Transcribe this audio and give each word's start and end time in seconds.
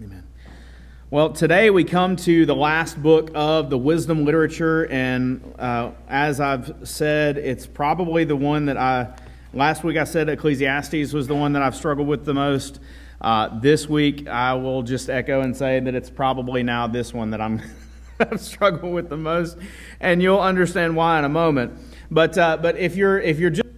Amen. 0.00 0.22
Well, 1.10 1.32
today 1.32 1.70
we 1.70 1.82
come 1.82 2.14
to 2.16 2.46
the 2.46 2.54
last 2.54 3.02
book 3.02 3.32
of 3.34 3.68
the 3.68 3.78
wisdom 3.78 4.24
literature, 4.24 4.86
and 4.86 5.42
uh, 5.58 5.90
as 6.08 6.38
I've 6.38 6.72
said, 6.84 7.36
it's 7.36 7.66
probably 7.66 8.22
the 8.22 8.36
one 8.36 8.66
that 8.66 8.76
I, 8.76 9.16
last 9.52 9.82
week 9.82 9.96
I 9.96 10.04
said 10.04 10.28
Ecclesiastes 10.28 11.12
was 11.12 11.26
the 11.26 11.34
one 11.34 11.52
that 11.54 11.62
I've 11.62 11.74
struggled 11.74 12.06
with 12.06 12.24
the 12.24 12.34
most. 12.34 12.78
Uh, 13.20 13.58
this 13.58 13.88
week 13.88 14.28
I 14.28 14.54
will 14.54 14.84
just 14.84 15.10
echo 15.10 15.40
and 15.40 15.56
say 15.56 15.80
that 15.80 15.96
it's 15.96 16.10
probably 16.10 16.62
now 16.62 16.86
this 16.86 17.12
one 17.12 17.30
that 17.30 17.40
I'm 17.40 17.60
I've 18.20 18.40
struggled 18.40 18.92
with 18.94 19.08
the 19.08 19.16
most, 19.16 19.58
and 19.98 20.22
you'll 20.22 20.40
understand 20.40 20.94
why 20.94 21.18
in 21.18 21.24
a 21.24 21.28
moment. 21.28 21.76
But, 22.08 22.38
uh, 22.38 22.58
but 22.58 22.76
if 22.76 22.94
you're, 22.94 23.18
if 23.18 23.40
you're 23.40 23.50
just 23.50 23.68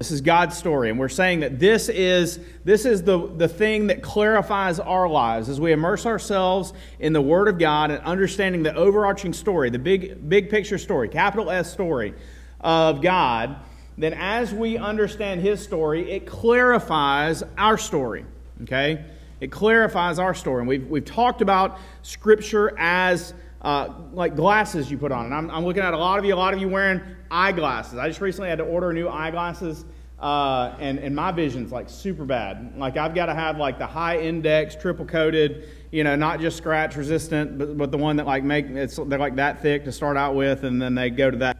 This 0.00 0.12
is 0.12 0.22
God's 0.22 0.56
story, 0.56 0.88
and 0.88 0.98
we're 0.98 1.10
saying 1.10 1.40
that 1.40 1.58
this 1.58 1.90
is, 1.90 2.40
this 2.64 2.86
is 2.86 3.02
the, 3.02 3.18
the 3.36 3.46
thing 3.46 3.88
that 3.88 4.02
clarifies 4.02 4.80
our 4.80 5.06
lives 5.06 5.50
as 5.50 5.60
we 5.60 5.72
immerse 5.72 6.06
ourselves 6.06 6.72
in 7.00 7.12
the 7.12 7.20
Word 7.20 7.48
of 7.48 7.58
God 7.58 7.90
and 7.90 8.02
understanding 8.04 8.62
the 8.62 8.74
overarching 8.74 9.34
story, 9.34 9.68
the 9.68 9.78
big, 9.78 10.26
big 10.26 10.48
picture 10.48 10.78
story, 10.78 11.10
capital 11.10 11.50
S 11.50 11.70
story 11.70 12.14
of 12.62 13.02
God. 13.02 13.56
Then, 13.98 14.14
as 14.14 14.54
we 14.54 14.78
understand 14.78 15.42
His 15.42 15.62
story, 15.62 16.10
it 16.10 16.26
clarifies 16.26 17.42
our 17.58 17.76
story. 17.76 18.24
Okay? 18.62 19.04
It 19.42 19.52
clarifies 19.52 20.18
our 20.18 20.32
story. 20.32 20.60
And 20.60 20.68
we've, 20.68 20.86
we've 20.88 21.04
talked 21.04 21.42
about 21.42 21.78
Scripture 22.00 22.72
as 22.78 23.34
uh, 23.62 23.92
like 24.12 24.36
glasses 24.36 24.90
you 24.90 24.96
put 24.96 25.12
on. 25.12 25.26
And 25.26 25.34
I'm, 25.34 25.50
I'm, 25.50 25.64
looking 25.64 25.82
at 25.82 25.92
a 25.92 25.98
lot 25.98 26.18
of 26.18 26.24
you, 26.24 26.34
a 26.34 26.36
lot 26.36 26.54
of 26.54 26.60
you 26.60 26.68
wearing 26.68 27.00
eyeglasses. 27.30 27.98
I 27.98 28.08
just 28.08 28.20
recently 28.20 28.48
had 28.48 28.58
to 28.58 28.64
order 28.64 28.92
new 28.92 29.08
eyeglasses, 29.08 29.84
uh, 30.20 30.76
and, 30.78 30.98
and 30.98 31.16
my 31.16 31.32
vision's 31.32 31.72
like 31.72 31.88
super 31.88 32.24
bad. 32.24 32.74
Like 32.76 32.96
I've 32.98 33.14
got 33.14 33.26
to 33.26 33.34
have 33.34 33.56
like 33.56 33.78
the 33.78 33.86
high 33.86 34.18
index, 34.18 34.76
triple 34.76 35.06
coated, 35.06 35.68
you 35.90 36.04
know, 36.04 36.14
not 36.14 36.40
just 36.40 36.58
scratch 36.58 36.94
resistant, 36.96 37.56
but, 37.56 37.76
but 37.78 37.90
the 37.90 37.96
one 37.96 38.16
that 38.16 38.26
like 38.26 38.44
make 38.44 38.66
it's 38.66 38.96
they're 38.96 39.18
like 39.18 39.36
that 39.36 39.62
thick 39.62 39.84
to 39.84 39.92
start 39.92 40.18
out 40.18 40.34
with, 40.34 40.64
and 40.64 40.80
then 40.80 40.94
they 40.94 41.08
go 41.08 41.30
to 41.30 41.38
that. 41.38 41.56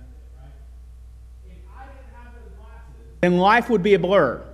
Then 3.22 3.38
life 3.38 3.70
would 3.70 3.82
be 3.82 3.94
a 3.94 3.98
blur. 3.98 4.46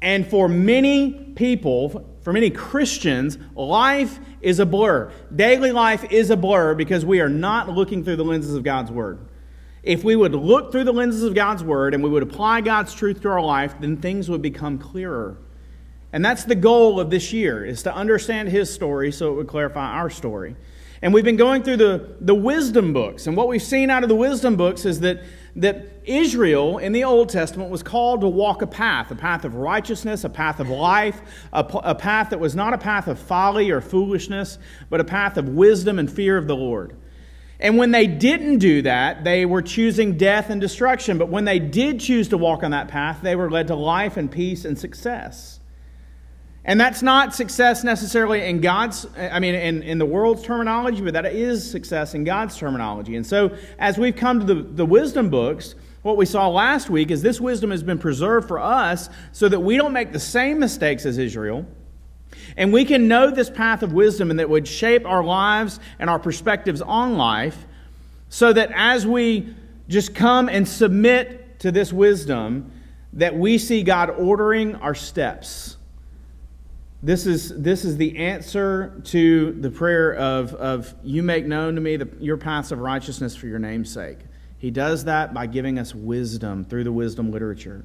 And 0.00 0.26
for 0.26 0.48
many 0.48 1.12
people, 1.34 2.16
for 2.22 2.32
many 2.32 2.50
Christians, 2.50 3.36
life 3.54 4.18
is 4.40 4.60
a 4.60 4.66
blur. 4.66 5.10
Daily 5.34 5.72
life 5.72 6.10
is 6.10 6.30
a 6.30 6.36
blur 6.36 6.74
because 6.74 7.04
we 7.04 7.20
are 7.20 7.28
not 7.28 7.68
looking 7.68 8.04
through 8.04 8.16
the 8.16 8.24
lenses 8.24 8.54
of 8.54 8.62
God's 8.62 8.90
Word. 8.90 9.18
If 9.82 10.04
we 10.04 10.16
would 10.16 10.34
look 10.34 10.72
through 10.72 10.84
the 10.84 10.92
lenses 10.92 11.22
of 11.22 11.34
God's 11.34 11.62
Word 11.62 11.94
and 11.94 12.02
we 12.02 12.10
would 12.10 12.22
apply 12.22 12.60
God's 12.60 12.94
truth 12.94 13.22
to 13.22 13.28
our 13.28 13.42
life, 13.42 13.74
then 13.80 13.96
things 13.96 14.28
would 14.28 14.42
become 14.42 14.78
clearer. 14.78 15.36
And 16.12 16.24
that's 16.24 16.44
the 16.44 16.54
goal 16.54 17.00
of 17.00 17.10
this 17.10 17.32
year, 17.32 17.64
is 17.64 17.82
to 17.82 17.94
understand 17.94 18.48
His 18.48 18.72
story 18.72 19.12
so 19.12 19.32
it 19.32 19.36
would 19.36 19.48
clarify 19.48 19.92
our 19.92 20.10
story. 20.10 20.56
And 21.00 21.14
we've 21.14 21.24
been 21.24 21.36
going 21.36 21.62
through 21.62 21.76
the, 21.76 22.16
the 22.20 22.34
wisdom 22.34 22.92
books. 22.92 23.28
And 23.28 23.36
what 23.36 23.46
we've 23.46 23.62
seen 23.62 23.88
out 23.88 24.02
of 24.02 24.08
the 24.08 24.16
wisdom 24.16 24.56
books 24.56 24.84
is 24.84 25.00
that, 25.00 25.22
that 25.54 25.86
Israel 26.04 26.78
in 26.78 26.92
the 26.92 27.04
Old 27.04 27.28
Testament 27.28 27.70
was 27.70 27.84
called 27.84 28.22
to 28.22 28.28
walk 28.28 28.62
a 28.62 28.66
path, 28.66 29.12
a 29.12 29.14
path 29.14 29.44
of 29.44 29.54
righteousness, 29.54 30.24
a 30.24 30.28
path 30.28 30.58
of 30.58 30.68
life, 30.68 31.20
a, 31.52 31.60
a 31.84 31.94
path 31.94 32.30
that 32.30 32.40
was 32.40 32.56
not 32.56 32.74
a 32.74 32.78
path 32.78 33.06
of 33.06 33.18
folly 33.18 33.70
or 33.70 33.80
foolishness, 33.80 34.58
but 34.90 35.00
a 35.00 35.04
path 35.04 35.36
of 35.36 35.50
wisdom 35.50 36.00
and 36.00 36.10
fear 36.10 36.36
of 36.36 36.48
the 36.48 36.56
Lord. 36.56 36.96
And 37.60 37.76
when 37.76 37.90
they 37.90 38.06
didn't 38.06 38.58
do 38.58 38.82
that, 38.82 39.24
they 39.24 39.44
were 39.44 39.62
choosing 39.62 40.16
death 40.16 40.48
and 40.48 40.60
destruction. 40.60 41.18
But 41.18 41.28
when 41.28 41.44
they 41.44 41.58
did 41.58 41.98
choose 41.98 42.28
to 42.28 42.38
walk 42.38 42.62
on 42.62 42.70
that 42.70 42.88
path, 42.88 43.18
they 43.22 43.34
were 43.34 43.50
led 43.50 43.66
to 43.68 43.74
life 43.74 44.16
and 44.16 44.30
peace 44.30 44.64
and 44.64 44.78
success. 44.78 45.58
And 46.64 46.78
that's 46.78 47.02
not 47.02 47.34
success 47.34 47.82
necessarily 47.82 48.44
in 48.44 48.60
God's, 48.60 49.06
I 49.16 49.40
mean, 49.40 49.54
in, 49.54 49.82
in 49.82 49.98
the 49.98 50.04
world's 50.04 50.42
terminology, 50.42 51.00
but 51.00 51.14
that 51.14 51.24
is 51.26 51.68
success 51.68 52.14
in 52.14 52.24
God's 52.24 52.56
terminology. 52.56 53.16
And 53.16 53.26
so, 53.26 53.56
as 53.78 53.96
we've 53.96 54.14
come 54.14 54.40
to 54.40 54.46
the, 54.46 54.62
the 54.62 54.84
wisdom 54.84 55.30
books, 55.30 55.74
what 56.02 56.16
we 56.16 56.26
saw 56.26 56.48
last 56.48 56.90
week 56.90 57.10
is 57.10 57.22
this 57.22 57.40
wisdom 57.40 57.70
has 57.70 57.82
been 57.82 57.98
preserved 57.98 58.46
for 58.46 58.58
us 58.58 59.08
so 59.32 59.48
that 59.48 59.60
we 59.60 59.76
don't 59.76 59.92
make 59.92 60.12
the 60.12 60.20
same 60.20 60.58
mistakes 60.58 61.06
as 61.06 61.16
Israel. 61.18 61.66
And 62.58 62.74
we 62.74 62.84
can 62.84 63.08
know 63.08 63.30
this 63.30 63.48
path 63.48 63.82
of 63.82 63.94
wisdom 63.94 64.30
and 64.30 64.38
that 64.38 64.50
would 64.50 64.68
shape 64.68 65.06
our 65.06 65.24
lives 65.24 65.80
and 65.98 66.10
our 66.10 66.18
perspectives 66.18 66.82
on 66.82 67.16
life 67.16 67.64
so 68.28 68.52
that 68.52 68.70
as 68.74 69.06
we 69.06 69.54
just 69.88 70.14
come 70.14 70.50
and 70.50 70.68
submit 70.68 71.60
to 71.60 71.72
this 71.72 71.90
wisdom, 71.90 72.70
that 73.14 73.34
we 73.34 73.56
see 73.56 73.82
God 73.82 74.10
ordering 74.10 74.74
our 74.76 74.94
steps 74.94 75.78
this 77.02 77.26
is, 77.26 77.50
this 77.60 77.84
is 77.84 77.96
the 77.96 78.16
answer 78.18 79.00
to 79.04 79.52
the 79.52 79.70
prayer 79.70 80.14
of, 80.14 80.52
of 80.54 80.94
you 81.04 81.22
make 81.22 81.46
known 81.46 81.76
to 81.76 81.80
me 81.80 81.96
the, 81.96 82.08
your 82.18 82.36
paths 82.36 82.72
of 82.72 82.80
righteousness 82.80 83.36
for 83.36 83.46
your 83.46 83.60
name's 83.60 83.92
sake. 83.92 84.18
He 84.58 84.72
does 84.72 85.04
that 85.04 85.32
by 85.32 85.46
giving 85.46 85.78
us 85.78 85.94
wisdom 85.94 86.64
through 86.64 86.82
the 86.82 86.92
wisdom 86.92 87.30
literature. 87.30 87.84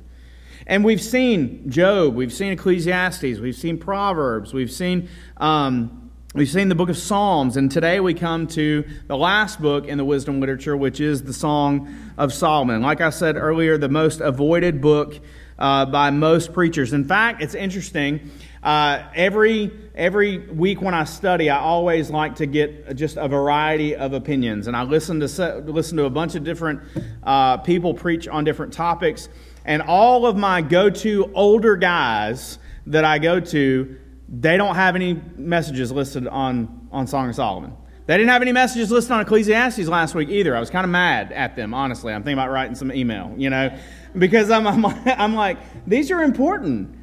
And 0.66 0.86
we've 0.86 1.02
seen 1.02 1.70
Job, 1.70 2.16
we've 2.16 2.32
seen 2.32 2.54
Ecclesiastes, 2.54 3.40
we've 3.40 3.56
seen 3.56 3.78
Proverbs, 3.78 4.54
we've 4.54 4.72
seen, 4.72 5.10
um, 5.36 6.10
we've 6.34 6.50
seen 6.50 6.70
the 6.70 6.76
book 6.76 6.88
of 6.90 6.98
Psalms, 6.98 7.58
and 7.58 7.70
today 7.70 8.00
we 8.00 8.14
come 8.14 8.48
to 8.48 8.86
the 9.08 9.18
last 9.18 9.62
book 9.62 9.88
in 9.88 9.98
the 9.98 10.06
wisdom 10.06 10.40
literature, 10.40 10.78
which 10.78 11.02
is 11.02 11.24
the 11.24 11.34
Song 11.34 11.94
of 12.18 12.34
Solomon. 12.34 12.82
Like 12.82 13.02
I 13.02 13.10
said 13.10 13.36
earlier, 13.36 13.78
the 13.78 13.90
most 13.90 14.22
avoided 14.22 14.80
book 14.80 15.20
uh, 15.60 15.86
by 15.86 16.12
most 16.12 16.54
preachers. 16.54 16.94
In 16.94 17.04
fact, 17.04 17.42
it's 17.42 17.56
interesting. 17.56 18.32
Uh, 18.64 19.04
every, 19.14 19.70
every 19.96 20.38
week 20.48 20.82
when 20.82 20.94
I 20.94 21.04
study, 21.04 21.50
I 21.50 21.60
always 21.60 22.10
like 22.10 22.36
to 22.36 22.46
get 22.46 22.96
just 22.96 23.18
a 23.18 23.28
variety 23.28 23.98
of 23.98 24.14
opinions. 24.14 24.68
And 24.68 24.78
I 24.78 24.84
listen 24.84 25.20
to, 25.20 25.58
listen 25.66 25.98
to 25.98 26.06
a 26.06 26.10
bunch 26.10 26.36
of 26.36 26.46
different 26.46 26.80
uh, 27.22 27.58
people 27.58 27.94
preach 27.94 28.30
on 28.30 28.46
different 28.46 28.72
topics. 28.72 29.28
And 29.66 29.82
all 29.82 30.26
of 30.26 30.36
my 30.36 30.62
go 30.62 30.90
to 30.90 31.32
older 31.34 31.76
guys 31.76 32.60
that 32.88 33.06
I 33.06 33.20
go 33.20 33.40
to, 33.40 33.98
they 34.28 34.58
don't 34.58 34.76
have 34.76 34.96
any 34.96 35.22
messages 35.36 35.92
listed 35.92 36.28
on, 36.28 36.88
on 36.92 37.08
Song 37.08 37.30
of 37.30 37.36
Solomon. 37.36 37.74
They 38.06 38.18
didn't 38.18 38.30
have 38.30 38.42
any 38.42 38.52
messages 38.52 38.92
listed 38.92 39.14
on 39.14 39.22
Ecclesiastes 39.22 39.88
last 39.88 40.14
week 40.14 40.30
either. 40.30 40.56
I 40.56 40.60
was 40.60 40.70
kind 40.70 40.84
of 40.84 40.90
mad 40.90 41.32
at 41.32 41.56
them, 41.56 41.74
honestly. 41.74 42.14
I'm 42.14 42.22
thinking 42.22 42.38
about 42.38 42.52
writing 42.52 42.76
some 42.76 42.92
email, 42.92 43.34
you 43.38 43.50
know, 43.50 43.78
because 44.18 44.52
I'm, 44.52 44.68
I'm, 44.68 44.86
I'm 45.06 45.36
like, 45.36 45.58
these 45.88 46.12
are 46.12 46.22
important. 46.22 46.98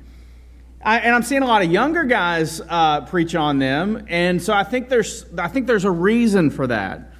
I, 0.82 0.98
and 1.00 1.14
I'm 1.14 1.22
seeing 1.22 1.42
a 1.42 1.46
lot 1.46 1.62
of 1.62 1.70
younger 1.70 2.04
guys 2.04 2.60
uh, 2.66 3.02
preach 3.02 3.34
on 3.34 3.58
them, 3.58 4.06
and 4.08 4.42
so 4.42 4.54
I 4.54 4.64
think 4.64 4.88
there's 4.88 5.26
I 5.36 5.46
think 5.48 5.66
there's 5.66 5.84
a 5.84 5.90
reason 5.90 6.48
for 6.48 6.66
that, 6.68 7.12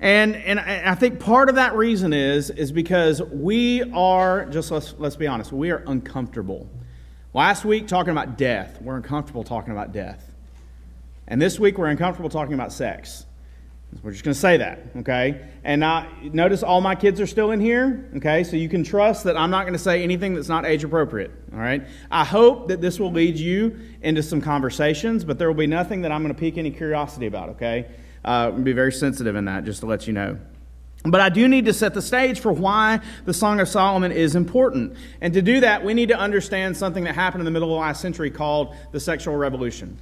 and 0.00 0.34
and 0.34 0.58
I 0.58 0.94
think 0.94 1.20
part 1.20 1.48
of 1.48 1.56
that 1.56 1.76
reason 1.76 2.12
is 2.12 2.50
is 2.50 2.72
because 2.72 3.22
we 3.22 3.82
are 3.92 4.46
just 4.46 4.70
let's 4.70 4.94
let's 4.98 5.16
be 5.16 5.26
honest 5.26 5.52
we 5.52 5.70
are 5.70 5.82
uncomfortable. 5.86 6.68
Last 7.32 7.64
week 7.64 7.86
talking 7.86 8.10
about 8.10 8.36
death, 8.36 8.80
we're 8.82 8.96
uncomfortable 8.96 9.44
talking 9.44 9.72
about 9.72 9.92
death, 9.92 10.32
and 11.28 11.40
this 11.40 11.60
week 11.60 11.78
we're 11.78 11.86
uncomfortable 11.86 12.30
talking 12.30 12.54
about 12.54 12.72
sex. 12.72 13.26
We're 14.02 14.12
just 14.12 14.22
going 14.22 14.34
to 14.34 14.40
say 14.40 14.56
that, 14.58 14.84
okay? 14.98 15.48
And 15.64 15.80
now, 15.80 16.08
notice 16.22 16.62
all 16.62 16.80
my 16.80 16.94
kids 16.94 17.20
are 17.20 17.26
still 17.26 17.50
in 17.50 17.58
here, 17.58 18.08
okay? 18.16 18.44
So 18.44 18.56
you 18.56 18.68
can 18.68 18.84
trust 18.84 19.24
that 19.24 19.36
I'm 19.36 19.50
not 19.50 19.62
going 19.62 19.72
to 19.72 19.80
say 19.80 20.04
anything 20.04 20.32
that's 20.32 20.48
not 20.48 20.64
age 20.64 20.84
appropriate, 20.84 21.32
all 21.52 21.58
right? 21.58 21.82
I 22.08 22.24
hope 22.24 22.68
that 22.68 22.80
this 22.80 23.00
will 23.00 23.10
lead 23.10 23.36
you 23.36 23.78
into 24.00 24.22
some 24.22 24.40
conversations, 24.40 25.24
but 25.24 25.38
there 25.38 25.48
will 25.48 25.58
be 25.58 25.66
nothing 25.66 26.02
that 26.02 26.12
I'm 26.12 26.22
going 26.22 26.32
to 26.32 26.38
pique 26.38 26.56
any 26.56 26.70
curiosity 26.70 27.26
about, 27.26 27.48
okay? 27.50 27.88
Uh, 28.24 28.50
be 28.50 28.72
very 28.72 28.92
sensitive 28.92 29.36
in 29.36 29.46
that, 29.46 29.64
just 29.64 29.80
to 29.80 29.86
let 29.86 30.06
you 30.06 30.12
know. 30.12 30.38
But 31.04 31.22
I 31.22 31.30
do 31.30 31.48
need 31.48 31.64
to 31.64 31.72
set 31.72 31.94
the 31.94 32.02
stage 32.02 32.40
for 32.40 32.52
why 32.52 33.00
the 33.24 33.32
Song 33.32 33.58
of 33.58 33.68
Solomon 33.68 34.12
is 34.12 34.34
important. 34.34 34.96
And 35.22 35.32
to 35.32 35.40
do 35.40 35.60
that, 35.60 35.82
we 35.82 35.94
need 35.94 36.10
to 36.10 36.18
understand 36.18 36.76
something 36.76 37.04
that 37.04 37.14
happened 37.14 37.40
in 37.40 37.46
the 37.46 37.50
middle 37.50 37.70
of 37.70 37.76
the 37.76 37.80
last 37.80 38.02
century 38.02 38.30
called 38.30 38.74
the 38.92 39.00
sexual 39.00 39.34
revolution. 39.36 39.96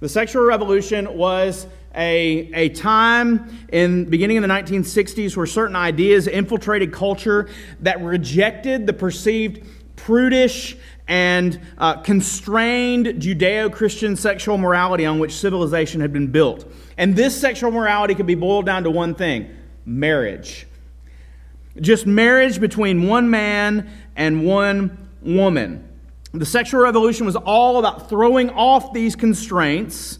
The 0.00 0.08
sexual 0.08 0.42
revolution 0.44 1.16
was 1.16 1.66
a, 1.94 2.50
a 2.52 2.68
time 2.70 3.66
in 3.72 4.04
beginning 4.04 4.36
in 4.36 4.42
the 4.42 4.48
1960s 4.48 5.34
where 5.34 5.46
certain 5.46 5.76
ideas 5.76 6.26
infiltrated 6.26 6.92
culture 6.92 7.48
that 7.80 8.02
rejected 8.02 8.86
the 8.86 8.92
perceived 8.92 9.66
prudish 9.96 10.76
and 11.08 11.58
uh, 11.78 12.02
constrained 12.02 13.06
Judeo 13.06 13.72
Christian 13.72 14.16
sexual 14.16 14.58
morality 14.58 15.06
on 15.06 15.18
which 15.18 15.32
civilization 15.32 16.02
had 16.02 16.12
been 16.12 16.26
built. 16.26 16.70
And 16.96 17.16
this 17.16 17.38
sexual 17.38 17.70
morality 17.70 18.14
could 18.14 18.26
be 18.26 18.34
boiled 18.34 18.66
down 18.66 18.84
to 18.84 18.90
one 18.90 19.14
thing 19.14 19.50
marriage. 19.84 20.66
Just 21.80 22.06
marriage 22.06 22.60
between 22.60 23.08
one 23.08 23.30
man 23.30 23.90
and 24.16 24.46
one 24.46 25.08
woman. 25.22 25.88
The 26.32 26.46
sexual 26.46 26.80
revolution 26.80 27.26
was 27.26 27.36
all 27.36 27.78
about 27.78 28.08
throwing 28.08 28.50
off 28.50 28.92
these 28.92 29.16
constraints 29.16 30.18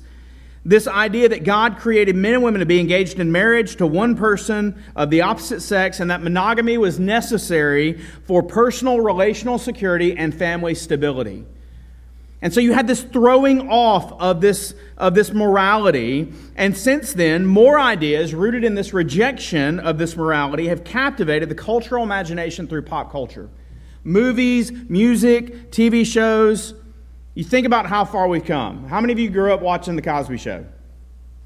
This 0.66 0.86
idea 0.86 1.28
that 1.28 1.44
God 1.44 1.76
created 1.76 2.16
men 2.16 2.34
and 2.34 2.42
women 2.42 2.60
to 2.60 2.66
be 2.66 2.80
engaged 2.80 3.20
in 3.20 3.30
marriage 3.30 3.76
to 3.76 3.86
one 3.86 4.16
person 4.16 4.82
of 4.96 5.10
the 5.10 5.20
opposite 5.20 5.60
sex 5.60 6.00
and 6.00 6.10
that 6.10 6.22
monogamy 6.22 6.78
was 6.78 6.98
necessary 6.98 8.00
for 8.26 8.42
personal 8.42 9.00
relational 9.00 9.58
security 9.58 10.16
and 10.16 10.34
family 10.34 10.74
stability. 10.74 11.44
And 12.44 12.52
so 12.52 12.60
you 12.60 12.74
had 12.74 12.86
this 12.86 13.02
throwing 13.02 13.70
off 13.70 14.12
of 14.20 14.42
this, 14.42 14.74
of 14.98 15.14
this 15.14 15.32
morality. 15.32 16.30
And 16.56 16.76
since 16.76 17.14
then, 17.14 17.46
more 17.46 17.80
ideas 17.80 18.34
rooted 18.34 18.64
in 18.64 18.74
this 18.74 18.92
rejection 18.92 19.80
of 19.80 19.96
this 19.96 20.14
morality 20.14 20.66
have 20.66 20.84
captivated 20.84 21.48
the 21.48 21.54
cultural 21.54 22.04
imagination 22.04 22.68
through 22.68 22.82
pop 22.82 23.10
culture. 23.10 23.48
Movies, 24.02 24.70
music, 24.90 25.70
TV 25.70 26.04
shows, 26.04 26.74
you 27.32 27.44
think 27.44 27.66
about 27.66 27.86
how 27.86 28.04
far 28.04 28.28
we've 28.28 28.44
come. 28.44 28.88
How 28.88 29.00
many 29.00 29.14
of 29.14 29.18
you 29.18 29.30
grew 29.30 29.54
up 29.54 29.62
watching 29.62 29.96
The 29.96 30.02
Cosby 30.02 30.36
Show? 30.36 30.66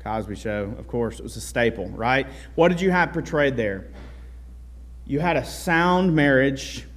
Cosby 0.03 0.35
Show, 0.35 0.75
of 0.81 0.89
course, 0.89 1.21
it 1.21 1.23
was 1.23 1.37
a 1.37 1.41
staple, 1.41 1.89
right? 1.91 2.27
What 2.57 2.71
did 2.71 2.81
you 2.81 2.91
have 2.91 3.13
portrayed 3.13 3.57
there? 3.57 3.87
You 5.07 5.21
had 5.21 5.37
a 5.37 5.45
sound 5.45 6.17
marriage 6.17 6.89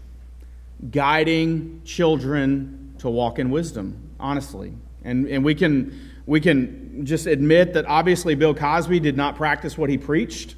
guiding 0.90 1.84
children 1.86 2.81
to 3.02 3.10
walk 3.10 3.40
in 3.40 3.50
wisdom, 3.50 4.10
honestly. 4.20 4.74
And, 5.04 5.28
and 5.28 5.44
we, 5.44 5.56
can, 5.56 6.12
we 6.28 6.40
can 6.40 7.06
just 7.06 7.26
admit 7.26 7.74
that 7.74 7.86
obviously 7.86 8.36
Bill 8.36 8.54
Cosby 8.54 9.00
did 9.00 9.18
not 9.18 9.36
practice 9.36 9.78
what 9.78 9.90
he 9.90 9.98
preached. 9.98 10.56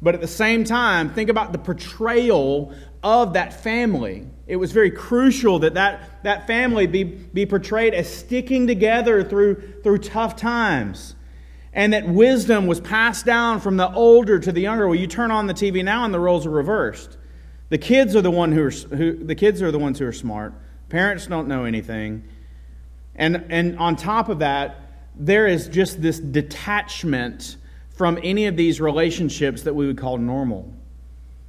But 0.00 0.14
at 0.14 0.20
the 0.20 0.28
same 0.28 0.64
time, 0.64 1.12
think 1.12 1.30
about 1.30 1.50
the 1.52 1.58
portrayal 1.58 2.72
of 3.02 3.32
that 3.32 3.52
family. 3.52 4.26
It 4.46 4.56
was 4.56 4.70
very 4.70 4.90
crucial 4.90 5.58
that 5.60 5.74
that, 5.74 6.22
that 6.22 6.46
family 6.46 6.86
be, 6.86 7.02
be 7.02 7.44
portrayed 7.44 7.92
as 7.92 8.12
sticking 8.12 8.66
together 8.68 9.24
through, 9.24 9.80
through 9.82 9.98
tough 9.98 10.36
times. 10.36 11.16
And 11.72 11.92
that 11.92 12.08
wisdom 12.08 12.68
was 12.68 12.80
passed 12.80 13.26
down 13.26 13.60
from 13.60 13.76
the 13.76 13.92
older 13.92 14.38
to 14.38 14.52
the 14.52 14.60
younger. 14.60 14.86
Well, 14.86 14.94
you 14.94 15.08
turn 15.08 15.32
on 15.32 15.48
the 15.48 15.54
TV 15.54 15.82
now 15.82 16.04
and 16.04 16.14
the 16.14 16.20
roles 16.20 16.46
are 16.46 16.50
reversed. 16.50 17.16
The 17.70 17.78
kids 17.78 18.14
are 18.14 18.22
the 18.22 18.30
one 18.30 18.52
who 18.52 18.62
are 18.66 18.70
who, 18.70 19.24
the 19.24 19.34
kids 19.34 19.60
are 19.60 19.72
the 19.72 19.78
ones 19.78 19.98
who 19.98 20.06
are 20.06 20.12
smart. 20.12 20.54
Parents 20.94 21.26
don't 21.26 21.48
know 21.48 21.64
anything. 21.64 22.22
And 23.16 23.46
and 23.48 23.76
on 23.80 23.96
top 23.96 24.28
of 24.28 24.38
that, 24.38 25.08
there 25.16 25.48
is 25.48 25.66
just 25.66 26.00
this 26.00 26.20
detachment 26.20 27.56
from 27.96 28.16
any 28.22 28.46
of 28.46 28.56
these 28.56 28.80
relationships 28.80 29.62
that 29.62 29.74
we 29.74 29.88
would 29.88 29.98
call 29.98 30.18
normal. 30.18 30.72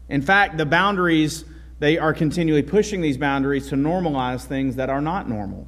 In 0.09 0.23
fact, 0.23 0.57
the 0.57 0.65
boundaries, 0.65 1.45
they 1.77 1.99
are 1.99 2.11
continually 2.11 2.63
pushing 2.63 3.01
these 3.01 3.17
boundaries 3.17 3.69
to 3.69 3.75
normalize 3.75 4.45
things 4.45 4.77
that 4.77 4.89
are 4.89 4.99
not 4.99 5.29
normal. 5.29 5.67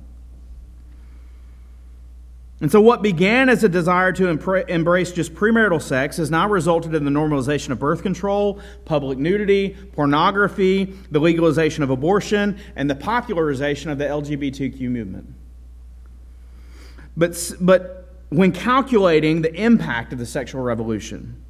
And 2.60 2.72
so, 2.72 2.82
what 2.82 3.04
began 3.04 3.50
as 3.50 3.64
a 3.64 3.70
desire 3.70 4.12
to 4.14 4.28
embrace 4.28 5.12
just 5.12 5.36
premarital 5.36 5.80
sex 5.80 6.18
has 6.18 6.32
now 6.32 6.50
resulted 6.50 6.96
in 6.96 7.06
the 7.06 7.12
normalization 7.12 7.70
of 7.70 7.78
birth 7.78 8.02
control, 8.02 8.60
public 8.84 9.20
nudity, 9.20 9.78
pornography, 9.94 10.86
the 11.12 11.20
legalization 11.20 11.84
of 11.84 11.92
abortion, 11.92 12.58
and 12.76 12.90
the 12.90 12.96
popularization 12.96 13.92
of 13.92 14.00
the 14.00 14.06
LGBTQ 14.06 14.82
movement. 14.90 15.32
But, 17.16 17.54
but 17.62 18.16
when 18.30 18.52
calculating 18.52 19.44
the 19.44 19.54
impact 19.54 20.12
of 20.12 20.18
the 20.18 20.26
sexual 20.26 20.62
revolution, 20.62 21.44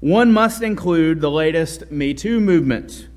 one 0.00 0.32
must 0.32 0.62
include 0.62 1.20
the 1.20 1.30
latest 1.30 1.92
Me 1.92 2.12
Too 2.12 2.40
movement 2.40 3.08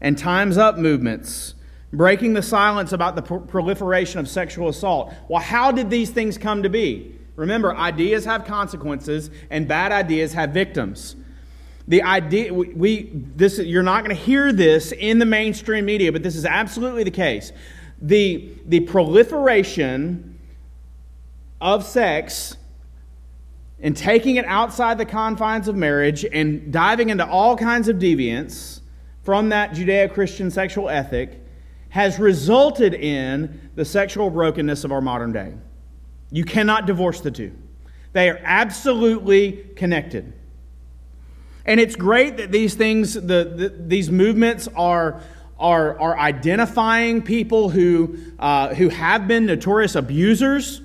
and 0.00 0.16
Time's 0.16 0.56
Up 0.56 0.78
movements, 0.78 1.54
breaking 1.92 2.34
the 2.34 2.42
silence 2.42 2.92
about 2.92 3.16
the 3.16 3.22
proliferation 3.22 4.20
of 4.20 4.28
sexual 4.28 4.68
assault. 4.68 5.12
Well, 5.28 5.42
how 5.42 5.72
did 5.72 5.90
these 5.90 6.10
things 6.10 6.38
come 6.38 6.62
to 6.62 6.68
be? 6.68 7.16
Remember, 7.36 7.74
ideas 7.74 8.24
have 8.26 8.44
consequences, 8.44 9.30
and 9.50 9.66
bad 9.66 9.92
ideas 9.92 10.32
have 10.34 10.50
victims. 10.50 11.16
The 11.88 12.02
idea 12.02 12.54
we, 12.54 12.68
we 12.74 13.10
this 13.34 13.58
you're 13.58 13.82
not 13.82 14.04
going 14.04 14.14
to 14.14 14.22
hear 14.22 14.52
this 14.52 14.92
in 14.92 15.18
the 15.18 15.24
mainstream 15.24 15.86
media, 15.86 16.12
but 16.12 16.22
this 16.22 16.36
is 16.36 16.44
absolutely 16.44 17.02
the 17.02 17.10
case. 17.10 17.52
The 18.00 18.52
the 18.66 18.80
proliferation 18.80 20.38
of 21.60 21.84
sex 21.84 22.56
and 23.80 23.96
taking 23.96 24.36
it 24.36 24.44
outside 24.44 24.98
the 24.98 25.06
confines 25.06 25.66
of 25.66 25.74
marriage 25.74 26.24
and 26.24 26.72
diving 26.72 27.08
into 27.08 27.26
all 27.26 27.56
kinds 27.56 27.88
of 27.88 27.96
deviance 27.96 28.80
from 29.22 29.48
that 29.48 29.72
Judeo 29.72 30.12
Christian 30.12 30.50
sexual 30.50 30.88
ethic 30.88 31.39
has 31.90 32.18
resulted 32.18 32.94
in 32.94 33.70
the 33.74 33.84
sexual 33.84 34.30
brokenness 34.30 34.84
of 34.84 34.92
our 34.92 35.00
modern 35.00 35.32
day. 35.32 35.54
You 36.30 36.44
cannot 36.44 36.86
divorce 36.86 37.20
the 37.20 37.30
two, 37.30 37.52
they 38.12 38.28
are 38.28 38.40
absolutely 38.42 39.52
connected. 39.76 40.32
And 41.66 41.78
it's 41.78 41.94
great 41.94 42.38
that 42.38 42.50
these 42.50 42.74
things, 42.74 43.14
the, 43.14 43.20
the 43.20 43.74
these 43.86 44.10
movements 44.10 44.66
are, 44.74 45.20
are, 45.58 46.00
are 46.00 46.18
identifying 46.18 47.22
people 47.22 47.68
who, 47.68 48.16
uh, 48.38 48.74
who 48.74 48.88
have 48.88 49.28
been 49.28 49.44
notorious 49.44 49.94
abusers 49.94 50.80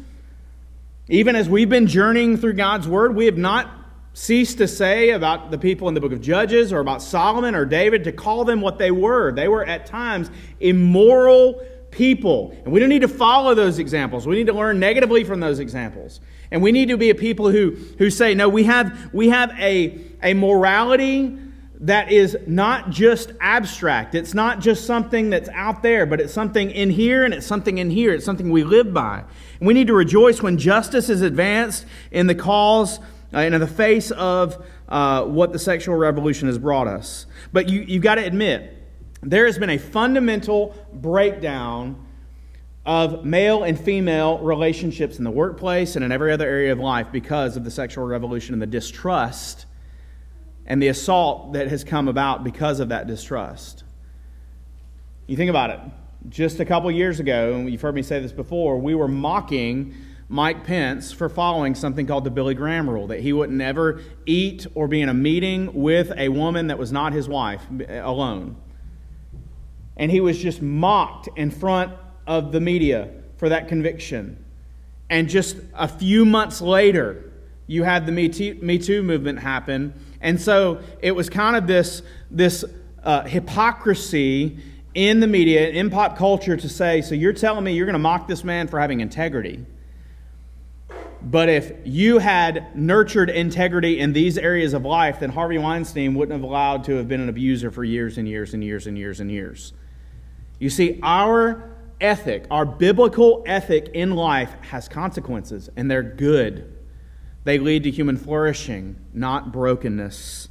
even 1.08 1.36
as 1.36 1.48
we've 1.48 1.70
been 1.70 1.88
journeying 1.88 2.38
through 2.38 2.54
God's 2.54 2.88
Word, 2.88 3.16
we 3.16 3.26
have 3.26 3.38
not 3.38 3.85
ceased 4.16 4.60
to 4.60 4.68
say 4.68 5.10
about 5.10 5.52
the 5.52 5.58
people 5.58 5.90
in 5.90 5.94
the 5.94 6.00
book 6.00 6.14
of 6.14 6.22
Judges 6.22 6.72
or 6.72 6.80
about 6.80 7.02
Solomon 7.02 7.54
or 7.54 7.66
David 7.66 8.06
to 8.06 8.14
call 8.14 8.46
them 8.46 8.62
what 8.62 8.80
they 8.80 8.90
were. 8.90 9.34
They 9.34 9.50
were 9.50 9.66
at 9.66 9.86
times 9.86 10.32
immoral 10.62 11.62
people. 11.92 12.58
And 12.64 12.72
we 12.72 12.80
don't 12.80 12.88
need 12.88 13.02
to 13.02 13.10
follow 13.10 13.54
those 13.54 13.78
examples. 13.78 14.26
We 14.26 14.38
need 14.38 14.48
to 14.48 14.54
learn 14.54 14.80
negatively 14.80 15.26
from 15.26 15.42
those 15.42 15.60
examples. 15.60 16.22
And 16.50 16.64
we 16.64 16.72
need 16.72 16.88
to 16.88 16.98
be 16.98 17.10
a 17.10 17.16
people 17.16 17.50
who, 17.52 17.72
who 17.98 18.10
say, 18.10 18.34
no, 18.34 18.48
we 18.48 18.64
have, 18.64 19.14
we 19.14 19.30
have 19.30 19.52
a, 19.60 20.00
a 20.24 20.34
morality 20.34 21.38
that 21.82 22.10
is 22.10 22.38
not 22.48 22.92
just 22.92 23.34
abstract. 23.42 24.16
It's 24.16 24.34
not 24.34 24.62
just 24.62 24.86
something 24.86 25.30
that's 25.30 25.50
out 25.50 25.84
there, 25.84 26.06
but 26.06 26.22
it's 26.22 26.34
something 26.34 26.72
in 26.72 26.90
here 26.90 27.26
and 27.26 27.34
it's 27.34 27.46
something 27.46 27.80
in 27.80 27.90
here. 27.90 28.14
It's 28.14 28.24
something 28.24 28.50
we 28.50 28.64
live 28.64 28.94
by. 28.94 29.26
And 29.60 29.68
we 29.68 29.74
need 29.74 29.88
to 29.88 29.94
rejoice 29.94 30.42
when 30.42 30.58
justice 30.58 31.10
is 31.10 31.22
advanced 31.22 31.86
in 32.12 32.28
the 32.28 32.36
cause 32.36 33.02
and 33.32 33.54
in 33.54 33.62
the 33.62 33.68
face 33.68 34.12
of 34.12 34.66
uh, 34.88 35.24
what 35.24 35.52
the 35.52 35.60
sexual 35.60 35.96
revolution 35.96 36.48
has 36.48 36.58
brought 36.58 36.88
us. 36.88 37.26
But 37.52 37.70
you, 37.70 37.82
you've 37.82 38.04
got 38.04 38.16
to 38.16 38.24
admit, 38.24 38.72
there 39.22 39.46
has 39.46 39.58
been 39.58 39.72
a 39.72 39.78
fundamental 39.78 40.76
breakdown 40.94 42.06
of 42.86 43.26
male 43.26 43.64
and 43.64 43.80
female 43.80 44.38
relationships 44.40 45.18
in 45.18 45.24
the 45.24 45.32
workplace 45.32 45.96
and 45.96 46.06
in 46.06 46.12
every 46.12 46.32
other 46.32 46.48
area 46.48 46.72
of 46.72 46.80
life 46.80 47.08
because 47.12 47.58
of 47.58 47.64
the 47.64 47.72
sexual 47.72 48.06
revolution 48.06 48.54
and 48.54 48.62
the 48.62 48.68
distrust 48.68 49.66
and 50.68 50.82
the 50.82 50.88
assault 50.88 51.54
that 51.54 51.68
has 51.68 51.84
come 51.84 52.08
about 52.08 52.44
because 52.44 52.80
of 52.80 52.90
that 52.90 53.08
distrust. 53.08 53.84
You 55.26 55.36
think 55.36 55.50
about 55.50 55.72
it. 55.72 55.80
Just 56.30 56.60
a 56.60 56.66
couple 56.66 56.92
years 56.92 57.20
ago, 57.20 57.66
you've 57.68 57.82
heard 57.82 57.96
me 57.96 58.04
say 58.04 58.20
this 58.20 58.32
before, 58.32 58.78
we 58.78 58.94
were 58.94 59.08
mocking 59.08 59.96
Mike 60.28 60.64
Pence 60.64 61.12
for 61.12 61.30
following 61.30 61.76
something 61.76 62.08
called 62.08 62.24
the 62.24 62.32
Billy 62.32 62.56
Graham 62.56 62.90
rule 62.90 63.08
that 63.08 63.20
he 63.20 63.32
would 63.32 63.52
never 63.52 64.02
eat 64.26 64.66
or 64.74 64.88
be 64.88 65.02
in 65.02 65.10
a 65.10 65.14
meeting 65.14 65.72
with 65.74 66.12
a 66.18 66.30
woman 66.30 66.68
that 66.68 66.80
was 66.80 66.92
not 66.92 67.14
his 67.14 67.30
wife 67.30 67.64
alone. 67.90 68.56
And 69.98 70.12
he 70.12 70.20
was 70.20 70.38
just 70.38 70.62
mocked 70.62 71.30
in 71.36 71.52
front 71.52 71.94
of 72.26 72.52
the 72.52 72.60
media 72.60 73.12
for 73.38 73.50
that 73.50 73.68
conviction. 73.68 74.44
And 75.10 75.30
just 75.30 75.58
a 75.76 75.88
few 75.88 76.26
months 76.26 76.60
later, 76.60 77.32
you 77.68 77.84
had 77.84 78.06
the 78.06 78.12
Me 78.12 78.28
Too, 78.30 78.58
Me 78.62 78.80
Too 78.80 79.04
movement 79.04 79.40
happen 79.40 79.94
and 80.26 80.42
so 80.42 80.82
it 81.04 81.12
was 81.12 81.30
kind 81.30 81.56
of 81.56 81.68
this, 81.68 82.02
this 82.32 82.66
uh, 83.04 83.26
hypocrisy 83.26 84.58
in 84.96 85.20
the 85.20 85.28
media, 85.28 85.70
in 85.70 85.92
pop 85.92 86.18
culture, 86.18 86.58
to 86.58 86.68
say, 86.68 87.04
so 87.04 87.14
you're 87.14 87.32
telling 87.32 87.64
me 87.64 87.74
you're 87.74 87.86
going 87.86 87.94
to 87.94 88.00
mock 88.00 88.28
this 88.28 88.44
man 88.44 88.68
for 88.68 88.80
having 88.80 89.02
integrity. 89.02 89.64
But 91.26 91.50
if 91.50 91.72
you 91.84 92.20
had 92.20 92.76
nurtured 92.78 93.32
integrity 93.32 94.00
in 94.00 94.14
these 94.14 94.38
areas 94.38 94.74
of 94.74 94.86
life, 94.86 95.20
then 95.20 95.32
Harvey 95.32 95.58
Weinstein 95.58 96.14
wouldn't 96.14 96.40
have 96.40 96.48
allowed 96.48 96.84
to 96.84 96.98
have 96.98 97.08
been 97.08 97.20
an 97.20 97.30
abuser 97.30 97.72
for 97.72 97.84
years 97.84 98.20
and 98.20 98.28
years 98.28 98.54
and 98.54 98.64
years 98.64 98.86
and 98.86 98.96
years 98.96 99.20
and 99.20 99.32
years. 99.32 99.74
You 100.60 100.70
see, 100.70 101.00
our 101.02 101.72
ethic, 102.00 102.46
our 102.52 102.64
biblical 102.64 103.44
ethic 103.48 103.90
in 103.96 104.12
life 104.12 104.54
has 104.70 104.88
consequences, 104.88 105.68
and 105.76 105.90
they're 105.90 106.04
good. 106.04 106.72
They 107.44 107.58
lead 107.58 107.84
to 107.84 107.92
human 107.92 108.18
flourishing, 108.18 108.96
not 109.12 109.52
brokenness. 109.52 110.50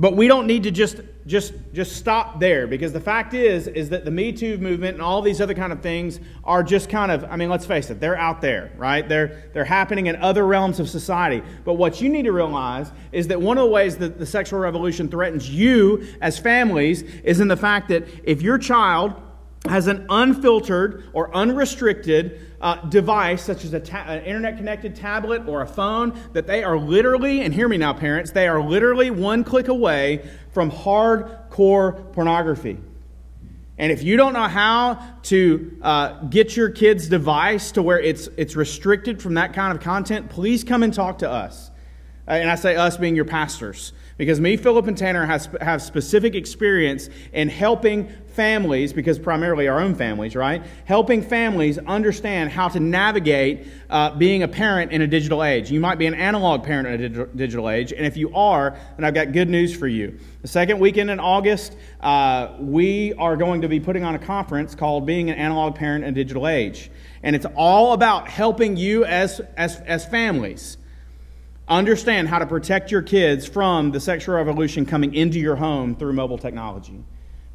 But 0.00 0.14
we 0.14 0.28
don't 0.28 0.46
need 0.46 0.62
to 0.62 0.70
just, 0.70 1.00
just, 1.26 1.54
just 1.72 1.96
stop 1.96 2.38
there 2.38 2.68
because 2.68 2.92
the 2.92 3.00
fact 3.00 3.34
is, 3.34 3.66
is 3.66 3.88
that 3.88 4.04
the 4.04 4.12
Me 4.12 4.30
Too 4.30 4.56
movement 4.58 4.94
and 4.94 5.02
all 5.02 5.20
these 5.20 5.40
other 5.40 5.54
kind 5.54 5.72
of 5.72 5.82
things 5.82 6.20
are 6.44 6.62
just 6.62 6.88
kind 6.88 7.10
of, 7.10 7.24
I 7.24 7.34
mean, 7.34 7.50
let's 7.50 7.66
face 7.66 7.90
it, 7.90 7.98
they're 7.98 8.16
out 8.16 8.40
there, 8.40 8.70
right? 8.76 9.08
They're, 9.08 9.50
they're 9.52 9.64
happening 9.64 10.06
in 10.06 10.14
other 10.22 10.46
realms 10.46 10.78
of 10.78 10.88
society. 10.88 11.42
But 11.64 11.74
what 11.74 12.00
you 12.00 12.08
need 12.08 12.26
to 12.26 12.32
realize 12.32 12.92
is 13.10 13.26
that 13.26 13.42
one 13.42 13.58
of 13.58 13.64
the 13.64 13.70
ways 13.70 13.96
that 13.98 14.20
the 14.20 14.26
sexual 14.26 14.60
revolution 14.60 15.08
threatens 15.08 15.50
you 15.50 16.06
as 16.20 16.38
families 16.38 17.02
is 17.02 17.40
in 17.40 17.48
the 17.48 17.56
fact 17.56 17.88
that 17.88 18.06
if 18.22 18.40
your 18.40 18.56
child 18.56 19.20
has 19.68 19.88
an 19.88 20.06
unfiltered 20.10 21.10
or 21.12 21.34
unrestricted 21.34 22.47
uh, 22.60 22.76
device, 22.86 23.44
such 23.44 23.64
as 23.64 23.70
ta- 23.88 24.04
an 24.06 24.24
internet 24.24 24.56
connected 24.56 24.96
tablet 24.96 25.46
or 25.46 25.62
a 25.62 25.66
phone, 25.66 26.18
that 26.32 26.46
they 26.46 26.64
are 26.64 26.78
literally, 26.78 27.42
and 27.42 27.54
hear 27.54 27.68
me 27.68 27.76
now, 27.76 27.92
parents, 27.92 28.30
they 28.32 28.48
are 28.48 28.60
literally 28.60 29.10
one 29.10 29.44
click 29.44 29.68
away 29.68 30.28
from 30.52 30.70
hardcore 30.70 32.12
pornography. 32.12 32.78
And 33.78 33.92
if 33.92 34.02
you 34.02 34.16
don't 34.16 34.32
know 34.32 34.48
how 34.48 35.00
to 35.24 35.78
uh, 35.82 36.24
get 36.24 36.56
your 36.56 36.68
kid's 36.70 37.08
device 37.08 37.70
to 37.72 37.82
where 37.82 38.00
it's, 38.00 38.28
it's 38.36 38.56
restricted 38.56 39.22
from 39.22 39.34
that 39.34 39.52
kind 39.52 39.72
of 39.72 39.82
content, 39.82 40.30
please 40.30 40.64
come 40.64 40.82
and 40.82 40.92
talk 40.92 41.18
to 41.18 41.30
us. 41.30 41.70
Uh, 42.26 42.32
and 42.32 42.50
I 42.50 42.56
say 42.56 42.74
us 42.74 42.96
being 42.96 43.14
your 43.14 43.24
pastors. 43.24 43.92
Because 44.18 44.40
me, 44.40 44.56
Philip, 44.56 44.88
and 44.88 44.98
Tanner 44.98 45.24
have 45.24 45.80
specific 45.80 46.34
experience 46.34 47.08
in 47.32 47.48
helping 47.48 48.08
families, 48.32 48.92
because 48.92 49.16
primarily 49.16 49.68
our 49.68 49.80
own 49.80 49.94
families, 49.94 50.34
right? 50.34 50.62
Helping 50.86 51.22
families 51.22 51.78
understand 51.78 52.50
how 52.50 52.68
to 52.68 52.80
navigate 52.80 53.68
uh, 53.88 54.10
being 54.16 54.42
a 54.42 54.48
parent 54.48 54.90
in 54.90 55.02
a 55.02 55.06
digital 55.06 55.44
age. 55.44 55.70
You 55.70 55.78
might 55.78 55.98
be 55.98 56.06
an 56.06 56.14
analog 56.14 56.64
parent 56.64 56.88
in 56.88 57.14
a 57.20 57.26
digital 57.26 57.70
age, 57.70 57.92
and 57.92 58.04
if 58.04 58.16
you 58.16 58.34
are, 58.34 58.76
then 58.96 59.04
I've 59.04 59.14
got 59.14 59.30
good 59.30 59.48
news 59.48 59.74
for 59.74 59.86
you. 59.86 60.18
The 60.42 60.48
second 60.48 60.80
weekend 60.80 61.10
in 61.10 61.20
August, 61.20 61.76
uh, 62.00 62.56
we 62.58 63.14
are 63.14 63.36
going 63.36 63.62
to 63.62 63.68
be 63.68 63.78
putting 63.78 64.02
on 64.02 64.16
a 64.16 64.18
conference 64.18 64.74
called 64.74 65.06
Being 65.06 65.30
an 65.30 65.36
Analog 65.38 65.76
Parent 65.76 66.02
in 66.02 66.10
a 66.10 66.14
Digital 66.14 66.48
Age. 66.48 66.90
And 67.22 67.36
it's 67.36 67.46
all 67.56 67.92
about 67.92 68.28
helping 68.28 68.76
you 68.76 69.04
as, 69.04 69.40
as, 69.56 69.76
as 69.80 70.04
families 70.06 70.77
Understand 71.68 72.28
how 72.28 72.38
to 72.38 72.46
protect 72.46 72.90
your 72.90 73.02
kids 73.02 73.46
from 73.46 73.90
the 73.90 74.00
sexual 74.00 74.34
revolution 74.34 74.86
coming 74.86 75.14
into 75.14 75.38
your 75.38 75.56
home 75.56 75.94
through 75.94 76.14
mobile 76.14 76.38
technology. 76.38 77.04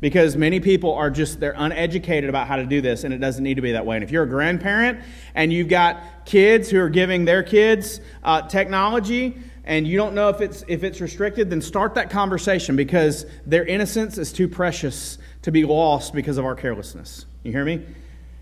Because 0.01 0.35
many 0.35 0.59
people 0.59 0.93
are 0.93 1.09
just, 1.09 1.39
they're 1.39 1.55
uneducated 1.57 2.29
about 2.29 2.47
how 2.47 2.57
to 2.57 2.65
do 2.65 2.81
this, 2.81 3.05
and 3.05 3.13
it 3.13 3.19
doesn't 3.19 3.43
need 3.43 3.55
to 3.55 3.61
be 3.61 3.71
that 3.71 3.85
way. 3.85 3.95
And 3.95 4.03
if 4.03 4.11
you're 4.11 4.23
a 4.23 4.29
grandparent 4.29 4.99
and 5.33 5.51
you've 5.51 5.69
got 5.69 6.25
kids 6.25 6.69
who 6.69 6.79
are 6.79 6.89
giving 6.89 7.25
their 7.25 7.41
kids 7.41 8.01
uh, 8.23 8.41
technology, 8.43 9.37
and 9.63 9.87
you 9.87 9.97
don't 9.97 10.13
know 10.13 10.29
if 10.29 10.41
it's, 10.41 10.63
if 10.67 10.83
it's 10.83 10.99
restricted, 10.99 11.49
then 11.49 11.61
start 11.61 11.95
that 11.95 12.09
conversation 12.09 12.75
because 12.75 13.25
their 13.45 13.65
innocence 13.65 14.17
is 14.17 14.33
too 14.33 14.47
precious 14.47 15.17
to 15.43 15.51
be 15.51 15.63
lost 15.63 16.13
because 16.13 16.37
of 16.37 16.45
our 16.45 16.55
carelessness. 16.55 17.25
You 17.43 17.51
hear 17.53 17.65
me? 17.65 17.85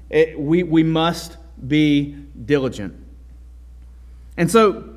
It, 0.10 0.40
we, 0.40 0.64
we 0.64 0.84
must 0.84 1.38
be 1.66 2.16
diligent. 2.44 2.96
And 4.36 4.50
so, 4.50 4.91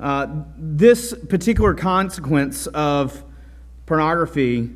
uh, 0.00 0.26
this 0.56 1.14
particular 1.28 1.74
consequence 1.74 2.66
of 2.68 3.22
pornography, 3.84 4.70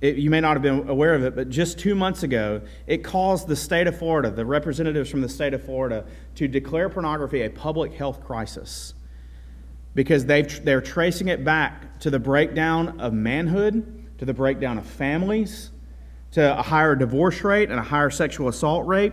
it, 0.00 0.16
you 0.16 0.30
may 0.30 0.40
not 0.40 0.52
have 0.52 0.62
been 0.62 0.88
aware 0.88 1.14
of 1.14 1.24
it, 1.24 1.34
but 1.34 1.48
just 1.48 1.78
two 1.78 1.96
months 1.96 2.22
ago, 2.22 2.60
it 2.86 2.98
caused 2.98 3.48
the 3.48 3.56
state 3.56 3.88
of 3.88 3.98
Florida, 3.98 4.30
the 4.30 4.44
representatives 4.44 5.10
from 5.10 5.20
the 5.20 5.28
state 5.28 5.52
of 5.52 5.64
Florida, 5.64 6.04
to 6.36 6.46
declare 6.46 6.88
pornography 6.88 7.42
a 7.42 7.50
public 7.50 7.92
health 7.92 8.22
crisis 8.22 8.94
because 9.94 10.26
they 10.26 10.42
they're 10.42 10.80
tracing 10.80 11.26
it 11.26 11.44
back 11.44 11.98
to 11.98 12.08
the 12.08 12.18
breakdown 12.20 13.00
of 13.00 13.12
manhood, 13.12 14.06
to 14.18 14.24
the 14.24 14.34
breakdown 14.34 14.78
of 14.78 14.86
families, 14.86 15.70
to 16.30 16.56
a 16.56 16.62
higher 16.62 16.94
divorce 16.94 17.42
rate 17.42 17.68
and 17.68 17.80
a 17.80 17.82
higher 17.82 18.10
sexual 18.10 18.46
assault 18.46 18.86
rate. 18.86 19.12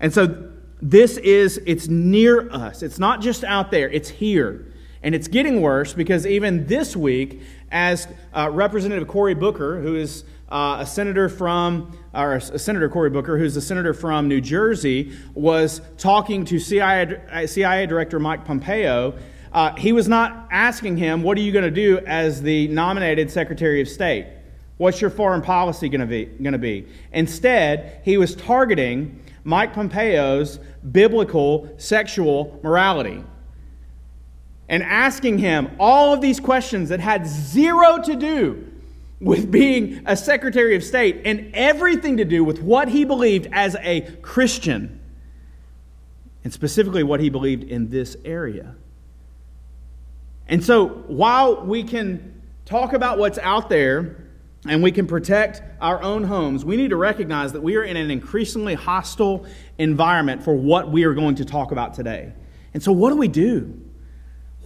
And 0.00 0.12
so 0.12 0.50
this 0.82 1.16
is, 1.18 1.58
it's 1.64 1.86
near 1.86 2.50
us. 2.50 2.82
It's 2.82 2.98
not 2.98 3.20
just 3.20 3.44
out 3.44 3.70
there, 3.70 3.88
it's 3.88 4.08
here. 4.08 4.66
And 5.04 5.14
it's 5.14 5.28
getting 5.28 5.60
worse 5.60 5.94
because 5.94 6.26
even 6.26 6.66
this 6.66 6.96
week, 6.96 7.40
as 7.70 8.08
uh, 8.34 8.50
Representative 8.52 9.08
Cory 9.08 9.34
Booker, 9.34 9.80
who 9.80 9.94
is 9.94 10.24
uh, 10.48 10.78
a 10.80 10.86
senator 10.86 11.28
from, 11.28 11.96
or 12.12 12.34
a 12.34 12.58
Senator 12.58 12.88
Cory 12.88 13.10
Booker, 13.10 13.38
who's 13.38 13.56
a 13.56 13.60
senator 13.60 13.94
from 13.94 14.28
New 14.28 14.40
Jersey, 14.40 15.16
was 15.34 15.80
talking 15.98 16.44
to 16.44 16.58
CIA, 16.58 17.46
CIA 17.46 17.86
Director 17.86 18.20
Mike 18.20 18.44
Pompeo, 18.44 19.14
uh, 19.52 19.74
he 19.76 19.92
was 19.92 20.08
not 20.08 20.48
asking 20.50 20.96
him, 20.96 21.22
What 21.22 21.38
are 21.38 21.40
you 21.40 21.52
going 21.52 21.64
to 21.64 21.70
do 21.70 21.98
as 22.06 22.42
the 22.42 22.68
nominated 22.68 23.30
Secretary 23.30 23.80
of 23.80 23.88
State? 23.88 24.26
What's 24.78 25.00
your 25.00 25.10
foreign 25.10 25.42
policy? 25.42 25.88
Going 25.88 26.06
to 26.08 26.58
be? 26.58 26.86
Instead, 27.12 28.00
he 28.04 28.16
was 28.18 28.34
targeting 28.34 29.21
Mike 29.44 29.74
Pompeo's 29.74 30.58
biblical 30.90 31.68
sexual 31.78 32.60
morality 32.62 33.24
and 34.68 34.82
asking 34.82 35.38
him 35.38 35.70
all 35.78 36.14
of 36.14 36.20
these 36.20 36.40
questions 36.40 36.88
that 36.88 37.00
had 37.00 37.26
zero 37.26 37.98
to 38.02 38.16
do 38.16 38.72
with 39.20 39.50
being 39.50 40.02
a 40.06 40.16
Secretary 40.16 40.74
of 40.74 40.82
State 40.82 41.22
and 41.24 41.50
everything 41.54 42.16
to 42.16 42.24
do 42.24 42.42
with 42.42 42.60
what 42.62 42.88
he 42.88 43.04
believed 43.04 43.48
as 43.52 43.76
a 43.80 44.00
Christian, 44.22 44.98
and 46.42 46.52
specifically 46.52 47.02
what 47.02 47.20
he 47.20 47.30
believed 47.30 47.64
in 47.64 47.88
this 47.88 48.16
area. 48.24 48.74
And 50.48 50.64
so, 50.64 50.88
while 50.88 51.64
we 51.64 51.84
can 51.84 52.42
talk 52.64 52.94
about 52.94 53.18
what's 53.18 53.38
out 53.38 53.68
there 53.68 54.21
and 54.66 54.82
we 54.82 54.92
can 54.92 55.06
protect 55.06 55.62
our 55.80 56.00
own 56.02 56.24
homes, 56.24 56.64
we 56.64 56.76
need 56.76 56.90
to 56.90 56.96
recognize 56.96 57.52
that 57.52 57.62
we 57.62 57.76
are 57.76 57.82
in 57.82 57.96
an 57.96 58.10
increasingly 58.10 58.74
hostile 58.74 59.44
environment 59.78 60.42
for 60.42 60.54
what 60.54 60.90
we 60.90 61.04
are 61.04 61.14
going 61.14 61.34
to 61.36 61.44
talk 61.44 61.72
about 61.72 61.94
today. 61.94 62.32
And 62.74 62.82
so, 62.82 62.92
what 62.92 63.10
do 63.10 63.16
we 63.16 63.28
do? 63.28 63.80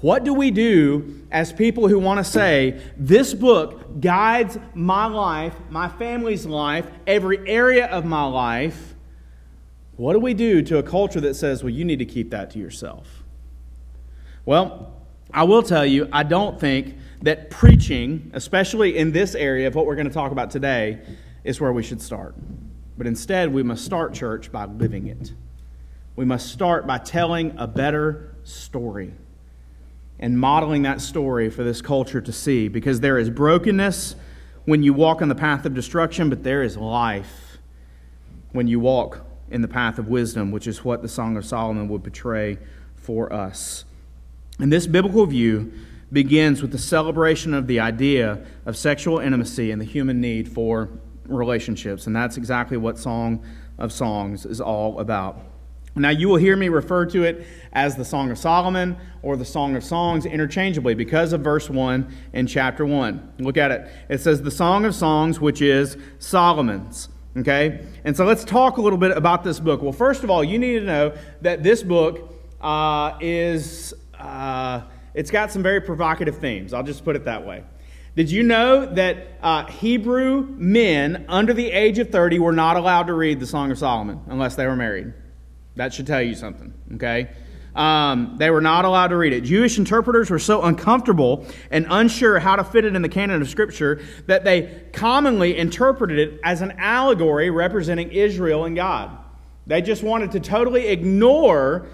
What 0.02 0.24
do 0.24 0.34
we 0.34 0.50
do 0.50 1.26
as 1.32 1.52
people 1.52 1.88
who 1.88 1.98
want 1.98 2.18
to 2.18 2.24
say, 2.24 2.80
this 2.98 3.32
book 3.32 3.98
guides 4.00 4.58
my 4.74 5.06
life, 5.06 5.54
my 5.70 5.88
family's 5.88 6.44
life, 6.44 6.86
every 7.06 7.48
area 7.48 7.86
of 7.86 8.04
my 8.04 8.24
life? 8.24 8.94
What 9.96 10.12
do 10.12 10.18
we 10.18 10.34
do 10.34 10.60
to 10.62 10.76
a 10.76 10.82
culture 10.82 11.20
that 11.22 11.34
says, 11.34 11.64
well, 11.64 11.72
you 11.72 11.84
need 11.84 11.98
to 12.00 12.04
keep 12.04 12.30
that 12.30 12.50
to 12.50 12.58
yourself? 12.58 13.24
Well, 14.44 14.92
I 15.32 15.44
will 15.44 15.62
tell 15.62 15.86
you, 15.86 16.08
I 16.12 16.22
don't 16.22 16.60
think 16.60 16.94
that 17.26 17.50
preaching, 17.50 18.30
especially 18.34 18.96
in 18.96 19.10
this 19.10 19.34
area 19.34 19.66
of 19.66 19.74
what 19.74 19.84
we're 19.84 19.96
going 19.96 20.06
to 20.06 20.14
talk 20.14 20.30
about 20.30 20.48
today, 20.48 21.00
is 21.42 21.60
where 21.60 21.72
we 21.72 21.82
should 21.82 22.00
start. 22.00 22.36
But 22.96 23.08
instead, 23.08 23.52
we 23.52 23.64
must 23.64 23.84
start 23.84 24.14
church 24.14 24.52
by 24.52 24.66
living 24.66 25.08
it. 25.08 25.32
We 26.14 26.24
must 26.24 26.52
start 26.52 26.86
by 26.86 26.98
telling 26.98 27.52
a 27.58 27.66
better 27.66 28.36
story 28.44 29.12
and 30.20 30.38
modeling 30.38 30.82
that 30.82 31.00
story 31.00 31.50
for 31.50 31.64
this 31.64 31.82
culture 31.82 32.20
to 32.20 32.32
see 32.32 32.68
because 32.68 33.00
there 33.00 33.18
is 33.18 33.28
brokenness 33.28 34.14
when 34.64 34.84
you 34.84 34.94
walk 34.94 35.20
on 35.20 35.28
the 35.28 35.34
path 35.34 35.66
of 35.66 35.74
destruction, 35.74 36.30
but 36.30 36.44
there 36.44 36.62
is 36.62 36.76
life 36.76 37.58
when 38.52 38.68
you 38.68 38.78
walk 38.78 39.26
in 39.50 39.62
the 39.62 39.68
path 39.68 39.98
of 39.98 40.06
wisdom, 40.06 40.52
which 40.52 40.68
is 40.68 40.84
what 40.84 41.02
the 41.02 41.08
Song 41.08 41.36
of 41.36 41.44
Solomon 41.44 41.88
would 41.88 42.04
portray 42.04 42.56
for 42.94 43.32
us. 43.32 43.84
And 44.60 44.72
this 44.72 44.86
biblical 44.86 45.26
view 45.26 45.72
begins 46.12 46.62
with 46.62 46.72
the 46.72 46.78
celebration 46.78 47.52
of 47.52 47.66
the 47.66 47.80
idea 47.80 48.44
of 48.64 48.76
sexual 48.76 49.18
intimacy 49.18 49.70
and 49.70 49.80
the 49.80 49.84
human 49.84 50.20
need 50.20 50.48
for 50.48 50.88
relationships. 51.26 52.06
And 52.06 52.14
that's 52.14 52.36
exactly 52.36 52.76
what 52.76 52.98
Song 52.98 53.44
of 53.78 53.92
Songs 53.92 54.46
is 54.46 54.60
all 54.60 55.00
about. 55.00 55.40
Now, 55.98 56.10
you 56.10 56.28
will 56.28 56.36
hear 56.36 56.56
me 56.56 56.68
refer 56.68 57.06
to 57.06 57.24
it 57.24 57.46
as 57.72 57.96
the 57.96 58.04
Song 58.04 58.30
of 58.30 58.36
Solomon 58.36 58.98
or 59.22 59.36
the 59.36 59.46
Song 59.46 59.74
of 59.76 59.82
Songs 59.82 60.26
interchangeably 60.26 60.94
because 60.94 61.32
of 61.32 61.40
verse 61.40 61.70
1 61.70 62.14
in 62.34 62.46
chapter 62.46 62.84
1. 62.84 63.32
Look 63.38 63.56
at 63.56 63.70
it. 63.70 63.90
It 64.10 64.18
says, 64.18 64.42
The 64.42 64.50
Song 64.50 64.84
of 64.84 64.94
Songs, 64.94 65.40
which 65.40 65.62
is 65.62 65.96
Solomon's. 66.18 67.08
Okay? 67.38 67.86
And 68.04 68.14
so 68.14 68.26
let's 68.26 68.44
talk 68.44 68.76
a 68.76 68.82
little 68.82 68.98
bit 68.98 69.16
about 69.16 69.42
this 69.42 69.58
book. 69.58 69.80
Well, 69.80 69.92
first 69.92 70.22
of 70.22 70.30
all, 70.30 70.44
you 70.44 70.58
need 70.58 70.80
to 70.80 70.84
know 70.84 71.14
that 71.40 71.62
this 71.62 71.82
book 71.82 72.30
uh, 72.60 73.16
is. 73.20 73.94
Uh, 74.18 74.82
it's 75.16 75.30
got 75.30 75.50
some 75.50 75.62
very 75.62 75.80
provocative 75.80 76.36
themes. 76.36 76.74
I'll 76.74 76.82
just 76.82 77.02
put 77.02 77.16
it 77.16 77.24
that 77.24 77.46
way. 77.46 77.64
Did 78.14 78.30
you 78.30 78.42
know 78.42 78.84
that 78.94 79.38
uh, 79.42 79.64
Hebrew 79.66 80.42
men 80.42 81.24
under 81.28 81.54
the 81.54 81.70
age 81.70 81.98
of 81.98 82.10
30 82.10 82.38
were 82.38 82.52
not 82.52 82.76
allowed 82.76 83.06
to 83.08 83.14
read 83.14 83.40
the 83.40 83.46
Song 83.46 83.70
of 83.70 83.78
Solomon 83.78 84.20
unless 84.26 84.56
they 84.56 84.66
were 84.66 84.76
married? 84.76 85.14
That 85.74 85.94
should 85.94 86.06
tell 86.06 86.20
you 86.20 86.34
something, 86.34 86.72
okay? 86.94 87.30
Um, 87.74 88.36
they 88.38 88.50
were 88.50 88.60
not 88.60 88.84
allowed 88.84 89.08
to 89.08 89.16
read 89.16 89.32
it. 89.32 89.42
Jewish 89.42 89.78
interpreters 89.78 90.28
were 90.30 90.38
so 90.38 90.62
uncomfortable 90.62 91.46
and 91.70 91.86
unsure 91.88 92.38
how 92.38 92.56
to 92.56 92.64
fit 92.64 92.84
it 92.84 92.94
in 92.94 93.00
the 93.00 93.08
canon 93.08 93.40
of 93.40 93.48
Scripture 93.48 94.02
that 94.26 94.44
they 94.44 94.82
commonly 94.92 95.56
interpreted 95.56 96.18
it 96.18 96.40
as 96.44 96.60
an 96.60 96.72
allegory 96.78 97.48
representing 97.48 98.12
Israel 98.12 98.66
and 98.66 98.76
God. 98.76 99.16
They 99.66 99.80
just 99.80 100.02
wanted 100.02 100.32
to 100.32 100.40
totally 100.40 100.88
ignore 100.88 101.86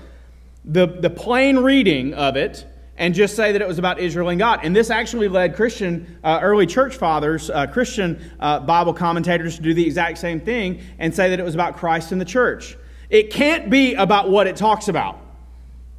the, 0.65 0.87
the 0.87 1.11
plain 1.11 1.59
reading 1.59 2.15
of 2.15 2.37
it 2.37 2.67
and 2.97 3.15
just 3.15 3.35
say 3.35 3.53
that 3.53 3.63
it 3.63 3.69
was 3.69 3.79
about 3.79 3.99
Israel 3.99 4.29
and 4.29 4.39
God. 4.39 4.61
And 4.63 4.77
this 4.77 4.91
actually 4.91 5.29
led 5.29 5.57
Christian, 5.57 6.19
uh, 6.23 6.41
early 6.43 6.67
church 6.67 6.97
fathers, 6.97 7.49
uh, 7.51 7.67
Christian 7.67 8.23
uh, 8.39 8.61
Bible 8.61 8.93
commentators 8.93 9.57
to 9.57 9.63
do 9.63 9.75
the 9.75 9.85
exact 9.85 10.19
same 10.19 10.41
thing 10.41 10.81
and 10.99 11.15
say 11.15 11.31
that 11.31 11.41
it 11.41 11.43
was 11.43 11.55
about 11.55 11.77
Christ 11.77 12.13
and 12.13 12.21
the 12.21 12.27
church. 12.27 12.77
It 13.09 13.31
can't 13.31 13.71
be 13.71 13.95
about 13.95 14.31
what 14.31 14.47
it 14.47 14.57
talks 14.57 14.89
about 14.89 15.19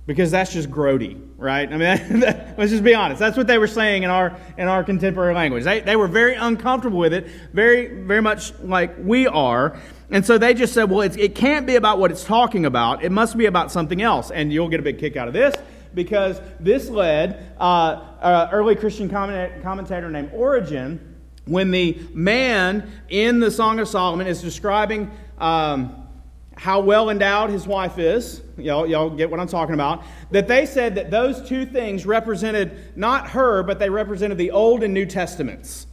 because 0.05 0.31
that's 0.31 0.53
just 0.53 0.69
grody, 0.69 1.19
right? 1.37 1.71
I 1.71 1.77
mean, 1.77 2.19
Let's 2.57 2.71
just 2.71 2.83
be 2.83 2.93
honest. 2.93 3.19
That's 3.19 3.37
what 3.37 3.47
they 3.47 3.57
were 3.57 3.67
saying 3.67 4.03
in 4.03 4.09
our 4.09 4.37
in 4.57 4.67
our 4.67 4.83
contemporary 4.83 5.33
language. 5.33 5.63
They, 5.63 5.79
they 5.79 5.95
were 5.95 6.07
very 6.07 6.35
uncomfortable 6.35 6.99
with 6.99 7.13
it, 7.13 7.27
very 7.53 7.87
very 8.03 8.21
much 8.21 8.53
like 8.59 8.95
we 8.99 9.27
are. 9.27 9.79
And 10.09 10.23
so 10.23 10.37
they 10.37 10.53
just 10.53 10.73
said, 10.73 10.91
well, 10.91 11.01
it 11.01 11.33
can't 11.33 11.65
be 11.65 11.75
about 11.75 11.97
what 11.97 12.11
it's 12.11 12.23
talking 12.23 12.65
about. 12.65 13.03
It 13.03 13.11
must 13.11 13.35
be 13.35 13.47
about 13.47 13.71
something 13.71 14.01
else. 14.01 14.29
And 14.29 14.53
you'll 14.53 14.69
get 14.69 14.79
a 14.79 14.83
big 14.83 14.99
kick 14.99 15.17
out 15.17 15.27
of 15.27 15.33
this 15.33 15.55
because 15.93 16.41
this 16.59 16.89
led 16.89 17.55
uh, 17.59 18.05
an 18.21 18.49
early 18.51 18.75
Christian 18.75 19.09
commentator 19.09 20.09
named 20.09 20.31
Origen, 20.33 21.15
when 21.45 21.71
the 21.71 21.99
man 22.13 22.89
in 23.09 23.39
the 23.39 23.51
Song 23.51 23.79
of 23.79 23.87
Solomon 23.87 24.27
is 24.27 24.41
describing 24.41 25.11
um, 25.37 26.07
how 26.55 26.79
well 26.79 27.09
endowed 27.09 27.49
his 27.49 27.67
wife 27.67 27.97
is, 27.97 28.41
y'all, 28.57 28.87
y'all 28.87 29.09
get 29.09 29.29
what 29.29 29.39
I'm 29.39 29.47
talking 29.47 29.73
about, 29.73 30.03
that 30.31 30.47
they 30.47 30.65
said 30.65 30.95
that 30.95 31.11
those 31.11 31.47
two 31.47 31.65
things 31.65 32.05
represented 32.05 32.95
not 32.95 33.29
her, 33.31 33.63
but 33.63 33.79
they 33.79 33.89
represented 33.89 34.37
the 34.37 34.51
Old 34.51 34.83
and 34.83 34.93
New 34.93 35.05
Testaments. 35.05 35.87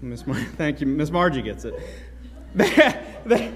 Miss 0.00 0.26
Mar- 0.26 0.36
Thank 0.56 0.80
you. 0.80 0.86
Miss 0.86 1.10
Margie 1.10 1.42
gets 1.42 1.64
it. 1.64 1.74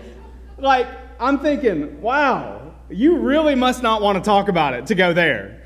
like, 0.59 0.87
I'm 1.19 1.39
thinking, 1.39 2.01
wow, 2.01 2.64
you 2.91 3.19
really 3.19 3.55
must 3.55 3.83
not 3.83 4.03
want 4.03 4.17
to 4.17 4.23
talk 4.23 4.49
about 4.49 4.75
it 4.75 4.87
to 4.87 4.95
go 4.95 5.13
there. 5.13 5.63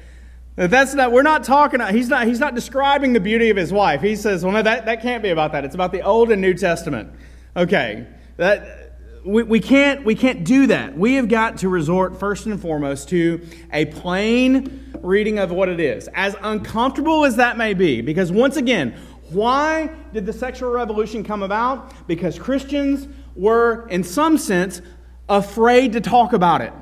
That's 0.56 0.92
not, 0.94 1.12
we're 1.12 1.22
not 1.22 1.44
talking, 1.44 1.80
he's 1.94 2.08
not, 2.08 2.26
he's 2.26 2.40
not 2.40 2.54
describing 2.54 3.12
the 3.12 3.20
beauty 3.20 3.50
of 3.50 3.56
his 3.56 3.72
wife. 3.72 4.00
He 4.00 4.16
says, 4.16 4.42
well, 4.42 4.52
no, 4.52 4.62
that, 4.62 4.86
that 4.86 5.02
can't 5.02 5.22
be 5.22 5.30
about 5.30 5.52
that. 5.52 5.64
It's 5.64 5.74
about 5.76 5.92
the 5.92 6.02
Old 6.02 6.32
and 6.32 6.40
New 6.42 6.54
Testament. 6.54 7.12
Okay. 7.56 8.06
That, 8.38 8.88
we, 9.24 9.42
we, 9.44 9.60
can't, 9.60 10.04
we 10.04 10.14
can't 10.14 10.44
do 10.44 10.66
that. 10.68 10.96
We 10.96 11.14
have 11.14 11.28
got 11.28 11.58
to 11.58 11.68
resort 11.68 12.18
first 12.18 12.46
and 12.46 12.60
foremost 12.60 13.08
to 13.10 13.46
a 13.72 13.84
plain 13.86 14.92
reading 15.00 15.38
of 15.38 15.52
what 15.52 15.68
it 15.68 15.78
is, 15.80 16.08
as 16.14 16.34
uncomfortable 16.42 17.24
as 17.24 17.36
that 17.36 17.56
may 17.56 17.74
be. 17.74 18.00
Because 18.00 18.32
once 18.32 18.56
again, 18.56 18.96
why 19.30 19.90
did 20.12 20.26
the 20.26 20.32
sexual 20.32 20.70
revolution 20.70 21.22
come 21.22 21.42
about? 21.42 22.08
Because 22.08 22.38
Christians 22.38 23.06
were, 23.36 23.86
in 23.88 24.02
some 24.02 24.38
sense, 24.38 24.80
afraid 25.28 25.92
to 25.92 26.00
talk 26.00 26.32
about 26.32 26.62
it. 26.62 26.72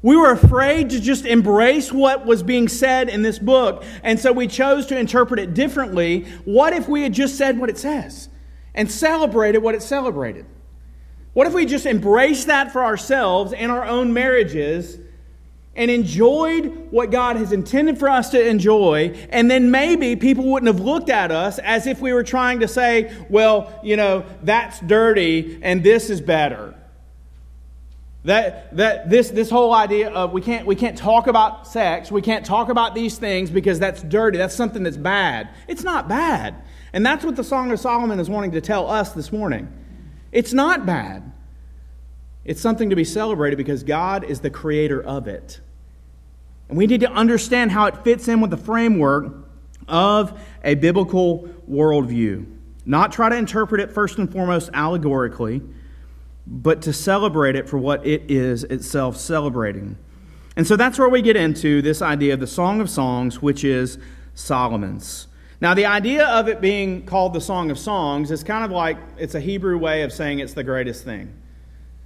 We 0.00 0.16
were 0.16 0.30
afraid 0.30 0.90
to 0.90 1.00
just 1.00 1.24
embrace 1.24 1.92
what 1.92 2.24
was 2.24 2.42
being 2.42 2.68
said 2.68 3.08
in 3.08 3.22
this 3.22 3.38
book, 3.38 3.82
and 4.04 4.18
so 4.18 4.32
we 4.32 4.46
chose 4.46 4.86
to 4.86 4.98
interpret 4.98 5.40
it 5.40 5.54
differently. 5.54 6.24
What 6.44 6.72
if 6.72 6.88
we 6.88 7.02
had 7.02 7.12
just 7.12 7.36
said 7.36 7.58
what 7.58 7.68
it 7.68 7.78
says 7.78 8.28
and 8.74 8.90
celebrated 8.90 9.58
what 9.58 9.74
it 9.74 9.82
celebrated? 9.82 10.46
What 11.32 11.46
if 11.46 11.52
we 11.52 11.66
just 11.66 11.84
embraced 11.84 12.46
that 12.46 12.72
for 12.72 12.84
ourselves 12.84 13.52
and 13.52 13.72
our 13.72 13.84
own 13.84 14.12
marriages 14.12 14.98
and 15.74 15.90
enjoyed 15.90 16.88
what 16.90 17.10
God 17.10 17.36
has 17.36 17.52
intended 17.52 17.98
for 17.98 18.08
us 18.08 18.30
to 18.30 18.48
enjoy, 18.48 19.16
and 19.30 19.50
then 19.50 19.70
maybe 19.70 20.16
people 20.16 20.44
wouldn't 20.44 20.66
have 20.66 20.84
looked 20.84 21.08
at 21.08 21.30
us 21.30 21.58
as 21.60 21.86
if 21.86 22.00
we 22.00 22.12
were 22.12 22.24
trying 22.24 22.60
to 22.60 22.68
say, 22.68 23.12
well, 23.28 23.78
you 23.82 23.96
know, 23.96 24.24
that's 24.42 24.80
dirty 24.80 25.58
and 25.62 25.82
this 25.82 26.10
is 26.10 26.20
better. 26.20 26.74
That, 28.24 28.76
that 28.76 29.08
this, 29.08 29.30
this 29.30 29.48
whole 29.48 29.72
idea 29.72 30.10
of 30.10 30.32
we 30.32 30.40
can't, 30.40 30.66
we 30.66 30.74
can't 30.74 30.98
talk 30.98 31.28
about 31.28 31.66
sex, 31.66 32.10
we 32.10 32.20
can't 32.20 32.44
talk 32.44 32.68
about 32.68 32.94
these 32.94 33.16
things 33.16 33.48
because 33.50 33.78
that's 33.78 34.02
dirty, 34.02 34.38
that's 34.38 34.54
something 34.54 34.82
that's 34.82 34.96
bad. 34.96 35.48
It's 35.68 35.84
not 35.84 36.08
bad. 36.08 36.56
And 36.92 37.06
that's 37.06 37.24
what 37.24 37.36
the 37.36 37.44
Song 37.44 37.70
of 37.70 37.78
Solomon 37.78 38.18
is 38.18 38.28
wanting 38.28 38.52
to 38.52 38.60
tell 38.60 38.90
us 38.90 39.12
this 39.12 39.30
morning. 39.30 39.72
It's 40.32 40.52
not 40.52 40.84
bad. 40.84 41.32
It's 42.44 42.60
something 42.60 42.90
to 42.90 42.96
be 42.96 43.04
celebrated 43.04 43.56
because 43.56 43.82
God 43.82 44.24
is 44.24 44.40
the 44.40 44.50
creator 44.50 45.02
of 45.02 45.28
it. 45.28 45.60
And 46.68 46.76
we 46.76 46.86
need 46.86 47.00
to 47.00 47.10
understand 47.10 47.72
how 47.72 47.86
it 47.86 48.04
fits 48.04 48.28
in 48.28 48.40
with 48.40 48.50
the 48.50 48.56
framework 48.56 49.32
of 49.86 50.38
a 50.64 50.74
biblical 50.74 51.48
worldview. 51.70 52.46
Not 52.84 53.12
try 53.12 53.28
to 53.28 53.36
interpret 53.36 53.80
it 53.80 53.92
first 53.92 54.18
and 54.18 54.30
foremost 54.30 54.70
allegorically, 54.72 55.62
but 56.50 56.80
to 56.82 56.92
celebrate 56.92 57.54
it 57.56 57.68
for 57.68 57.76
what 57.76 58.04
it 58.06 58.30
is 58.30 58.64
itself 58.64 59.16
celebrating. 59.16 59.98
And 60.56 60.66
so 60.66 60.76
that's 60.76 60.98
where 60.98 61.08
we 61.08 61.22
get 61.22 61.36
into 61.36 61.82
this 61.82 62.00
idea 62.00 62.34
of 62.34 62.40
the 62.40 62.46
Song 62.46 62.80
of 62.80 62.88
Songs, 62.88 63.42
which 63.42 63.64
is 63.64 63.98
Solomon's. 64.34 65.28
Now, 65.60 65.74
the 65.74 65.86
idea 65.86 66.26
of 66.26 66.48
it 66.48 66.60
being 66.60 67.04
called 67.04 67.34
the 67.34 67.40
Song 67.40 67.70
of 67.70 67.78
Songs 67.78 68.30
is 68.30 68.42
kind 68.42 68.64
of 68.64 68.70
like 68.70 68.96
it's 69.18 69.34
a 69.34 69.40
Hebrew 69.40 69.76
way 69.76 70.02
of 70.02 70.12
saying 70.12 70.38
it's 70.38 70.54
the 70.54 70.64
greatest 70.64 71.04
thing. 71.04 71.32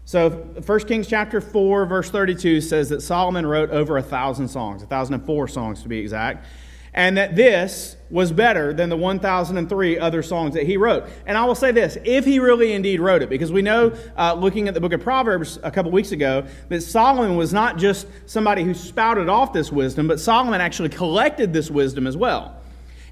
So 0.05 0.31
1 0.31 0.81
Kings 0.81 1.07
chapter 1.07 1.41
4, 1.41 1.87
verse 1.87 2.11
32 2.11 2.61
says 2.61 2.89
that 2.89 3.03
Solomon 3.03 3.47
wrote 3.47 3.71
over 3.71 3.97
a 3.99 4.03
thousand 4.03 4.49
songs, 4.49 4.81
1,004 4.81 5.49
songs 5.49 5.83
to 5.83 5.89
be 5.89 5.99
exact, 5.99 6.47
and 6.95 7.17
that 7.17 7.35
this 7.37 7.97
was 8.11 8.31
better 8.31 8.75
than 8.75 8.91
the 8.91 8.97
1,003 8.97 9.99
other 9.99 10.23
songs 10.23 10.55
that 10.55 10.65
he 10.65 10.77
wrote. 10.77 11.09
And 11.25 11.39
I 11.39 11.45
will 11.47 11.55
say 11.55 11.73
this 11.73 11.97
if 12.05 12.27
he 12.27 12.39
really 12.39 12.73
indeed 12.73 13.01
wrote 13.01 13.23
it, 13.23 13.31
because 13.31 13.51
we 13.51 13.63
know, 13.63 13.97
uh, 14.17 14.35
looking 14.35 14.69
at 14.69 14.75
the 14.75 14.81
book 14.81 14.93
of 14.93 15.01
Proverbs 15.01 15.59
a 15.63 15.71
couple 15.71 15.91
weeks 15.91 16.13
ago, 16.13 16.47
that 16.69 16.83
Solomon 16.83 17.37
was 17.37 17.53
not 17.53 17.79
just 17.79 18.07
somebody 18.27 18.63
who 18.63 18.75
spouted 18.75 19.31
off 19.31 19.53
this 19.53 19.73
wisdom, 19.73 20.07
but 20.07 20.21
Solomon 20.21 20.61
actually 20.61 20.91
collected 20.91 21.53
this 21.53 21.71
wisdom 21.71 22.07
as 22.07 22.17
well. 22.17 22.57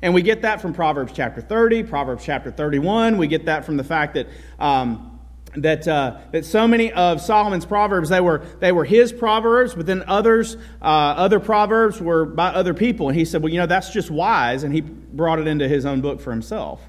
And 0.03 0.13
we 0.13 0.23
get 0.23 0.43
that 0.43 0.61
from 0.61 0.75
Proverbs 0.75 1.13
chapter 1.15 1.41
30, 1.41 1.85
Proverbs 1.85 2.25
chapter 2.25 2.51
31. 2.51 3.17
We 3.17 3.27
get 3.27 3.47
that 3.47 3.65
from 3.65 3.77
the 3.77 3.85
fact 3.85 4.15
that. 4.15 4.29
Um, 4.59 5.07
that, 5.57 5.87
uh, 5.89 6.19
that 6.33 6.45
so 6.45 6.69
many 6.69 6.93
of 6.93 7.21
Solomon's 7.21 7.67
proverbs 7.67 8.09
they 8.09 8.21
were 8.21 8.45
they 8.61 8.73
were 8.73 8.85
his 8.85 9.13
proverbs, 9.13 9.75
but 9.75 9.87
then 9.87 10.05
others 10.07 10.57
uh, 10.81 10.85
other 10.85 11.41
proverbs 11.41 12.01
were 12.01 12.25
by 12.25 12.49
other 12.49 12.75
people, 12.75 13.09
and 13.09 13.19
he 13.19 13.25
said, 13.25 13.43
well, 13.43 13.53
you 13.53 13.59
know, 13.59 13.67
that's 13.67 13.91
just 13.91 14.11
wise, 14.11 14.63
and 14.63 14.73
he 14.73 14.81
brought 14.81 15.39
it 15.39 15.47
into 15.47 15.69
his 15.69 15.85
own 15.85 16.01
book 16.01 16.21
for 16.21 16.31
himself. 16.31 16.81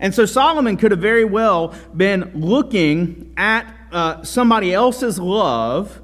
And 0.00 0.14
so 0.14 0.26
Solomon 0.26 0.76
could 0.76 0.92
have 0.92 1.00
very 1.00 1.24
well 1.24 1.74
been 1.96 2.30
looking 2.34 3.32
at 3.36 3.74
uh, 3.90 4.22
somebody 4.22 4.72
else's 4.72 5.18
love 5.18 6.00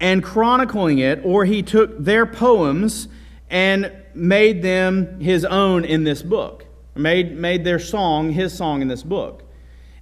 and 0.00 0.22
chronicling 0.22 0.98
it, 0.98 1.20
or 1.24 1.44
he 1.44 1.62
took 1.62 1.96
their 1.98 2.26
poems 2.26 3.08
and 3.48 3.92
made 4.14 4.62
them 4.62 5.20
his 5.20 5.44
own 5.44 5.84
in 5.84 6.04
this 6.04 6.22
book, 6.22 6.66
made 6.94 7.36
made 7.36 7.64
their 7.64 7.78
song 7.78 8.30
his 8.30 8.52
song 8.52 8.82
in 8.82 8.88
this 8.88 9.02
book. 9.02 9.44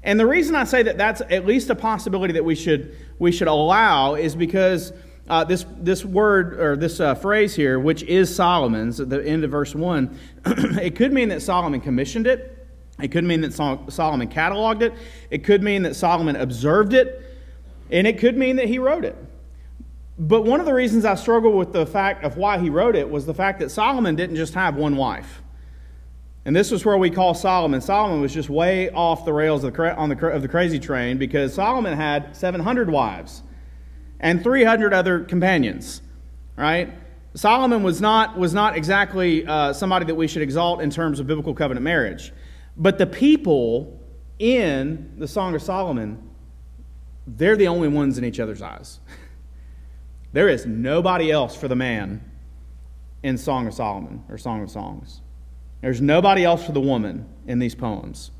And 0.02 0.18
the 0.18 0.26
reason 0.26 0.54
I 0.54 0.64
say 0.64 0.82
that 0.84 0.96
that's 0.96 1.20
at 1.22 1.44
least 1.44 1.70
a 1.70 1.74
possibility 1.74 2.34
that 2.34 2.44
we 2.44 2.54
should, 2.54 2.96
we 3.18 3.32
should 3.32 3.48
allow 3.48 4.14
is 4.14 4.36
because 4.36 4.92
uh, 5.28 5.44
this, 5.44 5.66
this 5.76 6.04
word 6.04 6.58
or 6.58 6.76
this 6.76 7.00
uh, 7.00 7.14
phrase 7.14 7.54
here, 7.54 7.78
which 7.78 8.02
is 8.04 8.34
Solomon's 8.34 9.00
at 9.00 9.10
the 9.10 9.22
end 9.24 9.44
of 9.44 9.50
verse 9.50 9.74
1, 9.74 10.18
it 10.80 10.96
could 10.96 11.12
mean 11.12 11.28
that 11.28 11.42
Solomon 11.42 11.80
commissioned 11.80 12.26
it. 12.26 12.54
It 13.00 13.08
could 13.08 13.24
mean 13.24 13.42
that 13.42 13.52
Solomon 13.52 14.28
cataloged 14.28 14.82
it. 14.82 14.94
It 15.30 15.44
could 15.44 15.62
mean 15.62 15.82
that 15.82 15.94
Solomon 15.94 16.36
observed 16.36 16.94
it. 16.94 17.24
And 17.90 18.06
it 18.06 18.18
could 18.18 18.36
mean 18.36 18.56
that 18.56 18.66
he 18.66 18.78
wrote 18.78 19.04
it. 19.04 19.16
But 20.18 20.42
one 20.42 20.58
of 20.58 20.66
the 20.66 20.74
reasons 20.74 21.04
I 21.04 21.14
struggle 21.14 21.52
with 21.52 21.72
the 21.72 21.86
fact 21.86 22.24
of 22.24 22.36
why 22.36 22.58
he 22.58 22.70
wrote 22.70 22.96
it 22.96 23.08
was 23.08 23.24
the 23.24 23.34
fact 23.34 23.60
that 23.60 23.70
Solomon 23.70 24.16
didn't 24.16 24.34
just 24.34 24.54
have 24.54 24.74
one 24.74 24.96
wife. 24.96 25.42
And 26.48 26.56
this 26.56 26.70
was 26.70 26.82
where 26.82 26.96
we 26.96 27.10
call 27.10 27.34
Solomon. 27.34 27.82
Solomon 27.82 28.22
was 28.22 28.32
just 28.32 28.48
way 28.48 28.88
off 28.88 29.26
the 29.26 29.34
rails 29.34 29.64
of 29.64 29.74
the, 29.74 29.94
on 29.94 30.08
the, 30.08 30.28
of 30.28 30.40
the 30.40 30.48
crazy 30.48 30.78
train 30.78 31.18
because 31.18 31.52
Solomon 31.52 31.94
had 31.94 32.34
700 32.34 32.88
wives 32.88 33.42
and 34.18 34.42
300 34.42 34.94
other 34.94 35.24
companions, 35.24 36.00
right? 36.56 36.90
Solomon 37.34 37.82
was 37.82 38.00
not, 38.00 38.38
was 38.38 38.54
not 38.54 38.78
exactly 38.78 39.46
uh, 39.46 39.74
somebody 39.74 40.06
that 40.06 40.14
we 40.14 40.26
should 40.26 40.40
exalt 40.40 40.80
in 40.80 40.88
terms 40.88 41.20
of 41.20 41.26
biblical 41.26 41.52
covenant 41.52 41.84
marriage. 41.84 42.32
But 42.78 42.96
the 42.96 43.06
people 43.06 44.00
in 44.38 45.16
the 45.18 45.28
Song 45.28 45.54
of 45.54 45.60
Solomon, 45.60 46.30
they're 47.26 47.56
the 47.56 47.68
only 47.68 47.88
ones 47.88 48.16
in 48.16 48.24
each 48.24 48.40
other's 48.40 48.62
eyes. 48.62 49.00
there 50.32 50.48
is 50.48 50.64
nobody 50.64 51.30
else 51.30 51.54
for 51.54 51.68
the 51.68 51.76
man 51.76 52.24
in 53.22 53.36
Song 53.36 53.66
of 53.66 53.74
Solomon 53.74 54.24
or 54.30 54.38
Song 54.38 54.62
of 54.62 54.70
Songs. 54.70 55.20
There's 55.80 56.00
nobody 56.00 56.44
else 56.44 56.64
for 56.64 56.72
the 56.72 56.80
woman 56.80 57.26
in 57.46 57.58
these 57.58 57.74
poems. 57.74 58.30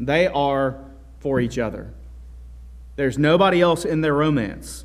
They 0.00 0.26
are 0.26 0.78
for 1.20 1.40
each 1.40 1.58
other. 1.58 1.92
There's 2.96 3.18
nobody 3.18 3.60
else 3.60 3.84
in 3.84 4.00
their 4.00 4.14
romance. 4.14 4.84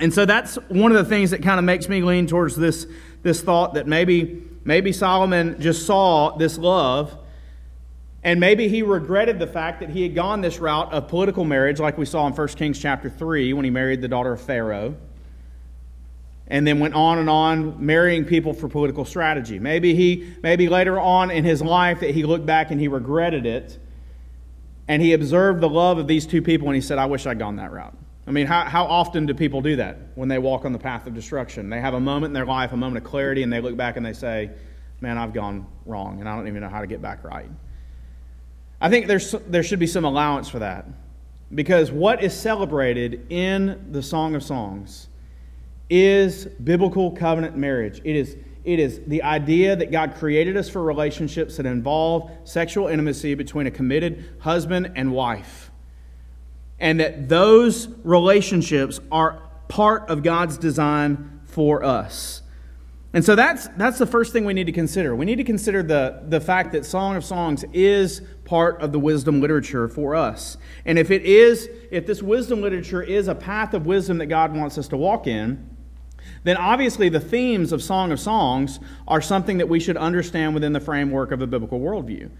And 0.00 0.12
so 0.12 0.24
that's 0.24 0.56
one 0.68 0.90
of 0.90 0.98
the 0.98 1.04
things 1.04 1.30
that 1.30 1.42
kind 1.42 1.58
of 1.58 1.64
makes 1.64 1.88
me 1.88 2.02
lean 2.02 2.26
towards 2.26 2.56
this, 2.56 2.86
this 3.22 3.42
thought 3.42 3.74
that 3.74 3.86
maybe, 3.86 4.42
maybe 4.64 4.92
Solomon 4.92 5.60
just 5.60 5.86
saw 5.86 6.36
this 6.36 6.58
love 6.58 7.16
and 8.24 8.38
maybe 8.38 8.68
he 8.68 8.82
regretted 8.82 9.38
the 9.38 9.46
fact 9.46 9.80
that 9.80 9.90
he 9.90 10.02
had 10.02 10.14
gone 10.14 10.40
this 10.40 10.60
route 10.60 10.92
of 10.92 11.08
political 11.08 11.44
marriage, 11.44 11.80
like 11.80 11.98
we 11.98 12.06
saw 12.06 12.26
in 12.28 12.32
1 12.32 12.48
Kings 12.48 12.78
chapter 12.78 13.10
3 13.10 13.52
when 13.52 13.64
he 13.64 13.70
married 13.70 14.00
the 14.00 14.08
daughter 14.08 14.32
of 14.32 14.40
Pharaoh 14.40 14.94
and 16.52 16.66
then 16.66 16.78
went 16.78 16.92
on 16.92 17.18
and 17.18 17.30
on 17.30 17.84
marrying 17.84 18.26
people 18.26 18.52
for 18.52 18.68
political 18.68 19.06
strategy. 19.06 19.58
Maybe 19.58 19.94
he 19.94 20.34
maybe 20.42 20.68
later 20.68 21.00
on 21.00 21.30
in 21.30 21.44
his 21.44 21.62
life 21.62 22.00
that 22.00 22.10
he 22.10 22.24
looked 22.24 22.44
back 22.44 22.70
and 22.70 22.78
he 22.78 22.88
regretted 22.88 23.46
it 23.46 23.78
and 24.86 25.00
he 25.00 25.14
observed 25.14 25.62
the 25.62 25.68
love 25.68 25.96
of 25.96 26.06
these 26.06 26.26
two 26.26 26.42
people 26.42 26.68
and 26.68 26.74
he 26.74 26.82
said, 26.82 26.98
I 26.98 27.06
wish 27.06 27.26
I'd 27.26 27.38
gone 27.38 27.56
that 27.56 27.72
route. 27.72 27.96
I 28.26 28.32
mean, 28.32 28.46
how, 28.46 28.66
how 28.66 28.84
often 28.84 29.24
do 29.24 29.32
people 29.32 29.62
do 29.62 29.76
that 29.76 29.96
when 30.14 30.28
they 30.28 30.38
walk 30.38 30.66
on 30.66 30.74
the 30.74 30.78
path 30.78 31.06
of 31.06 31.14
destruction? 31.14 31.70
They 31.70 31.80
have 31.80 31.94
a 31.94 32.00
moment 32.00 32.26
in 32.26 32.34
their 32.34 32.44
life, 32.44 32.72
a 32.72 32.76
moment 32.76 33.02
of 33.02 33.10
clarity, 33.10 33.42
and 33.42 33.50
they 33.50 33.62
look 33.62 33.76
back 33.76 33.96
and 33.96 34.04
they 34.04 34.12
say, 34.12 34.50
Man, 35.00 35.18
I've 35.18 35.32
gone 35.32 35.66
wrong, 35.84 36.20
and 36.20 36.28
I 36.28 36.36
don't 36.36 36.46
even 36.46 36.60
know 36.60 36.68
how 36.68 36.80
to 36.80 36.86
get 36.86 37.02
back 37.02 37.24
right. 37.24 37.50
I 38.80 38.88
think 38.88 39.08
there's, 39.08 39.32
there 39.48 39.64
should 39.64 39.80
be 39.80 39.88
some 39.88 40.04
allowance 40.04 40.48
for 40.48 40.60
that. 40.60 40.86
Because 41.52 41.90
what 41.90 42.22
is 42.22 42.38
celebrated 42.38 43.26
in 43.28 43.88
the 43.90 44.00
Song 44.00 44.36
of 44.36 44.44
Songs 44.44 45.08
is 45.90 46.46
biblical 46.46 47.10
covenant 47.12 47.56
marriage. 47.56 48.00
It 48.04 48.16
is, 48.16 48.36
it 48.64 48.78
is 48.78 49.00
the 49.06 49.22
idea 49.22 49.76
that 49.76 49.90
God 49.90 50.14
created 50.14 50.56
us 50.56 50.68
for 50.68 50.82
relationships 50.82 51.56
that 51.56 51.66
involve 51.66 52.30
sexual 52.44 52.88
intimacy 52.88 53.34
between 53.34 53.66
a 53.66 53.70
committed 53.70 54.36
husband 54.40 54.92
and 54.94 55.12
wife 55.12 55.72
and 56.82 56.98
that 56.98 57.28
those 57.28 57.88
relationships 58.02 59.00
are 59.10 59.40
part 59.68 60.10
of 60.10 60.24
God's 60.24 60.58
design 60.58 61.40
for 61.46 61.84
us. 61.84 62.41
And 63.14 63.22
so 63.22 63.34
that's, 63.34 63.68
that's 63.76 63.98
the 63.98 64.06
first 64.06 64.32
thing 64.32 64.46
we 64.46 64.54
need 64.54 64.64
to 64.64 64.72
consider. 64.72 65.14
We 65.14 65.26
need 65.26 65.36
to 65.36 65.44
consider 65.44 65.82
the, 65.82 66.22
the 66.28 66.40
fact 66.40 66.72
that 66.72 66.86
Song 66.86 67.14
of 67.14 67.24
Songs 67.24 67.62
is 67.72 68.22
part 68.46 68.80
of 68.80 68.92
the 68.92 68.98
wisdom 68.98 69.40
literature 69.40 69.86
for 69.86 70.14
us. 70.14 70.56
And 70.86 70.98
if 70.98 71.10
it 71.10 71.22
is, 71.22 71.68
if 71.90 72.06
this 72.06 72.22
wisdom 72.22 72.62
literature 72.62 73.02
is 73.02 73.28
a 73.28 73.34
path 73.34 73.74
of 73.74 73.84
wisdom 73.84 74.18
that 74.18 74.26
God 74.26 74.56
wants 74.56 74.78
us 74.78 74.88
to 74.88 74.96
walk 74.96 75.26
in, 75.26 75.68
then 76.44 76.56
obviously 76.56 77.10
the 77.10 77.20
themes 77.20 77.70
of 77.72 77.82
Song 77.82 78.12
of 78.12 78.20
Songs 78.20 78.80
are 79.06 79.20
something 79.20 79.58
that 79.58 79.68
we 79.68 79.78
should 79.78 79.98
understand 79.98 80.54
within 80.54 80.72
the 80.72 80.80
framework 80.80 81.32
of 81.32 81.42
a 81.42 81.46
biblical 81.46 81.80
worldview. 81.80 82.30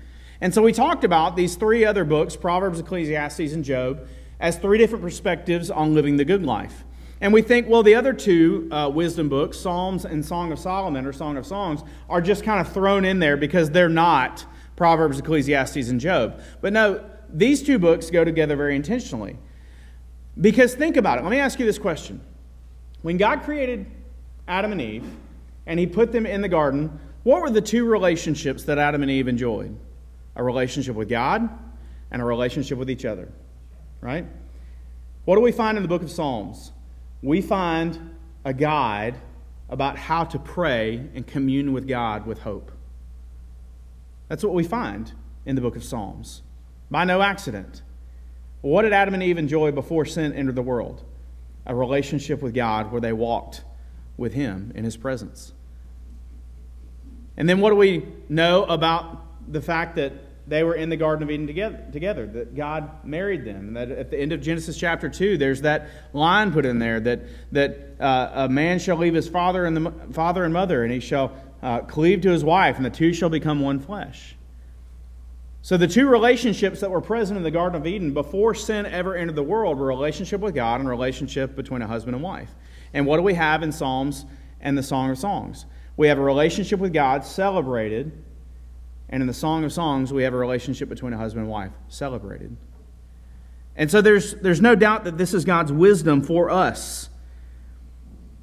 And 0.40 0.54
so 0.54 0.62
we 0.62 0.72
talked 0.72 1.04
about 1.04 1.36
these 1.36 1.54
three 1.54 1.84
other 1.84 2.04
books 2.04 2.34
Proverbs, 2.34 2.80
Ecclesiastes, 2.80 3.52
and 3.52 3.62
Job 3.62 4.06
as 4.40 4.56
three 4.56 4.78
different 4.78 5.04
perspectives 5.04 5.70
on 5.70 5.94
living 5.94 6.16
the 6.16 6.24
good 6.24 6.44
life. 6.44 6.84
And 7.22 7.32
we 7.32 7.40
think, 7.40 7.68
well, 7.68 7.82
the 7.82 7.94
other 7.94 8.12
two 8.12 8.68
uh, 8.70 8.90
wisdom 8.92 9.30
books, 9.30 9.58
Psalms 9.58 10.04
and 10.04 10.22
Song 10.22 10.52
of 10.52 10.58
Solomon 10.58 11.06
or 11.06 11.12
Song 11.14 11.38
of 11.38 11.46
Songs, 11.46 11.82
are 12.10 12.20
just 12.20 12.44
kind 12.44 12.60
of 12.60 12.70
thrown 12.70 13.06
in 13.06 13.18
there 13.18 13.38
because 13.38 13.70
they're 13.70 13.88
not 13.88 14.44
Proverbs, 14.76 15.18
Ecclesiastes, 15.18 15.88
and 15.88 15.98
Job. 15.98 16.42
But 16.60 16.74
no, 16.74 17.02
these 17.32 17.62
two 17.62 17.78
books 17.78 18.10
go 18.10 18.24
together 18.24 18.56
very 18.56 18.76
intentionally. 18.76 19.38
Because 20.38 20.74
think 20.74 20.98
about 20.98 21.18
it. 21.18 21.22
Let 21.22 21.30
me 21.30 21.38
ask 21.38 21.58
you 21.58 21.64
this 21.64 21.78
question. 21.78 22.20
When 23.00 23.16
God 23.16 23.42
created 23.42 23.86
Adam 24.46 24.72
and 24.72 24.80
Eve 24.80 25.04
and 25.66 25.78
he 25.78 25.86
put 25.86 26.12
them 26.12 26.26
in 26.26 26.42
the 26.42 26.48
garden, 26.48 27.00
what 27.22 27.40
were 27.40 27.50
the 27.50 27.62
two 27.62 27.86
relationships 27.86 28.64
that 28.64 28.78
Adam 28.78 29.00
and 29.02 29.10
Eve 29.10 29.28
enjoyed? 29.28 29.74
A 30.36 30.42
relationship 30.42 30.96
with 30.96 31.08
God 31.08 31.48
and 32.10 32.20
a 32.20 32.24
relationship 32.24 32.78
with 32.78 32.90
each 32.90 33.04
other 33.04 33.28
right? 34.02 34.26
What 35.24 35.36
do 35.36 35.40
we 35.40 35.52
find 35.52 35.78
in 35.78 35.82
the 35.82 35.88
book 35.88 36.02
of 36.02 36.10
Psalms? 36.10 36.71
We 37.22 37.40
find 37.40 38.16
a 38.44 38.52
guide 38.52 39.16
about 39.68 39.96
how 39.96 40.24
to 40.24 40.38
pray 40.38 41.08
and 41.14 41.26
commune 41.26 41.72
with 41.72 41.86
God 41.88 42.26
with 42.26 42.40
hope. 42.40 42.72
That's 44.28 44.44
what 44.44 44.54
we 44.54 44.64
find 44.64 45.12
in 45.46 45.54
the 45.54 45.62
book 45.62 45.76
of 45.76 45.84
Psalms. 45.84 46.42
By 46.90 47.04
no 47.04 47.22
accident. 47.22 47.82
What 48.60 48.82
did 48.82 48.92
Adam 48.92 49.14
and 49.14 49.22
Eve 49.22 49.38
enjoy 49.38 49.72
before 49.72 50.04
sin 50.04 50.32
entered 50.32 50.56
the 50.56 50.62
world? 50.62 51.04
A 51.64 51.74
relationship 51.74 52.42
with 52.42 52.54
God 52.54 52.92
where 52.92 53.00
they 53.00 53.12
walked 53.12 53.64
with 54.16 54.34
Him 54.34 54.72
in 54.74 54.84
His 54.84 54.96
presence. 54.96 55.52
And 57.36 57.48
then 57.48 57.60
what 57.60 57.70
do 57.70 57.76
we 57.76 58.06
know 58.28 58.64
about 58.64 59.50
the 59.50 59.60
fact 59.60 59.96
that 59.96 60.12
they 60.46 60.64
were 60.64 60.74
in 60.74 60.88
the 60.88 60.96
Garden 60.96 61.22
of 61.22 61.30
Eden 61.30 61.46
together, 61.46 61.84
together, 61.92 62.26
that 62.26 62.54
God 62.54 63.04
married 63.04 63.44
them. 63.44 63.68
And 63.68 63.76
that 63.76 63.90
at 63.90 64.10
the 64.10 64.18
end 64.18 64.32
of 64.32 64.40
Genesis 64.40 64.76
chapter 64.76 65.08
2, 65.08 65.38
there's 65.38 65.62
that 65.62 65.88
line 66.12 66.52
put 66.52 66.66
in 66.66 66.78
there 66.78 66.98
that, 67.00 67.20
that 67.52 67.96
uh, 68.00 68.30
a 68.34 68.48
man 68.48 68.78
shall 68.78 68.96
leave 68.96 69.14
his 69.14 69.28
father 69.28 69.64
and, 69.64 69.76
the, 69.76 69.92
father 70.12 70.44
and 70.44 70.52
mother, 70.52 70.82
and 70.82 70.92
he 70.92 71.00
shall 71.00 71.32
uh, 71.62 71.80
cleave 71.80 72.22
to 72.22 72.30
his 72.30 72.42
wife, 72.42 72.76
and 72.76 72.84
the 72.84 72.90
two 72.90 73.12
shall 73.12 73.28
become 73.28 73.60
one 73.60 73.78
flesh. 73.78 74.34
So 75.64 75.76
the 75.76 75.86
two 75.86 76.08
relationships 76.08 76.80
that 76.80 76.90
were 76.90 77.00
present 77.00 77.36
in 77.36 77.44
the 77.44 77.52
Garden 77.52 77.80
of 77.80 77.86
Eden 77.86 78.12
before 78.12 78.52
sin 78.52 78.84
ever 78.84 79.14
entered 79.14 79.36
the 79.36 79.44
world 79.44 79.78
were 79.78 79.86
relationship 79.86 80.40
with 80.40 80.56
God 80.56 80.80
and 80.80 80.88
relationship 80.88 81.54
between 81.54 81.82
a 81.82 81.86
husband 81.86 82.16
and 82.16 82.24
wife. 82.24 82.52
And 82.92 83.06
what 83.06 83.18
do 83.18 83.22
we 83.22 83.34
have 83.34 83.62
in 83.62 83.70
Psalms 83.70 84.26
and 84.60 84.76
the 84.76 84.82
Song 84.82 85.10
of 85.10 85.18
Songs? 85.18 85.66
We 85.96 86.08
have 86.08 86.18
a 86.18 86.22
relationship 86.22 86.80
with 86.80 86.92
God 86.92 87.24
celebrated 87.24 88.10
and 89.12 89.20
in 89.20 89.26
the 89.26 89.34
Song 89.34 89.62
of 89.62 89.72
Songs, 89.72 90.10
we 90.10 90.22
have 90.22 90.32
a 90.32 90.38
relationship 90.38 90.88
between 90.88 91.12
a 91.12 91.18
husband 91.18 91.42
and 91.42 91.50
wife 91.50 91.70
celebrated. 91.88 92.56
And 93.76 93.90
so 93.90 94.00
there's, 94.00 94.34
there's 94.36 94.62
no 94.62 94.74
doubt 94.74 95.04
that 95.04 95.18
this 95.18 95.34
is 95.34 95.44
God's 95.44 95.70
wisdom 95.70 96.22
for 96.22 96.48
us. 96.48 97.10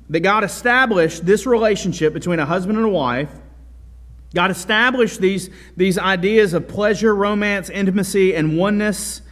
That 0.10 0.20
God 0.20 0.44
established 0.44 1.26
this 1.26 1.48
relationship 1.48 2.14
between 2.14 2.38
a 2.38 2.46
husband 2.46 2.78
and 2.78 2.86
a 2.86 2.90
wife. 2.90 3.32
God 4.36 4.52
established 4.52 5.20
these, 5.20 5.50
these 5.76 5.98
ideas 5.98 6.54
of 6.54 6.68
pleasure, 6.68 7.16
romance, 7.16 7.72
intimacy, 7.72 8.36
and 8.36 8.56
oneness. 8.56 9.24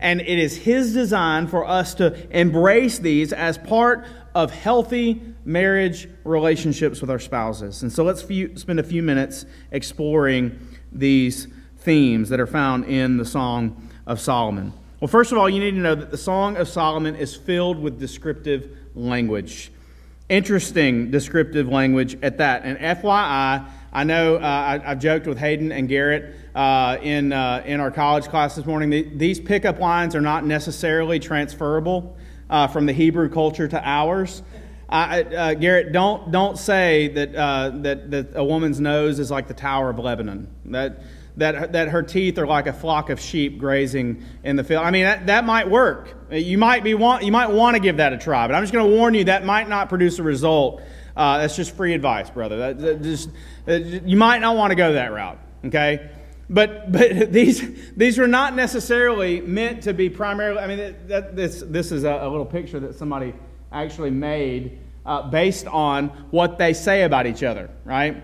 And 0.00 0.22
it 0.22 0.38
is 0.38 0.56
His 0.56 0.94
design 0.94 1.46
for 1.46 1.66
us 1.66 1.94
to 1.96 2.16
embrace 2.38 2.98
these 2.98 3.34
as 3.34 3.58
part 3.58 4.06
of 4.34 4.50
healthy 4.50 5.20
marriage 5.44 6.08
relationships 6.24 7.02
with 7.02 7.10
our 7.10 7.18
spouses. 7.18 7.82
And 7.82 7.92
so 7.92 8.02
let's 8.02 8.22
few, 8.22 8.56
spend 8.56 8.80
a 8.80 8.82
few 8.82 9.02
minutes 9.02 9.44
exploring 9.70 10.58
these 10.98 11.48
themes 11.78 12.28
that 12.28 12.40
are 12.40 12.46
found 12.46 12.84
in 12.84 13.16
the 13.16 13.24
Song 13.24 13.88
of 14.06 14.20
Solomon? 14.20 14.72
Well, 15.00 15.08
first 15.08 15.30
of 15.30 15.38
all, 15.38 15.48
you 15.48 15.60
need 15.60 15.72
to 15.72 15.78
know 15.78 15.94
that 15.94 16.10
the 16.10 16.16
Song 16.16 16.56
of 16.56 16.68
Solomon 16.68 17.16
is 17.16 17.36
filled 17.36 17.78
with 17.78 18.00
descriptive 18.00 18.76
language. 18.94 19.70
Interesting 20.28 21.10
descriptive 21.10 21.68
language 21.68 22.18
at 22.22 22.38
that. 22.38 22.64
And 22.64 22.78
FYI, 22.78 23.68
I 23.92 24.04
know 24.04 24.36
uh, 24.36 24.80
I, 24.84 24.88
have 24.88 24.98
joked 24.98 25.26
with 25.26 25.38
Hayden 25.38 25.70
and 25.70 25.88
Garrett 25.88 26.34
uh, 26.54 26.98
in, 27.02 27.32
uh, 27.32 27.62
in 27.64 27.80
our 27.80 27.90
college 27.90 28.24
class 28.24 28.56
this 28.56 28.66
morning. 28.66 28.90
The, 28.90 29.02
these 29.02 29.38
pickup 29.38 29.78
lines 29.78 30.16
are 30.16 30.20
not 30.20 30.44
necessarily 30.44 31.18
transferable 31.18 32.16
uh, 32.50 32.66
from 32.66 32.86
the 32.86 32.92
Hebrew 32.92 33.28
culture 33.28 33.68
to 33.68 33.88
ours. 33.88 34.42
Uh, 34.88 35.54
Garrett, 35.54 35.92
don't 35.92 36.30
don't 36.30 36.56
say 36.56 37.08
that, 37.08 37.34
uh, 37.34 37.70
that 37.74 38.10
that 38.10 38.28
a 38.34 38.44
woman's 38.44 38.80
nose 38.80 39.18
is 39.18 39.30
like 39.30 39.48
the 39.48 39.54
Tower 39.54 39.90
of 39.90 39.98
Lebanon. 39.98 40.48
That 40.66 41.02
that 41.36 41.72
that 41.72 41.88
her 41.88 42.02
teeth 42.02 42.38
are 42.38 42.46
like 42.46 42.66
a 42.66 42.72
flock 42.72 43.10
of 43.10 43.20
sheep 43.20 43.58
grazing 43.58 44.24
in 44.44 44.56
the 44.56 44.62
field. 44.62 44.84
I 44.84 44.90
mean, 44.90 45.04
that, 45.04 45.26
that 45.26 45.44
might 45.44 45.68
work. 45.68 46.14
You 46.30 46.56
might 46.56 46.84
be 46.84 46.94
want 46.94 47.24
you 47.24 47.32
might 47.32 47.50
want 47.50 47.74
to 47.74 47.80
give 47.80 47.96
that 47.96 48.12
a 48.12 48.18
try, 48.18 48.46
but 48.46 48.54
I'm 48.54 48.62
just 48.62 48.72
going 48.72 48.88
to 48.88 48.96
warn 48.96 49.14
you 49.14 49.24
that 49.24 49.44
might 49.44 49.68
not 49.68 49.88
produce 49.88 50.18
a 50.18 50.22
result. 50.22 50.80
Uh, 51.16 51.38
that's 51.38 51.56
just 51.56 51.74
free 51.74 51.94
advice, 51.94 52.30
brother. 52.30 52.58
That, 52.58 52.78
that 52.78 53.02
just 53.02 53.30
you 53.66 54.16
might 54.16 54.38
not 54.38 54.56
want 54.56 54.70
to 54.70 54.76
go 54.76 54.92
that 54.92 55.12
route. 55.12 55.38
Okay. 55.64 56.10
But, 56.48 56.92
but 56.92 57.32
these, 57.32 57.92
these 57.96 58.18
were 58.18 58.28
not 58.28 58.54
necessarily 58.54 59.40
meant 59.40 59.82
to 59.84 59.92
be 59.94 60.08
primarily. 60.08 60.60
I 60.60 60.66
mean, 60.66 60.96
that, 61.08 61.34
this, 61.34 61.62
this 61.66 61.90
is 61.92 62.04
a, 62.04 62.20
a 62.22 62.28
little 62.28 62.46
picture 62.46 62.78
that 62.80 62.94
somebody 62.94 63.34
actually 63.82 64.10
made 64.10 64.78
uh, 65.04 65.22
based 65.28 65.66
on 65.66 66.08
what 66.30 66.58
they 66.58 66.72
say 66.72 67.02
about 67.02 67.26
each 67.26 67.42
other, 67.42 67.70
right? 67.84 68.22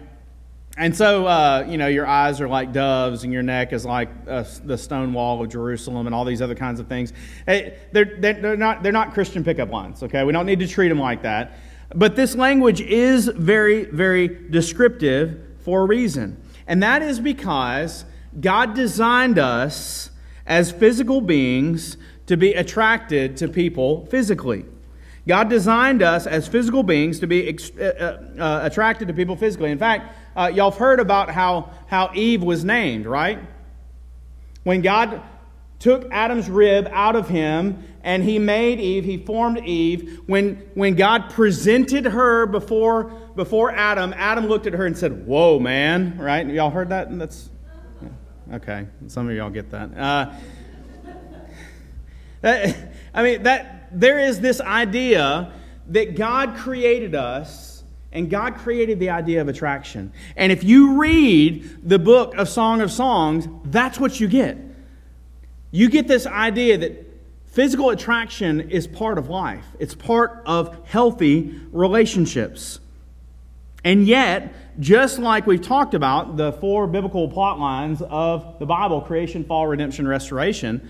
And 0.77 0.97
so, 0.97 1.27
uh, 1.27 1.67
you 1.69 1.77
know, 1.77 1.87
your 1.87 2.07
eyes 2.07 2.41
are 2.41 2.49
like 2.49 2.73
doves, 2.73 3.25
and 3.25 3.33
your 3.33 3.43
neck 3.43 3.73
is 3.73 3.85
like 3.85 4.09
uh, 4.27 4.45
the 4.65 4.79
stone 4.79 5.13
wall 5.13 5.43
of 5.43 5.51
Jerusalem, 5.51 6.07
and 6.07 6.15
all 6.15 6.25
these 6.25 6.41
other 6.41 6.55
kinds 6.55 6.81
of 6.81 6.89
things. 6.89 7.13
Hey, 7.47 7.79
they're, 7.93 8.17
they're, 8.19 8.57
not, 8.57 8.83
they're 8.83 8.91
not 8.91 9.13
Christian 9.13 9.45
pickup 9.45 9.71
lines, 9.71 10.03
okay? 10.03 10.25
We 10.25 10.33
don't 10.33 10.47
need 10.47 10.61
to 10.61 10.67
treat 10.67 10.89
them 10.89 10.99
like 10.99 11.23
that. 11.23 11.59
But 11.95 12.17
this 12.17 12.35
language 12.35 12.81
is 12.81 13.27
very, 13.29 13.85
very 13.85 14.29
descriptive 14.29 15.41
for 15.59 15.83
a 15.83 15.85
reason. 15.85 16.43
And 16.67 16.83
that 16.83 17.03
is 17.03 17.21
because 17.21 18.07
God 18.41 18.75
designed 18.75 19.39
us 19.39 20.11
as 20.47 20.73
physical 20.73 21.21
beings 21.21 21.99
to 22.27 22.37
be 22.39 22.55
attracted 22.55 23.37
to 23.37 23.49
people 23.49 24.07
physically. 24.07 24.65
God 25.27 25.49
designed 25.49 26.03
us 26.03 26.27
as 26.27 26.49
physical 26.49 26.83
beings 26.83 27.21
to 27.21 27.27
be 27.27 27.57
uh, 27.79 27.85
uh, 27.85 28.21
uh, 28.39 28.61
attracted 28.65 29.09
to 29.09 29.15
people 29.15 29.37
physically. 29.37 29.71
In 29.71 29.79
fact, 29.79 30.17
uh, 30.37 30.51
y'all 30.53 30.71
have 30.71 30.79
heard 30.79 30.99
about 30.99 31.31
how, 31.31 31.71
how 31.87 32.11
Eve 32.15 32.43
was 32.43 32.65
named, 32.65 33.07
right? 33.07 33.39
When 34.65 34.83
God 34.83 35.23
took 35.79 36.11
Adam's 36.13 36.49
rib 36.49 36.89
out 36.91 37.15
of 37.15 37.29
him 37.29 37.85
and 38.03 38.25
he 38.25 38.39
made 38.39 38.81
Eve, 38.81 39.05
he 39.05 39.17
formed 39.17 39.59
Eve. 39.65 40.21
When, 40.27 40.57
when 40.75 40.97
God 40.97 41.31
presented 41.31 42.05
her 42.05 42.47
before, 42.47 43.05
before 43.37 43.71
Adam, 43.71 44.13
Adam 44.17 44.47
looked 44.47 44.67
at 44.67 44.73
her 44.73 44.87
and 44.87 44.99
said, 44.99 45.27
Whoa, 45.27 45.61
man, 45.61 46.19
right? 46.19 46.47
Y'all 46.47 46.71
heard 46.71 46.89
that? 46.89 47.17
That's 47.17 47.49
okay. 48.53 48.87
Some 49.07 49.29
of 49.29 49.37
y'all 49.37 49.51
get 49.51 49.71
that. 49.71 49.97
Uh, 49.97 50.33
that 52.41 52.93
I 53.15 53.23
mean, 53.23 53.43
that 53.45 53.82
there 53.93 54.19
is 54.19 54.41
this 54.41 54.61
idea 54.61 55.53
that 55.89 56.17
God 56.17 56.57
created 56.57 57.15
us 57.15 57.85
and 58.13 58.29
God 58.29 58.57
created 58.57 59.01
the 59.01 59.11
idea 59.11 59.41
of 59.41 59.49
attraction. 59.49 60.13
And 60.37 60.53
if 60.53 60.63
you 60.63 61.01
read 61.01 61.89
the 61.89 61.99
book 61.99 62.35
of 62.37 62.49
Song 62.49 62.81
of 62.81 62.91
Songs, 62.93 63.49
that's 63.65 63.99
what 63.99 64.21
you 64.21 64.29
get. 64.29 64.59
You 65.71 65.89
get 65.89 66.09
this 66.09 66.27
idea 66.27 66.79
that 66.79 67.13
Physical 67.53 67.91
attraction 67.91 68.71
is 68.71 68.87
part 68.87 69.19
of 69.19 69.29
life, 69.29 69.67
it's 69.79 69.95
part 69.95 70.43
of 70.47 70.75
healthy 70.87 71.61
relationships. 71.71 72.81
And 73.85 74.07
yet, 74.07 74.55
just 74.81 75.19
like 75.19 75.47
we've 75.47 75.61
talked 75.61 75.93
about 75.93 76.39
the 76.39 76.53
four 76.53 76.87
biblical 76.87 77.29
plot 77.29 77.59
lines 77.59 78.01
of 78.01 78.59
the 78.59 78.65
Bible 78.65 79.03
creation, 79.03 79.45
fall, 79.45 79.67
redemption, 79.67 80.09
restoration 80.09 80.89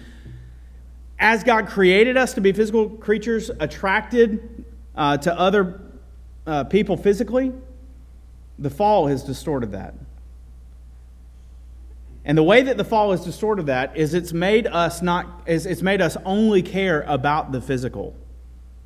as 1.18 1.44
God 1.44 1.68
created 1.68 2.16
us 2.16 2.34
to 2.34 2.40
be 2.40 2.52
physical 2.52 2.88
creatures 2.88 3.50
attracted 3.60 4.64
uh, 4.94 5.16
to 5.18 5.38
other 5.38 5.80
uh, 6.46 6.64
people 6.64 6.96
physically, 6.96 7.52
the 8.58 8.70
fall 8.70 9.06
has 9.06 9.22
distorted 9.22 9.72
that. 9.72 9.94
And 12.24 12.38
the 12.38 12.42
way 12.42 12.62
that 12.62 12.76
the 12.76 12.84
fall 12.84 13.10
has 13.10 13.24
distorted 13.24 13.66
that 13.66 13.96
is 13.96 14.14
it's 14.14 14.32
made 14.32 14.66
us 14.66 15.02
not 15.02 15.42
is 15.46 15.66
it's 15.66 15.82
made 15.82 16.00
us 16.00 16.16
only 16.24 16.62
care 16.62 17.02
about 17.02 17.50
the 17.50 17.60
physical. 17.60 18.14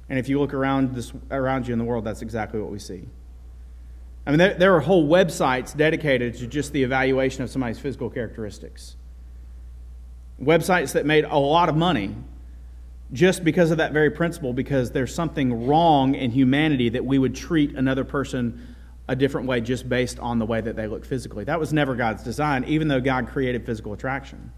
And 0.09 0.19
if 0.19 0.29
you 0.29 0.41
look 0.41 0.55
around 0.55 0.95
this 0.95 1.13
around 1.31 1.67
you 1.67 1.73
in 1.73 1.79
the 1.79 1.85
world, 1.85 2.05
that's 2.05 2.23
exactly 2.23 2.61
what 2.61 2.71
we 2.71 2.79
see. 2.79 3.07
I 4.27 4.31
mean, 4.31 4.39
there, 4.39 4.55
there 4.55 4.75
are 4.75 4.81
whole 4.81 5.07
websites 5.07 5.77
dedicated 5.77 6.35
to 6.39 6.47
just 6.47 6.73
the 6.73 6.83
evaluation 6.83 7.45
of 7.45 7.51
somebody's 7.51 7.79
physical 7.79 8.09
characteristics 8.11 8.97
websites 10.41 10.93
that 10.93 11.07
made 11.07 11.25
a 11.25 11.39
lot 11.39 11.69
of 11.69 11.77
money 11.77 12.15
just 13.13 13.45
because 13.45 13.71
of 13.71 13.79
that 13.79 13.93
very 13.93 14.11
principle, 14.11 14.53
because 14.53 14.91
there's 14.91 15.15
something 15.15 15.67
wrong 15.67 16.15
in 16.15 16.31
humanity 16.31 16.89
that 16.89 17.05
we 17.05 17.19
would 17.19 17.35
treat 17.35 17.75
another 17.77 18.05
person 18.05 18.75
a 19.09 19.15
different 19.15 19.47
way 19.47 19.61
just 19.61 19.89
based 19.89 20.19
on 20.19 20.39
the 20.39 20.47
way 20.47 20.61
that 20.61 20.75
they 20.75 20.89
look 20.89 21.05
physically. 21.05 21.45
That 21.45 21.61
was 21.61 21.73
never 21.73 21.95
God's 21.95 22.25
design, 22.25 22.65
even 22.65 22.89
though 22.89 23.01
God 23.01 23.29
created 23.29 23.65
physical 23.65 23.93
attraction. 23.93 24.53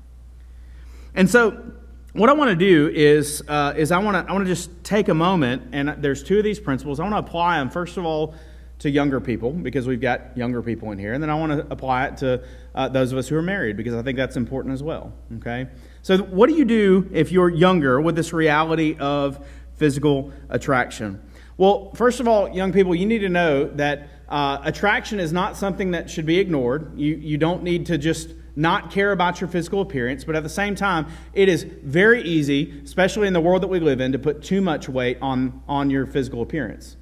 And 1.14 1.28
so, 1.28 1.72
what 2.14 2.30
I 2.30 2.32
want 2.32 2.50
to 2.50 2.56
do 2.56 2.88
is, 2.88 3.42
uh, 3.46 3.74
is 3.76 3.92
I 3.92 3.98
want 3.98 4.14
to 4.16 4.30
I 4.30 4.34
want 4.34 4.46
to 4.46 4.50
just 4.50 4.82
take 4.82 5.08
a 5.08 5.14
moment, 5.14 5.62
and 5.72 5.90
there's 5.98 6.22
two 6.22 6.38
of 6.38 6.44
these 6.44 6.58
principles. 6.58 6.98
I 7.00 7.02
want 7.02 7.14
to 7.14 7.18
apply 7.18 7.58
them 7.58 7.68
first 7.68 7.98
of 7.98 8.06
all 8.06 8.34
to 8.78 8.90
younger 8.90 9.20
people 9.20 9.50
because 9.50 9.86
we've 9.86 10.00
got 10.00 10.36
younger 10.36 10.62
people 10.62 10.92
in 10.92 10.98
here, 10.98 11.12
and 11.12 11.22
then 11.22 11.30
I 11.30 11.34
want 11.34 11.52
to 11.52 11.66
apply 11.70 12.06
it 12.06 12.16
to 12.18 12.44
uh, 12.74 12.88
those 12.88 13.10
of 13.12 13.18
us 13.18 13.28
who 13.28 13.36
are 13.36 13.42
married 13.42 13.76
because 13.76 13.94
I 13.94 14.02
think 14.02 14.16
that's 14.16 14.36
important 14.36 14.74
as 14.74 14.82
well. 14.82 15.12
Okay, 15.38 15.66
so 16.02 16.18
what 16.18 16.48
do 16.48 16.54
you 16.54 16.64
do 16.64 17.08
if 17.12 17.32
you're 17.32 17.48
younger 17.48 18.00
with 18.00 18.14
this 18.14 18.32
reality 18.32 18.96
of 18.98 19.44
physical 19.74 20.32
attraction? 20.48 21.20
Well, 21.56 21.90
first 21.94 22.20
of 22.20 22.28
all, 22.28 22.48
young 22.48 22.72
people, 22.72 22.94
you 22.94 23.06
need 23.06 23.18
to 23.20 23.28
know 23.28 23.64
that 23.64 24.08
uh, 24.28 24.58
attraction 24.62 25.18
is 25.18 25.32
not 25.32 25.56
something 25.56 25.90
that 25.90 26.08
should 26.08 26.26
be 26.26 26.38
ignored. 26.38 26.96
You 26.96 27.16
you 27.16 27.36
don't 27.36 27.64
need 27.64 27.86
to 27.86 27.98
just 27.98 28.34
not 28.54 28.92
care 28.92 29.10
about 29.10 29.40
your 29.40 29.48
physical 29.48 29.80
appearance, 29.80 30.24
but 30.24 30.36
at 30.36 30.42
the 30.44 30.48
same 30.48 30.74
time, 30.74 31.06
it 31.32 31.48
is 31.48 31.64
very 31.64 32.22
easy, 32.22 32.80
especially 32.84 33.26
in 33.26 33.32
the 33.32 33.40
world 33.40 33.62
that 33.62 33.68
we 33.68 33.78
live 33.80 34.00
in, 34.00 34.12
to 34.12 34.18
put 34.18 34.42
too 34.42 34.60
much 34.60 34.88
weight 34.88 35.16
on, 35.22 35.62
on 35.68 35.90
your 35.90 36.06
physical 36.06 36.42
appearance 36.42 36.96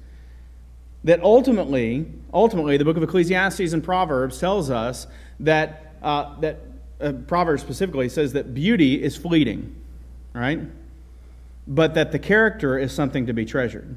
that 1.07 1.23
ultimately, 1.23 2.05
ultimately, 2.33 2.75
the 2.75 2.83
book 2.83 2.97
of 2.97 3.03
Ecclesiastes 3.03 3.71
and 3.71 3.81
Proverbs 3.81 4.39
tells 4.41 4.69
us 4.69 5.07
that, 5.39 5.93
uh, 6.03 6.37
that 6.41 6.59
uh, 6.99 7.13
Proverbs 7.27 7.61
specifically 7.61 8.09
says 8.09 8.33
that 8.33 8.53
beauty 8.53 9.01
is 9.01 9.15
fleeting, 9.15 9.73
right? 10.33 10.59
But 11.65 11.93
that 11.93 12.11
the 12.11 12.19
character 12.19 12.77
is 12.77 12.91
something 12.91 13.25
to 13.27 13.33
be 13.33 13.45
treasured. 13.45 13.95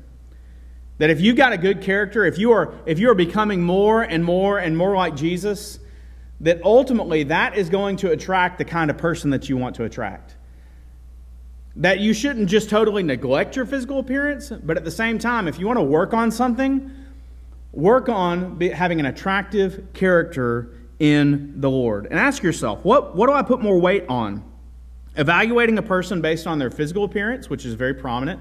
That 0.99 1.11
if 1.11 1.21
you've 1.21 1.35
got 1.35 1.53
a 1.53 1.59
good 1.59 1.83
character, 1.83 2.25
if 2.27 2.39
you 2.39 2.53
are, 2.53 2.75
if 2.87 3.01
you 3.01 3.11
are 3.11 3.17
becoming 3.17 3.61
more 3.61 4.03
and 4.03 4.25
more 4.25 4.59
and 4.59 4.79
more 4.79 4.95
like 4.95 5.17
Jesus, 5.17 5.81
that 6.41 6.63
ultimately 6.63 7.25
that 7.25 7.57
is 7.57 7.69
going 7.71 7.97
to 7.97 8.13
attract 8.13 8.57
the 8.59 8.65
kind 8.65 8.89
of 8.89 8.97
person 8.97 9.31
that 9.31 9.49
you 9.49 9.57
want 9.57 9.75
to 9.77 9.85
attract. 9.85 10.37
That 11.75 11.99
you 11.99 12.15
shouldn't 12.15 12.49
just 12.49 12.71
totally 12.71 13.03
neglect 13.03 13.57
your 13.57 13.67
physical 13.67 13.99
appearance, 13.99 14.51
but 14.51 14.77
at 14.77 14.85
the 14.85 14.93
same 14.93 15.19
time, 15.19 15.49
if 15.49 15.59
you 15.59 15.67
want 15.67 15.81
to 15.81 15.85
work 15.85 16.15
on 16.15 16.31
something, 16.31 16.93
Work 17.73 18.09
on 18.09 18.61
having 18.61 19.01
an 19.01 19.07
attractive 19.07 19.89
character 19.95 20.73
in 20.99 21.61
the 21.61 21.71
Lord. 21.71 22.07
And 22.07 22.19
ask 22.19 22.43
yourself, 22.43 22.85
what, 22.85 23.17
what 23.17 23.29
do 23.29 23.33
I 23.33 23.43
put 23.43 23.61
more 23.61 23.79
weight 23.79 24.05
on? 24.09 24.45
Evaluating 25.17 25.79
a 25.79 25.83
person 25.83 26.21
based 26.21 26.47
on 26.47 26.59
their 26.59 26.71
physical 26.71 27.05
appearance, 27.05 27.49
which 27.49 27.65
is 27.65 27.75
very 27.75 27.95
prominent 27.95 28.41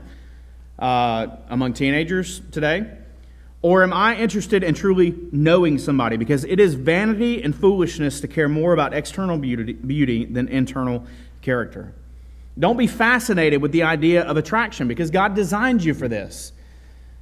uh, 0.78 1.28
among 1.50 1.74
teenagers 1.74 2.42
today? 2.52 2.90
Or 3.62 3.84
am 3.84 3.92
I 3.92 4.16
interested 4.16 4.64
in 4.64 4.74
truly 4.74 5.16
knowing 5.32 5.78
somebody? 5.78 6.16
Because 6.16 6.46
it 6.46 6.60
is 6.60 6.76
vanity 6.76 7.44
and 7.44 7.54
foolishness 7.54 8.22
to 8.22 8.28
care 8.28 8.48
more 8.48 8.74
about 8.74 8.94
external 8.94 9.38
beauty, 9.38 9.74
beauty 9.74 10.26
than 10.26 10.48
internal 10.48 11.06
character. 11.42 11.94
Don't 12.58 12.78
be 12.78 12.88
fascinated 12.88 13.62
with 13.62 13.72
the 13.72 13.84
idea 13.84 14.24
of 14.24 14.38
attraction 14.38 14.88
because 14.88 15.12
God 15.12 15.36
designed 15.36 15.84
you 15.84 15.94
for 15.94 16.08
this. 16.08 16.54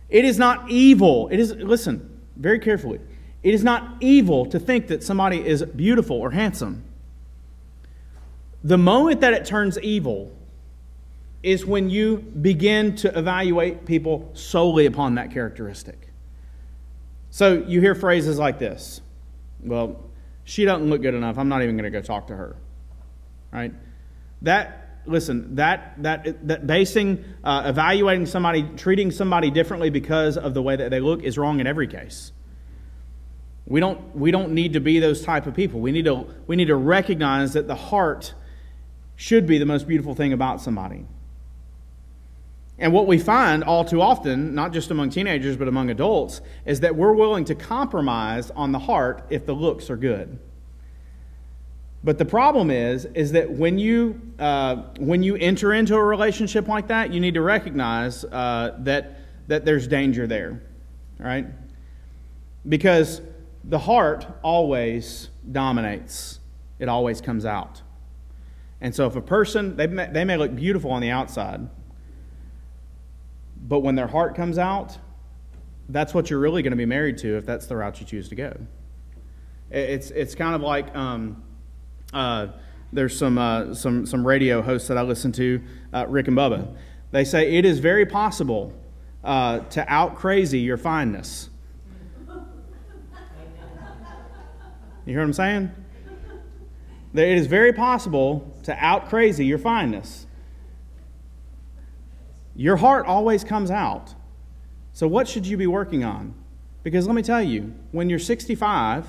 It 0.09 0.25
is 0.25 0.37
not 0.37 0.69
evil. 0.69 1.27
It 1.29 1.39
is, 1.39 1.53
listen 1.53 2.21
very 2.35 2.59
carefully. 2.59 2.99
It 3.43 3.53
is 3.53 3.63
not 3.63 3.95
evil 3.99 4.45
to 4.47 4.59
think 4.59 4.87
that 4.87 5.03
somebody 5.03 5.45
is 5.45 5.63
beautiful 5.63 6.17
or 6.17 6.31
handsome. 6.31 6.83
The 8.63 8.77
moment 8.77 9.21
that 9.21 9.33
it 9.33 9.45
turns 9.45 9.79
evil 9.79 10.31
is 11.43 11.65
when 11.65 11.89
you 11.89 12.17
begin 12.17 12.95
to 12.97 13.17
evaluate 13.17 13.85
people 13.85 14.31
solely 14.33 14.85
upon 14.85 15.15
that 15.15 15.31
characteristic. 15.31 16.09
So 17.29 17.63
you 17.67 17.79
hear 17.81 17.95
phrases 17.95 18.39
like 18.39 18.59
this 18.59 19.01
Well, 19.61 20.03
she 20.43 20.65
doesn't 20.65 20.89
look 20.89 21.01
good 21.01 21.13
enough. 21.13 21.37
I'm 21.37 21.49
not 21.49 21.61
even 21.61 21.75
going 21.75 21.91
to 21.91 21.97
go 21.97 22.01
talk 22.01 22.27
to 22.27 22.35
her. 22.35 22.55
Right? 23.51 23.73
That 24.41 24.86
listen, 25.07 25.55
that, 25.55 26.01
that, 26.03 26.47
that 26.47 26.67
basing, 26.67 27.23
uh, 27.43 27.63
evaluating 27.65 28.25
somebody, 28.25 28.63
treating 28.77 29.11
somebody 29.11 29.49
differently 29.49 29.89
because 29.89 30.37
of 30.37 30.53
the 30.53 30.61
way 30.61 30.75
that 30.75 30.91
they 30.91 30.99
look 30.99 31.23
is 31.23 31.37
wrong 31.37 31.59
in 31.59 31.67
every 31.67 31.87
case. 31.87 32.31
We 33.65 33.79
don't, 33.79 34.15
we 34.15 34.31
don't 34.31 34.51
need 34.51 34.73
to 34.73 34.79
be 34.79 34.99
those 34.99 35.21
type 35.21 35.45
of 35.45 35.53
people. 35.53 35.79
We 35.79 35.91
need, 35.91 36.05
to, 36.05 36.25
we 36.47 36.55
need 36.55 36.67
to 36.67 36.75
recognize 36.75 37.53
that 37.53 37.67
the 37.67 37.75
heart 37.75 38.33
should 39.15 39.45
be 39.45 39.57
the 39.57 39.65
most 39.65 39.87
beautiful 39.87 40.15
thing 40.15 40.31
about 40.31 40.61
somebody. 40.61 41.05
And 42.79 42.93
what 42.93 43.07
we 43.07 43.17
find 43.17 43.63
all 43.63 43.83
too 43.83 44.01
often, 44.01 44.53
not 44.53 44.71
just 44.71 44.91
among 44.91 45.09
teenagers, 45.09 45.57
but 45.57 45.67
among 45.67 45.89
adults, 45.89 46.41
is 46.65 46.81
that 46.81 46.95
we're 46.95 47.13
willing 47.13 47.43
to 47.45 47.55
compromise 47.55 48.51
on 48.51 48.71
the 48.71 48.79
heart 48.79 49.25
if 49.29 49.45
the 49.45 49.53
looks 49.53 49.89
are 49.89 49.97
good. 49.97 50.37
But 52.07 52.17
the 52.17 52.23
problem 52.23 52.71
is, 52.71 53.03
is 53.03 53.33
that 53.33 53.51
when 53.51 53.77
you 53.77 54.21
uh, 54.39 54.75
when 54.97 55.23
you 55.23 55.35
enter 55.35 55.73
into 55.73 55.93
a 55.93 56.01
relationship 56.01 56.69
like 56.69 56.87
that, 56.87 57.11
you 57.11 57.19
need 57.19 57.33
to 57.33 57.41
recognize 57.41 58.23
uh, 58.23 58.77
that 58.83 59.19
that 59.49 59.65
there's 59.65 59.89
danger 59.89 60.25
there, 60.25 60.63
right? 61.19 61.47
Because 62.65 63.19
the 63.65 63.79
heart 63.79 64.25
always 64.41 65.27
dominates; 65.51 66.39
it 66.79 66.87
always 66.87 67.19
comes 67.19 67.43
out. 67.43 67.81
And 68.79 68.95
so, 68.95 69.05
if 69.05 69.17
a 69.17 69.21
person 69.21 69.75
they 69.75 69.87
may, 69.87 70.07
they 70.09 70.23
may 70.23 70.37
look 70.37 70.55
beautiful 70.55 70.91
on 70.91 71.01
the 71.01 71.09
outside, 71.09 71.67
but 73.67 73.79
when 73.79 73.95
their 73.95 74.07
heart 74.07 74.33
comes 74.33 74.57
out, 74.57 74.97
that's 75.89 76.13
what 76.13 76.29
you're 76.29 76.39
really 76.39 76.61
going 76.61 76.71
to 76.71 76.77
be 76.77 76.85
married 76.85 77.17
to 77.17 77.35
if 77.35 77.45
that's 77.45 77.65
the 77.65 77.75
route 77.75 77.99
you 77.99 78.05
choose 78.05 78.29
to 78.29 78.35
go. 78.35 78.55
It's 79.69 80.09
it's 80.11 80.35
kind 80.35 80.55
of 80.55 80.61
like. 80.61 80.95
Um, 80.95 81.43
uh, 82.13 82.47
there's 82.93 83.17
some, 83.17 83.37
uh, 83.37 83.73
some, 83.73 84.05
some 84.05 84.25
radio 84.25 84.61
hosts 84.61 84.87
that 84.87 84.97
I 84.97 85.01
listen 85.01 85.31
to, 85.33 85.61
uh, 85.93 86.05
Rick 86.07 86.27
and 86.27 86.37
Bubba. 86.37 86.75
They 87.11 87.23
say 87.23 87.55
it 87.55 87.65
is 87.65 87.79
very 87.79 88.05
possible 88.05 88.73
uh, 89.23 89.59
to 89.59 89.85
out 89.91 90.15
crazy 90.15 90.59
your 90.59 90.77
fineness. 90.77 91.49
You 95.05 95.13
hear 95.13 95.19
what 95.19 95.27
I'm 95.27 95.33
saying? 95.33 95.71
That 97.13 97.27
it 97.27 97.37
is 97.37 97.47
very 97.47 97.71
possible 97.71 98.53
to 98.63 98.75
out 98.83 99.07
crazy 99.07 99.45
your 99.45 99.57
fineness. 99.57 100.27
Your 102.55 102.75
heart 102.75 103.05
always 103.05 103.43
comes 103.43 103.71
out. 103.71 104.13
So, 104.91 105.07
what 105.07 105.27
should 105.27 105.47
you 105.47 105.55
be 105.55 105.67
working 105.67 106.03
on? 106.03 106.33
Because 106.83 107.07
let 107.07 107.15
me 107.15 107.21
tell 107.21 107.41
you, 107.41 107.73
when 107.91 108.09
you're 108.09 108.19
65, 108.19 109.07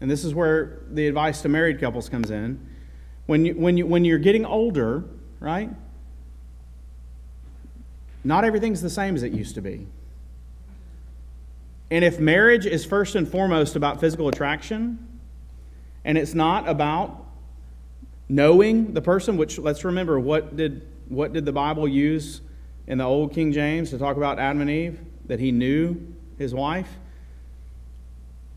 and 0.00 0.10
this 0.10 0.24
is 0.24 0.34
where 0.34 0.78
the 0.90 1.06
advice 1.06 1.42
to 1.42 1.48
married 1.48 1.80
couples 1.80 2.08
comes 2.08 2.30
in. 2.30 2.66
When, 3.26 3.44
you, 3.44 3.54
when, 3.54 3.76
you, 3.76 3.86
when 3.86 4.04
you're 4.04 4.18
getting 4.18 4.46
older, 4.46 5.04
right? 5.38 5.70
Not 8.24 8.44
everything's 8.44 8.82
the 8.82 8.90
same 8.90 9.14
as 9.14 9.22
it 9.22 9.32
used 9.32 9.54
to 9.54 9.60
be. 9.60 9.86
And 11.90 12.04
if 12.04 12.20
marriage 12.20 12.66
is 12.66 12.84
first 12.84 13.14
and 13.14 13.28
foremost 13.28 13.76
about 13.76 14.00
physical 14.00 14.28
attraction, 14.28 15.06
and 16.04 16.16
it's 16.16 16.34
not 16.34 16.68
about 16.68 17.26
knowing 18.28 18.94
the 18.94 19.02
person, 19.02 19.36
which 19.36 19.58
let's 19.58 19.84
remember 19.84 20.18
what 20.20 20.56
did, 20.56 20.86
what 21.08 21.32
did 21.32 21.44
the 21.44 21.52
Bible 21.52 21.88
use 21.88 22.40
in 22.86 22.98
the 22.98 23.04
old 23.04 23.32
King 23.34 23.52
James 23.52 23.90
to 23.90 23.98
talk 23.98 24.16
about 24.16 24.38
Adam 24.38 24.60
and 24.60 24.70
Eve? 24.70 25.00
That 25.26 25.40
he 25.40 25.52
knew 25.52 26.14
his 26.38 26.54
wife? 26.54 26.88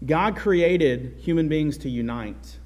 God 0.06 0.36
created 0.36 1.16
human 1.20 1.48
beings 1.48 1.78
to 1.80 1.90
unite. 1.90 2.60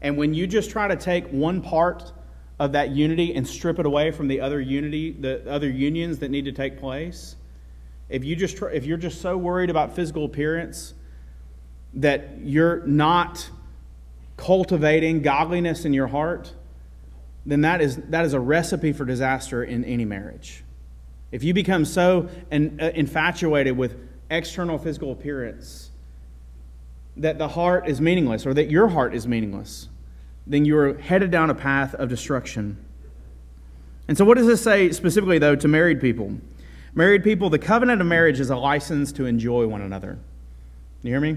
And 0.00 0.16
when 0.16 0.32
you 0.32 0.46
just 0.46 0.70
try 0.70 0.88
to 0.88 0.96
take 0.96 1.26
one 1.28 1.60
part 1.60 2.12
of 2.58 2.72
that 2.72 2.90
unity 2.90 3.34
and 3.34 3.46
strip 3.46 3.78
it 3.78 3.86
away 3.86 4.10
from 4.10 4.28
the 4.28 4.40
other 4.40 4.60
unity, 4.60 5.12
the 5.12 5.50
other 5.50 5.68
unions 5.68 6.18
that 6.18 6.30
need 6.30 6.46
to 6.46 6.52
take 6.52 6.78
place, 6.78 7.36
if 8.08 8.24
you 8.24 8.36
just 8.36 8.60
if 8.62 8.86
you're 8.86 8.98
just 8.98 9.20
so 9.20 9.36
worried 9.36 9.70
about 9.70 9.94
physical 9.94 10.24
appearance 10.24 10.94
that 11.94 12.38
you're 12.40 12.84
not 12.86 13.50
cultivating 14.36 15.22
godliness 15.22 15.84
in 15.84 15.92
your 15.92 16.06
heart, 16.06 16.52
then 17.44 17.60
that 17.60 17.80
is 17.80 17.96
that 18.08 18.24
is 18.24 18.32
a 18.32 18.40
recipe 18.40 18.92
for 18.92 19.04
disaster 19.04 19.62
in 19.62 19.84
any 19.84 20.04
marriage. 20.04 20.64
If 21.32 21.44
you 21.44 21.54
become 21.54 21.84
so 21.84 22.28
uh, 22.50 22.56
infatuated 22.56 23.76
with 23.76 23.96
external 24.30 24.78
physical 24.78 25.12
appearance 25.12 25.89
that 27.16 27.38
the 27.38 27.48
heart 27.48 27.88
is 27.88 28.00
meaningless 28.00 28.46
or 28.46 28.54
that 28.54 28.70
your 28.70 28.88
heart 28.88 29.14
is 29.14 29.26
meaningless, 29.26 29.88
then 30.46 30.64
you're 30.64 30.98
headed 30.98 31.30
down 31.30 31.50
a 31.50 31.54
path 31.54 31.94
of 31.94 32.08
destruction. 32.08 32.76
And 34.08 34.16
so, 34.16 34.24
what 34.24 34.36
does 34.36 34.46
this 34.46 34.62
say 34.62 34.90
specifically, 34.92 35.38
though, 35.38 35.56
to 35.56 35.68
married 35.68 36.00
people? 36.00 36.38
Married 36.94 37.22
people, 37.22 37.50
the 37.50 37.58
covenant 37.58 38.00
of 38.00 38.06
marriage 38.06 38.40
is 38.40 38.50
a 38.50 38.56
license 38.56 39.12
to 39.12 39.26
enjoy 39.26 39.66
one 39.66 39.80
another. 39.80 40.18
You 41.02 41.10
hear 41.10 41.20
me? 41.20 41.36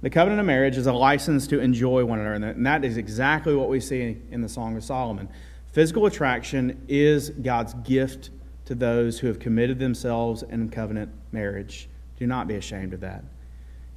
The 0.00 0.10
covenant 0.10 0.38
of 0.38 0.46
marriage 0.46 0.76
is 0.76 0.86
a 0.86 0.92
license 0.92 1.48
to 1.48 1.58
enjoy 1.58 2.04
one 2.04 2.20
another, 2.20 2.52
and 2.52 2.64
that 2.64 2.84
is 2.84 2.96
exactly 2.96 3.54
what 3.54 3.68
we 3.68 3.80
see 3.80 4.16
in 4.30 4.40
the 4.40 4.48
Song 4.48 4.76
of 4.76 4.84
Solomon. 4.84 5.28
Physical 5.72 6.06
attraction 6.06 6.80
is 6.86 7.30
God's 7.30 7.74
gift 7.74 8.30
to 8.66 8.76
those 8.76 9.18
who 9.18 9.26
have 9.26 9.40
committed 9.40 9.80
themselves 9.80 10.44
in 10.44 10.68
covenant 10.68 11.10
marriage. 11.32 11.88
Do 12.16 12.26
not 12.26 12.46
be 12.46 12.54
ashamed 12.54 12.92
of 12.94 13.00
that. 13.00 13.24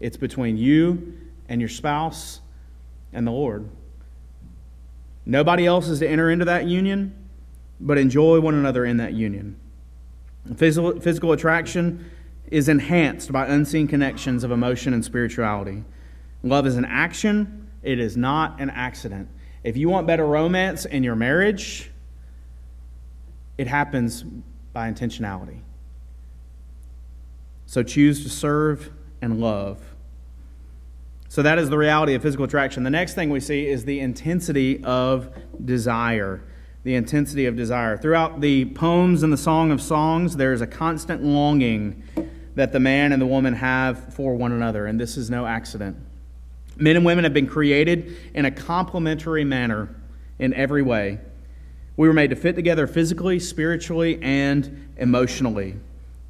It's 0.02 0.18
between 0.18 0.58
you 0.58 1.14
and 1.48 1.62
your 1.62 1.70
spouse 1.70 2.42
and 3.14 3.26
the 3.26 3.32
Lord. 3.32 3.70
Nobody 5.26 5.66
else 5.66 5.88
is 5.88 6.00
to 6.00 6.10
enter 6.10 6.32
into 6.32 6.46
that 6.46 6.66
union, 6.66 7.16
but 7.80 7.98
enjoy 7.98 8.40
one 8.40 8.56
another 8.56 8.84
in 8.84 8.98
that 8.98 9.14
union. 9.14 9.56
Physical, 10.56 11.00
physical 11.00 11.32
attraction 11.32 12.10
is 12.48 12.68
enhanced 12.68 13.32
by 13.32 13.46
unseen 13.46 13.88
connections 13.88 14.44
of 14.44 14.52
emotion 14.52 14.94
and 14.94 15.06
spirituality. 15.06 15.84
Love 16.44 16.66
is 16.66 16.76
an 16.76 16.86
action, 16.86 17.70
it 17.84 18.00
is 18.00 18.18
not 18.18 18.60
an 18.60 18.72
accident. 18.72 19.30
If 19.64 19.78
you 19.78 19.88
want 19.88 20.08
better 20.08 20.26
romance 20.26 20.86
in 20.86 21.04
your 21.04 21.16
marriage, 21.16 21.92
it 23.60 23.68
happens 23.68 24.24
by 24.74 24.92
intentionality. 24.92 25.60
So 27.68 27.84
choose 27.84 28.24
to 28.24 28.30
serve 28.30 28.92
and 29.22 29.40
love. 29.40 29.91
So 31.32 31.42
that 31.44 31.58
is 31.58 31.70
the 31.70 31.78
reality 31.78 32.14
of 32.14 32.22
physical 32.22 32.44
attraction. 32.44 32.84
The 32.84 32.90
next 32.90 33.14
thing 33.14 33.30
we 33.30 33.40
see 33.40 33.66
is 33.66 33.86
the 33.86 34.02
intensity 34.02 34.84
of 34.84 35.34
desire 35.64 36.44
the 36.84 36.96
intensity 36.96 37.46
of 37.46 37.56
desire. 37.56 37.98
Throughout 37.98 38.42
the 38.42 38.66
poems 38.66 39.24
and 39.24 39.32
the 39.32 39.38
Song 39.38 39.72
of 39.72 39.82
Songs, 39.82 40.36
there 40.36 40.52
is 40.52 40.62
a 40.62 40.68
constant 40.68 41.24
longing 41.24 42.04
that 42.56 42.72
the 42.72 42.80
man 42.80 43.14
and 43.14 43.22
the 43.22 43.28
woman 43.28 43.54
have 43.54 44.14
for 44.16 44.36
one 44.36 44.52
another, 44.52 44.88
and 44.88 45.00
this 45.00 45.16
is 45.16 45.30
no 45.30 45.46
accident. 45.46 45.96
Men 46.78 46.96
and 46.96 47.06
women 47.06 47.24
have 47.24 47.34
been 47.34 47.48
created 47.48 48.18
in 48.34 48.46
a 48.46 48.52
complementary 48.52 49.44
manner 49.44 49.96
in 50.40 50.54
every 50.54 50.82
way. 50.82 51.20
We 51.98 52.08
were 52.08 52.14
made 52.14 52.32
to 52.32 52.36
fit 52.36 52.56
together 52.56 52.88
physically, 52.88 53.40
spiritually, 53.40 54.18
and 54.24 54.90
emotionally. 54.98 55.76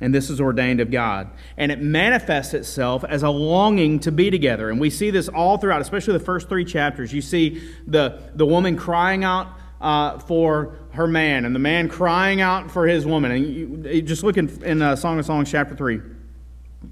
And 0.01 0.13
this 0.13 0.29
is 0.29 0.41
ordained 0.41 0.79
of 0.79 0.91
God. 0.91 1.29
And 1.57 1.71
it 1.71 1.79
manifests 1.79 2.53
itself 2.53 3.05
as 3.05 3.23
a 3.23 3.29
longing 3.29 3.99
to 3.99 4.11
be 4.11 4.31
together. 4.31 4.69
And 4.69 4.79
we 4.79 4.89
see 4.89 5.11
this 5.11 5.29
all 5.29 5.57
throughout, 5.57 5.81
especially 5.81 6.13
the 6.13 6.25
first 6.25 6.49
three 6.49 6.65
chapters. 6.65 7.13
You 7.13 7.21
see 7.21 7.61
the, 7.87 8.19
the 8.33 8.45
woman 8.45 8.77
crying 8.77 9.23
out 9.23 9.47
uh, 9.79 10.19
for 10.19 10.75
her 10.91 11.07
man, 11.07 11.45
and 11.45 11.55
the 11.55 11.59
man 11.59 11.87
crying 11.87 12.41
out 12.41 12.71
for 12.71 12.87
his 12.87 13.05
woman. 13.05 13.31
And 13.31 13.85
you, 13.85 14.01
just 14.01 14.23
look 14.23 14.37
in, 14.37 14.49
in 14.63 14.81
uh, 14.81 14.95
Song 14.95 15.19
of 15.19 15.25
Songs, 15.25 15.49
chapter 15.49 15.75
3. 15.75 16.01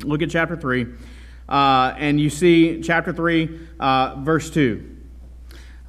Look 0.04 0.22
at 0.22 0.30
chapter 0.30 0.56
3. 0.56 0.88
Uh, 1.48 1.96
and 1.98 2.20
you 2.20 2.30
see 2.30 2.82
chapter 2.82 3.12
3, 3.12 3.60
uh, 3.80 4.16
verse 4.20 4.50
2. 4.52 4.98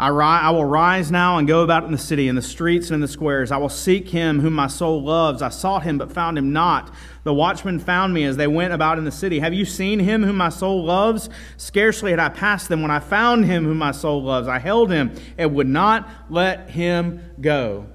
I, 0.01 0.09
ri- 0.09 0.25
I 0.25 0.49
will 0.49 0.65
rise 0.65 1.11
now 1.11 1.37
and 1.37 1.47
go 1.47 1.63
about 1.63 1.85
in 1.85 1.93
the 1.93 1.99
city, 1.99 2.27
in 2.27 2.35
the 2.35 2.41
streets 2.41 2.87
and 2.87 2.95
in 2.95 3.01
the 3.03 3.09
squares. 3.09 3.53
I 3.53 3.59
will 3.59 3.69
seek 3.69 4.09
him 4.09 4.41
whom 4.41 4.55
my 4.55 4.67
soul 4.67 5.03
loves. 5.03 5.43
I 5.43 5.51
sought 5.51 5.83
him, 5.83 5.99
but 5.99 6.11
found 6.11 6.39
him 6.39 6.55
not. 6.55 6.91
The 7.23 7.35
watchmen 7.35 7.79
found 7.79 8.15
me 8.15 8.25
as 8.25 8.39
they 8.39 8.47
went 8.47 8.73
about 8.73 8.97
in 8.97 9.05
the 9.05 9.13
city. 9.13 9.41
Have 9.41 9.53
you 9.53 9.67
seen 9.67 9.99
him 9.99 10.23
whom 10.23 10.39
my 10.39 10.49
soul 10.49 10.83
loves? 10.87 11.29
Scarcely 11.59 12.13
had 12.13 12.19
I 12.19 12.31
passed 12.31 12.71
them 12.71 12.81
when 12.81 12.91
I 12.91 12.99
found 12.99 13.45
him 13.45 13.65
whom 13.65 13.77
my 13.77 13.93
soul 13.93 14.23
loves. 14.23 14.49
I 14.49 14.59
held 14.59 14.91
him 14.91 15.15
and 15.37 15.55
would 15.55 15.69
not 15.69 16.09
let 16.31 16.71
him 16.71 17.21
go. 17.39 17.87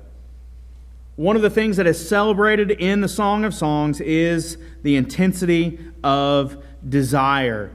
One 1.16 1.36
of 1.36 1.42
the 1.42 1.50
things 1.50 1.78
that 1.78 1.88
is 1.88 2.08
celebrated 2.08 2.70
in 2.70 3.02
the 3.02 3.08
Song 3.08 3.46
of 3.46 3.54
Songs 3.56 4.00
is 4.00 4.60
the 4.84 4.96
intensity 4.96 5.80
of 6.04 6.64
desire. 6.88 7.72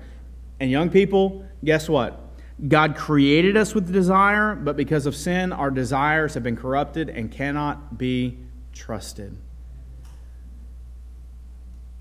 And 0.60 0.70
young 0.70 0.88
people, 0.88 1.44
guess 1.64 1.88
what? 1.88 2.29
God 2.68 2.94
created 2.96 3.56
us 3.56 3.74
with 3.74 3.90
desire, 3.90 4.54
but 4.54 4.76
because 4.76 5.06
of 5.06 5.16
sin, 5.16 5.52
our 5.52 5.70
desires 5.70 6.34
have 6.34 6.42
been 6.42 6.56
corrupted 6.56 7.08
and 7.08 7.30
cannot 7.30 7.96
be 7.96 8.38
trusted. 8.72 9.36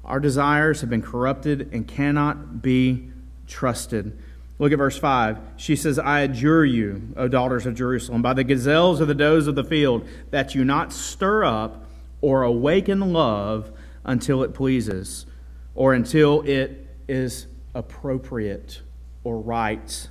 Our 0.03 0.19
desires 0.19 0.81
have 0.81 0.89
been 0.89 1.01
corrupted 1.01 1.69
and 1.71 1.87
cannot 1.87 2.61
be 2.61 3.11
trusted. 3.47 4.17
Look 4.57 4.73
at 4.73 4.77
verse 4.77 4.97
5. 4.97 5.39
She 5.55 5.77
says, 5.77 5.97
I 5.97 6.21
adjure 6.21 6.65
you, 6.65 7.13
O 7.15 7.29
daughters 7.29 7.65
of 7.65 7.75
Jerusalem, 7.75 8.21
by 8.21 8.33
the 8.33 8.43
gazelles 8.43 8.99
or 8.99 9.05
the 9.05 9.15
does 9.15 9.47
of 9.47 9.55
the 9.55 9.63
field, 9.63 10.05
that 10.31 10.55
you 10.55 10.65
not 10.65 10.91
stir 10.91 11.45
up 11.45 11.85
or 12.21 12.43
awaken 12.43 13.13
love 13.13 13.71
until 14.03 14.43
it 14.43 14.53
pleases, 14.53 15.25
or 15.75 15.93
until 15.93 16.41
it 16.41 16.87
is 17.07 17.47
appropriate 17.73 18.81
or 19.23 19.39
right 19.39 20.09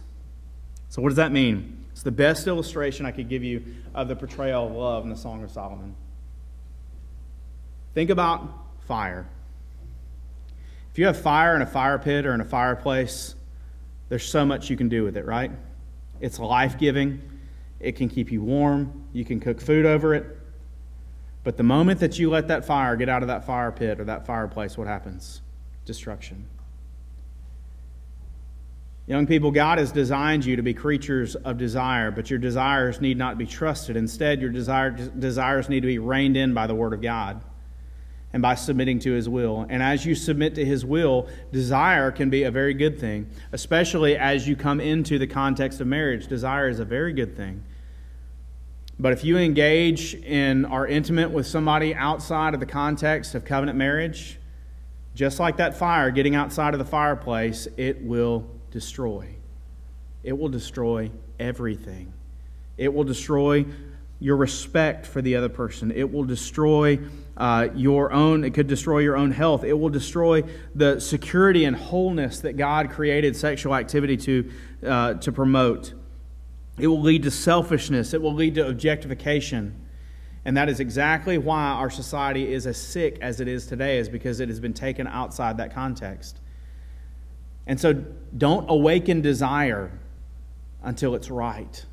so, 0.88 1.02
what 1.02 1.08
does 1.10 1.16
that 1.16 1.32
mean? 1.32 1.86
It's 1.92 2.02
the 2.02 2.10
best 2.10 2.46
illustration 2.46 3.04
I 3.06 3.10
could 3.10 3.28
give 3.28 3.44
you 3.44 3.62
of 3.94 4.08
the 4.08 4.16
portrayal 4.16 4.66
of 4.66 4.72
love 4.72 5.04
in 5.04 5.10
the 5.10 5.16
Song 5.16 5.42
of 5.42 5.50
Solomon. 5.50 5.94
Think 7.94 8.10
about 8.10 8.48
fire. 8.86 9.26
If 10.92 10.98
you 10.98 11.06
have 11.06 11.20
fire 11.20 11.54
in 11.56 11.62
a 11.62 11.66
fire 11.66 11.98
pit 11.98 12.24
or 12.24 12.34
in 12.34 12.40
a 12.40 12.44
fireplace, 12.44 13.34
there's 14.08 14.24
so 14.24 14.46
much 14.46 14.70
you 14.70 14.76
can 14.76 14.88
do 14.88 15.04
with 15.04 15.16
it, 15.16 15.26
right? 15.26 15.50
It's 16.20 16.38
life 16.38 16.78
giving, 16.78 17.20
it 17.80 17.92
can 17.96 18.08
keep 18.08 18.32
you 18.32 18.42
warm, 18.42 19.04
you 19.12 19.24
can 19.24 19.40
cook 19.40 19.60
food 19.60 19.84
over 19.84 20.14
it. 20.14 20.24
But 21.44 21.56
the 21.56 21.62
moment 21.62 22.00
that 22.00 22.18
you 22.18 22.30
let 22.30 22.48
that 22.48 22.64
fire 22.64 22.96
get 22.96 23.08
out 23.08 23.22
of 23.22 23.28
that 23.28 23.44
fire 23.44 23.72
pit 23.72 24.00
or 24.00 24.04
that 24.04 24.26
fireplace, 24.26 24.76
what 24.76 24.86
happens? 24.86 25.40
Destruction. 25.84 26.46
Young 29.08 29.26
people, 29.26 29.50
God 29.50 29.78
has 29.78 29.90
designed 29.90 30.44
you 30.44 30.56
to 30.56 30.62
be 30.62 30.74
creatures 30.74 31.34
of 31.34 31.56
desire, 31.56 32.10
but 32.10 32.28
your 32.28 32.38
desires 32.38 33.00
need 33.00 33.16
not 33.16 33.38
be 33.38 33.46
trusted. 33.46 33.96
Instead, 33.96 34.42
your 34.42 34.50
desire, 34.50 34.90
desires 34.90 35.70
need 35.70 35.80
to 35.80 35.86
be 35.86 35.98
reined 35.98 36.36
in 36.36 36.52
by 36.52 36.66
the 36.66 36.74
Word 36.74 36.92
of 36.92 37.00
God 37.00 37.42
and 38.34 38.42
by 38.42 38.54
submitting 38.54 38.98
to 38.98 39.12
His 39.12 39.26
will. 39.26 39.64
And 39.70 39.82
as 39.82 40.04
you 40.04 40.14
submit 40.14 40.54
to 40.56 40.64
His 40.64 40.84
will, 40.84 41.26
desire 41.52 42.10
can 42.12 42.28
be 42.28 42.42
a 42.42 42.50
very 42.50 42.74
good 42.74 43.00
thing, 43.00 43.30
especially 43.52 44.14
as 44.14 44.46
you 44.46 44.56
come 44.56 44.78
into 44.78 45.18
the 45.18 45.26
context 45.26 45.80
of 45.80 45.86
marriage. 45.86 46.26
Desire 46.26 46.68
is 46.68 46.78
a 46.78 46.84
very 46.84 47.14
good 47.14 47.34
thing. 47.34 47.64
But 48.98 49.14
if 49.14 49.24
you 49.24 49.38
engage 49.38 50.16
in 50.16 50.66
are 50.66 50.86
intimate 50.86 51.30
with 51.30 51.46
somebody 51.46 51.94
outside 51.94 52.52
of 52.52 52.60
the 52.60 52.66
context 52.66 53.34
of 53.34 53.46
covenant 53.46 53.78
marriage, 53.78 54.38
just 55.14 55.40
like 55.40 55.56
that 55.56 55.78
fire 55.78 56.10
getting 56.10 56.34
outside 56.34 56.74
of 56.74 56.78
the 56.78 56.84
fireplace, 56.84 57.66
it 57.78 58.02
will 58.02 58.57
destroy. 58.70 59.34
It 60.22 60.36
will 60.36 60.48
destroy 60.48 61.10
everything. 61.38 62.12
It 62.76 62.92
will 62.92 63.04
destroy 63.04 63.66
your 64.20 64.36
respect 64.36 65.06
for 65.06 65.22
the 65.22 65.36
other 65.36 65.48
person. 65.48 65.92
It 65.92 66.12
will 66.12 66.24
destroy 66.24 66.98
uh, 67.36 67.68
your 67.74 68.12
own, 68.12 68.42
it 68.42 68.52
could 68.52 68.66
destroy 68.66 68.98
your 68.98 69.16
own 69.16 69.30
health. 69.30 69.62
It 69.62 69.74
will 69.74 69.90
destroy 69.90 70.42
the 70.74 71.00
security 71.00 71.64
and 71.64 71.76
wholeness 71.76 72.40
that 72.40 72.56
God 72.56 72.90
created 72.90 73.36
sexual 73.36 73.74
activity 73.74 74.16
to, 74.16 74.50
uh, 74.84 75.14
to 75.14 75.30
promote. 75.30 75.94
It 76.78 76.88
will 76.88 77.00
lead 77.00 77.22
to 77.24 77.30
selfishness. 77.30 78.12
It 78.12 78.20
will 78.20 78.34
lead 78.34 78.56
to 78.56 78.66
objectification. 78.66 79.84
And 80.44 80.56
that 80.56 80.68
is 80.68 80.80
exactly 80.80 81.38
why 81.38 81.66
our 81.66 81.90
society 81.90 82.52
is 82.52 82.66
as 82.66 82.76
sick 82.76 83.18
as 83.20 83.40
it 83.40 83.48
is 83.48 83.66
today, 83.66 83.98
is 83.98 84.08
because 84.08 84.40
it 84.40 84.48
has 84.48 84.58
been 84.58 84.74
taken 84.74 85.06
outside 85.06 85.58
that 85.58 85.74
context. 85.74 86.40
And 87.68 87.78
so 87.78 87.92
don't 88.36 88.68
awaken 88.68 89.20
desire 89.20 89.92
until 90.82 91.14
it's 91.14 91.30
right. 91.30 91.84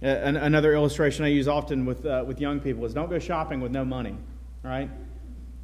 Another 0.00 0.74
illustration 0.74 1.24
I 1.24 1.28
use 1.28 1.48
often 1.48 1.84
with, 1.84 2.06
uh, 2.06 2.22
with 2.24 2.40
young 2.40 2.60
people 2.60 2.84
is 2.84 2.94
don't 2.94 3.10
go 3.10 3.18
shopping 3.18 3.60
with 3.60 3.72
no 3.72 3.84
money, 3.84 4.16
right? 4.62 4.88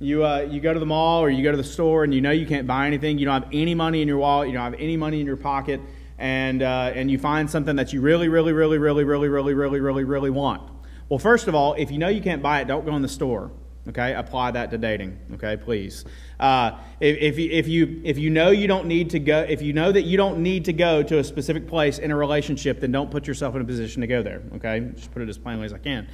You, 0.01 0.25
uh, 0.25 0.41
you 0.51 0.61
go 0.61 0.75
to 0.75 0.81
the 0.81 0.87
mall 0.87 1.23
or 1.23 1.31
you 1.31 1.45
go 1.45 1.53
to 1.53 1.57
the 1.57 1.63
store 1.63 2.03
and 2.03 2.13
you 2.13 2.21
know 2.21 2.33
you 2.33 2.47
can't 2.47 2.67
buy 2.67 2.87
anything. 2.89 3.19
You 3.19 3.27
don't 3.27 3.43
have 3.45 3.53
any 3.53 3.75
money 3.77 4.03
in 4.03 4.09
your 4.09 4.19
wallet. 4.19 4.49
You 4.49 4.55
don't 4.55 4.65
have 4.65 4.81
any 4.81 4.97
money 4.97 5.21
in 5.21 5.27
your 5.27 5.37
pocket. 5.37 5.81
And, 6.19 6.63
uh, 6.63 6.93
and 6.95 7.11
you 7.11 7.19
find 7.19 7.49
something 7.49 7.77
that 7.77 7.93
you 7.93 8.01
really, 8.01 8.29
really, 8.29 8.53
really, 8.53 8.79
really, 8.79 9.05
really, 9.05 9.29
really, 9.29 9.55
really, 9.55 9.81
really, 9.81 10.05
really 10.05 10.31
want. 10.31 10.69
Well, 11.09 11.19
first 11.19 11.49
of 11.49 11.55
all, 11.55 11.75
if 11.75 11.91
you 11.91 11.99
know 11.99 12.09
you 12.09 12.23
can't 12.23 12.43
buy 12.43 12.61
it, 12.61 12.67
don't 12.67 12.85
go 12.85 12.97
in 12.97 13.03
the 13.03 13.09
store. 13.09 13.53
Okay, 13.89 14.15
apply 14.15 14.53
that 14.53 14.71
to 14.71 14.79
dating. 14.79 15.19
Okay, 15.35 15.57
please. 15.59 16.07
Uh, 16.39 16.79
if, 17.01 17.17
if, 17.19 17.39
you, 17.39 17.51
if 17.51 17.69
you 17.69 18.01
if 18.05 18.19
you 18.19 18.31
know 18.31 18.51
you 18.51 18.67
don't 18.67 18.87
need 18.87 19.11
to 19.11 19.19
go, 19.19 19.41
if 19.41 19.63
you 19.63 19.73
know 19.73 19.93
that 19.93 20.03
you 20.03 20.17
don't 20.17 20.39
need 20.39 20.65
to 20.65 20.73
go 20.73 21.03
to 21.03 21.19
a 21.19 21.25
specific 21.25 21.69
place 21.69 21.99
in 21.99 22.11
a 22.11 22.17
relationship, 22.17 22.81
then 22.81 22.93
don't 22.93 23.11
put 23.11 23.27
yourself 23.27 23.55
in 23.55 23.63
a 23.63 23.65
position 23.65 24.01
to 24.01 24.07
go 24.07 24.23
there. 24.23 24.43
Okay, 24.57 24.91
just 24.95 25.13
put 25.13 25.23
it 25.23 25.29
as 25.29 25.39
plainly 25.39 25.65
as 25.65 25.73
I 25.73 25.79
can. 25.79 26.09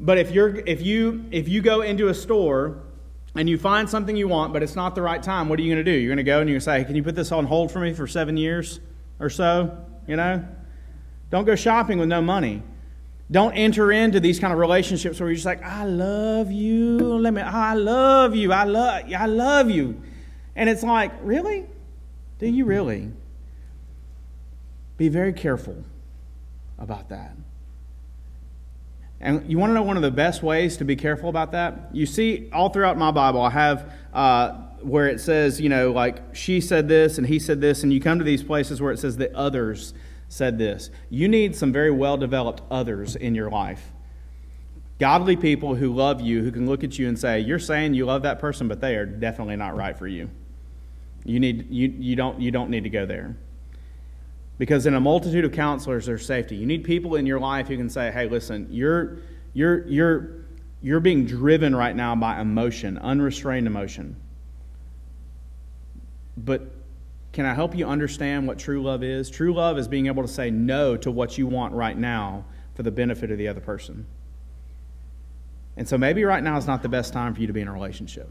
But 0.00 0.18
if 0.18 0.30
you're 0.30 0.56
if 0.66 0.80
you 0.80 1.26
if 1.30 1.48
you 1.48 1.60
go 1.60 1.82
into 1.82 2.08
a 2.08 2.14
store 2.14 2.82
and 3.34 3.48
you 3.48 3.58
find 3.58 3.88
something 3.88 4.16
you 4.16 4.28
want, 4.28 4.52
but 4.52 4.62
it's 4.62 4.76
not 4.76 4.94
the 4.94 5.02
right 5.02 5.22
time, 5.22 5.48
what 5.48 5.58
are 5.58 5.62
you 5.62 5.74
going 5.74 5.84
to 5.84 5.92
do? 5.92 5.96
You're 5.96 6.08
going 6.08 6.18
to 6.18 6.22
go 6.22 6.40
and 6.40 6.48
you're 6.48 6.54
going 6.54 6.60
to 6.60 6.64
say, 6.64 6.78
hey, 6.78 6.84
"Can 6.84 6.96
you 6.96 7.02
put 7.02 7.14
this 7.14 7.32
on 7.32 7.44
hold 7.44 7.70
for 7.70 7.80
me 7.80 7.92
for 7.92 8.06
seven 8.06 8.36
years 8.36 8.80
or 9.20 9.28
so?" 9.28 9.76
You 10.06 10.16
know, 10.16 10.46
don't 11.30 11.44
go 11.44 11.54
shopping 11.54 11.98
with 11.98 12.08
no 12.08 12.22
money. 12.22 12.62
Don't 13.30 13.52
enter 13.52 13.92
into 13.92 14.20
these 14.20 14.40
kind 14.40 14.52
of 14.52 14.58
relationships 14.58 15.20
where 15.20 15.28
you're 15.28 15.34
just 15.34 15.44
like, 15.44 15.62
I 15.62 15.84
love 15.84 16.50
you. 16.50 16.96
Let 16.98 17.34
me, 17.34 17.42
I 17.42 17.74
love 17.74 18.34
you. 18.34 18.52
I 18.52 18.64
love, 18.64 19.04
I 19.12 19.26
love 19.26 19.70
you. 19.70 20.00
And 20.56 20.68
it's 20.68 20.82
like, 20.82 21.12
really? 21.22 21.66
Do 22.38 22.46
you 22.46 22.64
really? 22.64 23.10
Be 24.96 25.08
very 25.08 25.32
careful 25.32 25.84
about 26.78 27.10
that. 27.10 27.36
And 29.20 29.50
you 29.50 29.58
want 29.58 29.70
to 29.70 29.74
know 29.74 29.82
one 29.82 29.96
of 29.96 30.02
the 30.02 30.10
best 30.10 30.42
ways 30.42 30.76
to 30.76 30.84
be 30.84 30.96
careful 30.96 31.28
about 31.28 31.52
that? 31.52 31.90
You 31.92 32.06
see, 32.06 32.48
all 32.52 32.70
throughout 32.70 32.96
my 32.96 33.10
Bible, 33.10 33.42
I 33.42 33.50
have 33.50 33.92
uh, 34.14 34.52
where 34.80 35.08
it 35.08 35.20
says, 35.20 35.60
you 35.60 35.68
know, 35.68 35.90
like 35.90 36.34
she 36.34 36.60
said 36.60 36.88
this 36.88 37.18
and 37.18 37.26
he 37.26 37.38
said 37.38 37.60
this, 37.60 37.82
and 37.82 37.92
you 37.92 38.00
come 38.00 38.18
to 38.18 38.24
these 38.24 38.42
places 38.42 38.80
where 38.80 38.92
it 38.92 38.98
says 38.98 39.16
that 39.16 39.34
others 39.34 39.92
said 40.28 40.58
this 40.58 40.90
You 41.10 41.28
need 41.28 41.56
some 41.56 41.72
very 41.72 41.90
well 41.90 42.16
developed 42.16 42.62
others 42.70 43.16
in 43.16 43.34
your 43.34 43.50
life. 43.50 43.92
Godly 44.98 45.36
people 45.36 45.76
who 45.76 45.94
love 45.94 46.20
you, 46.20 46.42
who 46.42 46.50
can 46.50 46.66
look 46.66 46.82
at 46.82 46.98
you 46.98 47.08
and 47.08 47.18
say, 47.18 47.40
You're 47.40 47.58
saying 47.58 47.94
you 47.94 48.04
love 48.04 48.22
that 48.22 48.38
person, 48.38 48.68
but 48.68 48.80
they 48.80 48.96
are 48.96 49.06
definitely 49.06 49.56
not 49.56 49.76
right 49.76 49.96
for 49.96 50.06
you. 50.06 50.30
You, 51.24 51.40
need, 51.40 51.70
you, 51.70 51.88
you, 51.98 52.16
don't, 52.16 52.40
you 52.40 52.50
don't 52.50 52.70
need 52.70 52.84
to 52.84 52.90
go 52.90 53.06
there. 53.06 53.36
Because 54.56 54.86
in 54.86 54.94
a 54.94 55.00
multitude 55.00 55.44
of 55.44 55.52
counselors, 55.52 56.06
there's 56.06 56.26
safety. 56.26 56.56
You 56.56 56.66
need 56.66 56.82
people 56.82 57.14
in 57.14 57.26
your 57.26 57.38
life 57.38 57.68
who 57.68 57.76
can 57.76 57.88
say, 57.88 58.10
Hey, 58.10 58.28
listen, 58.28 58.66
you're, 58.70 59.18
you're, 59.54 59.86
you're, 59.86 60.30
you're 60.82 61.00
being 61.00 61.26
driven 61.26 61.74
right 61.74 61.94
now 61.94 62.16
by 62.16 62.40
emotion, 62.40 62.98
unrestrained 62.98 63.66
emotion. 63.66 64.16
But 66.36 66.72
can 67.38 67.46
I 67.46 67.54
help 67.54 67.76
you 67.76 67.86
understand 67.86 68.48
what 68.48 68.58
true 68.58 68.82
love 68.82 69.04
is? 69.04 69.30
True 69.30 69.54
love 69.54 69.78
is 69.78 69.86
being 69.86 70.08
able 70.08 70.22
to 70.22 70.28
say 70.28 70.50
no 70.50 70.96
to 70.96 71.08
what 71.08 71.38
you 71.38 71.46
want 71.46 71.72
right 71.72 71.96
now 71.96 72.44
for 72.74 72.82
the 72.82 72.90
benefit 72.90 73.30
of 73.30 73.38
the 73.38 73.46
other 73.46 73.60
person. 73.60 74.08
And 75.76 75.88
so 75.88 75.96
maybe 75.96 76.24
right 76.24 76.42
now 76.42 76.56
is 76.56 76.66
not 76.66 76.82
the 76.82 76.88
best 76.88 77.12
time 77.12 77.36
for 77.36 77.40
you 77.40 77.46
to 77.46 77.52
be 77.52 77.60
in 77.60 77.68
a 77.68 77.72
relationship. 77.72 78.28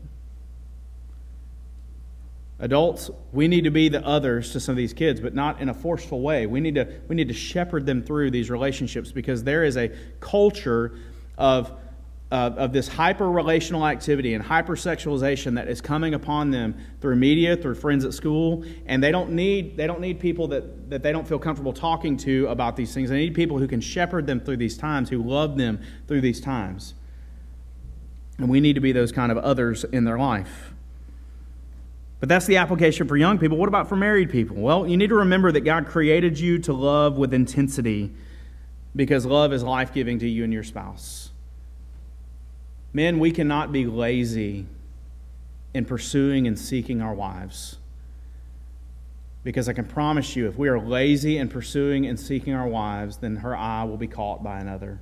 Adults, 2.59 3.09
we 3.31 3.47
need 3.47 3.63
to 3.63 3.71
be 3.71 3.87
the 3.87 4.05
others 4.05 4.51
to 4.51 4.59
some 4.59 4.73
of 4.73 4.77
these 4.77 4.91
kids, 4.91 5.21
but 5.21 5.33
not 5.33 5.61
in 5.61 5.69
a 5.69 5.73
forceful 5.73 6.19
way. 6.19 6.45
We 6.45 6.59
need 6.59 6.75
to, 6.75 6.93
we 7.07 7.15
need 7.15 7.29
to 7.29 7.33
shepherd 7.33 7.85
them 7.85 8.03
through 8.03 8.31
these 8.31 8.49
relationships 8.49 9.13
because 9.13 9.41
there 9.41 9.63
is 9.63 9.77
a 9.77 9.89
culture 10.19 10.99
of 11.37 11.71
uh, 12.29 12.51
of 12.57 12.73
this 12.73 12.87
hyper 12.87 13.29
relational 13.31 13.87
activity 13.87 14.33
and 14.33 14.43
hypersexualization 14.43 15.55
that 15.55 15.69
is 15.69 15.79
coming 15.79 16.13
upon 16.13 16.51
them 16.51 16.75
through 16.99 17.15
media, 17.15 17.55
through 17.55 17.75
friends 17.75 18.03
at 18.03 18.13
school, 18.13 18.65
and 18.85 19.01
they 19.01 19.11
don't 19.11 19.31
need 19.31 19.77
they 19.77 19.87
don't 19.87 20.01
need 20.01 20.19
people 20.19 20.47
that, 20.49 20.89
that 20.89 21.03
they 21.03 21.11
don't 21.11 21.27
feel 21.27 21.39
comfortable 21.39 21.71
talking 21.71 22.17
to 22.17 22.47
about 22.47 22.75
these 22.75 22.93
things. 22.93 23.09
They 23.09 23.17
need 23.17 23.33
people 23.33 23.57
who 23.57 23.67
can 23.67 23.79
shepherd 23.79 24.27
them 24.27 24.41
through 24.41 24.57
these 24.57 24.77
times, 24.77 25.09
who 25.09 25.23
love 25.23 25.57
them 25.57 25.79
through 26.07 26.21
these 26.21 26.41
times. 26.41 26.95
And 28.37 28.49
we 28.49 28.59
need 28.59 28.73
to 28.73 28.81
be 28.81 28.91
those 28.91 29.11
kind 29.11 29.31
of 29.31 29.37
others 29.37 29.83
in 29.85 30.03
their 30.03 30.19
life. 30.19 30.73
But 32.19 32.29
that's 32.29 32.45
the 32.45 32.57
application 32.57 33.07
for 33.07 33.15
young 33.15 33.37
people. 33.37 33.57
What 33.57 33.69
about 33.69 33.87
for 33.87 33.95
married 33.95 34.31
people? 34.31 34.57
Well, 34.57 34.87
you 34.87 34.97
need 34.97 35.09
to 35.09 35.15
remember 35.15 35.51
that 35.51 35.61
God 35.61 35.85
created 35.87 36.39
you 36.39 36.59
to 36.59 36.73
love 36.73 37.17
with 37.17 37.33
intensity 37.33 38.11
because 38.95 39.25
love 39.25 39.53
is 39.53 39.63
life 39.63 39.93
giving 39.93 40.19
to 40.19 40.27
you 40.27 40.43
and 40.43 40.51
your 40.51 40.63
spouse. 40.63 41.26
Men, 42.93 43.19
we 43.19 43.31
cannot 43.31 43.71
be 43.71 43.85
lazy 43.85 44.65
in 45.73 45.85
pursuing 45.85 46.47
and 46.47 46.57
seeking 46.57 47.01
our 47.01 47.13
wives. 47.13 47.77
Because 49.43 49.69
I 49.69 49.73
can 49.73 49.85
promise 49.85 50.35
you, 50.35 50.47
if 50.47 50.57
we 50.57 50.67
are 50.67 50.79
lazy 50.79 51.37
in 51.37 51.47
pursuing 51.47 52.05
and 52.05 52.19
seeking 52.19 52.53
our 52.53 52.67
wives, 52.67 53.17
then 53.17 53.37
her 53.37 53.55
eye 53.55 53.83
will 53.83 53.97
be 53.97 54.07
caught 54.07 54.43
by 54.43 54.59
another. 54.59 54.99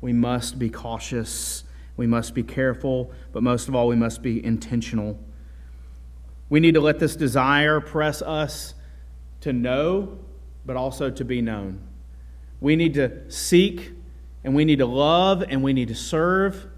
We 0.00 0.12
must 0.12 0.58
be 0.58 0.70
cautious. 0.70 1.64
We 1.96 2.06
must 2.06 2.34
be 2.34 2.42
careful. 2.42 3.10
But 3.32 3.42
most 3.42 3.68
of 3.68 3.74
all, 3.74 3.88
we 3.88 3.96
must 3.96 4.22
be 4.22 4.44
intentional. 4.44 5.18
We 6.48 6.60
need 6.60 6.74
to 6.74 6.80
let 6.80 6.98
this 6.98 7.16
desire 7.16 7.80
press 7.80 8.22
us 8.22 8.74
to 9.40 9.52
know, 9.52 10.18
but 10.64 10.76
also 10.76 11.10
to 11.10 11.24
be 11.24 11.42
known. 11.42 11.80
We 12.60 12.76
need 12.76 12.94
to 12.94 13.30
seek 13.30 13.92
and 14.48 14.56
we 14.56 14.64
need 14.64 14.78
to 14.78 14.86
love 14.86 15.44
and 15.46 15.62
we 15.62 15.74
need 15.74 15.88
to 15.88 15.94
serve, 15.94 16.68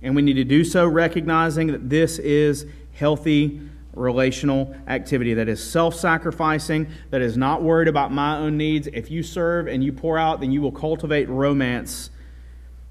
and 0.00 0.16
we 0.16 0.22
need 0.22 0.36
to 0.36 0.44
do 0.44 0.64
so 0.64 0.86
recognizing 0.86 1.66
that 1.66 1.90
this 1.90 2.18
is 2.18 2.64
healthy 2.94 3.60
relational 3.92 4.74
activity 4.86 5.34
that 5.34 5.46
is 5.46 5.62
self 5.62 5.94
sacrificing, 5.94 6.88
that 7.10 7.20
is 7.20 7.36
not 7.36 7.62
worried 7.62 7.86
about 7.86 8.10
my 8.10 8.38
own 8.38 8.56
needs. 8.56 8.86
If 8.86 9.10
you 9.10 9.22
serve 9.22 9.66
and 9.66 9.84
you 9.84 9.92
pour 9.92 10.16
out, 10.16 10.40
then 10.40 10.52
you 10.52 10.62
will 10.62 10.72
cultivate 10.72 11.28
romance 11.28 12.08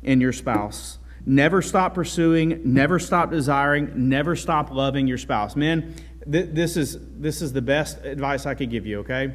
in 0.03 0.21
your 0.21 0.33
spouse. 0.33 0.99
Never 1.25 1.63
stop 1.63 1.95
pursuing, 1.95 2.61
never 2.63 2.99
stop 2.99 3.31
desiring, 3.31 4.07
never 4.07 4.35
stop 4.35 4.69
loving 4.69 5.07
your 5.07 5.17
spouse. 5.17 5.55
Men, 5.55 5.95
th- 6.31 6.49
this, 6.51 6.77
is, 6.77 6.99
this 7.15 7.41
is 7.41 7.53
the 7.53 7.61
best 7.63 8.05
advice 8.05 8.45
I 8.45 8.53
could 8.53 8.69
give 8.69 8.85
you, 8.85 8.99
okay? 8.99 9.33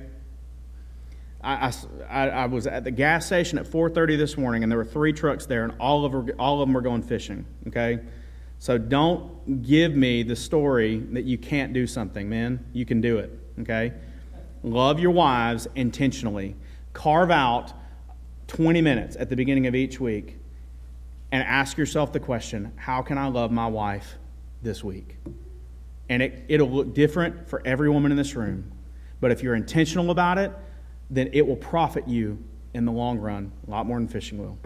I, 1.43 1.73
I, 2.09 2.29
I, 2.29 2.47
was 2.47 2.69
at 2.69 2.85
the 2.85 2.93
gas 2.93 3.27
station 3.27 3.59
at 3.59 3.67
4.30 3.67 4.17
this 4.17 4.37
morning 4.37 4.63
and 4.63 4.71
there 4.71 4.79
were 4.79 4.85
three 4.85 5.13
trucks 5.13 5.45
there 5.47 5.65
and 5.65 5.75
all 5.81 6.05
of, 6.05 6.31
all 6.39 6.63
of 6.63 6.69
them 6.69 6.75
were 6.75 6.81
going 6.81 7.03
fishing 7.03 7.45
okay? 7.67 7.99
So 8.61 8.79
don't 8.79 9.63
give 9.63 9.93
me 9.93 10.23
the 10.23 10.37
story 10.37 10.99
that 10.99 11.25
you 11.25 11.37
can't 11.39 11.73
do 11.73 11.87
something 11.87 12.29
man. 12.29 12.65
You 12.73 12.87
can 12.87 13.01
do 13.01 13.19
it 13.19 13.37
okay? 13.61 13.93
Love 14.63 15.01
your 15.01 15.11
wives 15.11 15.67
intentionally. 15.75 16.55
Carve 16.93 17.33
out 17.33 17.73
20 18.47 18.81
minutes 18.81 19.17
at 19.17 19.29
the 19.29 19.35
beginning 19.35 19.67
of 19.67 19.75
each 19.75 19.99
week 19.99 20.39
and 21.33 21.43
ask 21.43 21.77
yourself 21.77 22.13
the 22.13 22.21
question 22.21 22.73
how 22.77 23.03
can 23.03 23.19
i 23.19 23.27
love 23.27 23.51
my 23.51 23.67
wife 23.67 24.17
this 24.63 24.85
week? 24.85 25.17
And 26.09 26.23
it, 26.23 26.45
it'll 26.47 26.71
look 26.71 26.95
different 26.95 27.49
for 27.49 27.63
every 27.65 27.91
woman 27.91 28.13
in 28.13 28.17
this 28.17 28.37
room 28.37 28.71
but 29.21 29.33
if 29.33 29.43
you're 29.43 29.57
intentional 29.57 30.13
about 30.13 30.39
it 30.39 30.53
then 31.13 31.29
it 31.33 31.47
will 31.47 31.57
profit 31.57 32.09
you 32.09 32.43
in 32.75 32.87
the 32.87 32.93
long 32.93 33.19
run 33.19 33.53
a 33.67 33.71
lot 33.71 33.87
more 33.87 33.99
than 33.99 34.09
fishing 34.09 34.39
will. 34.39 34.59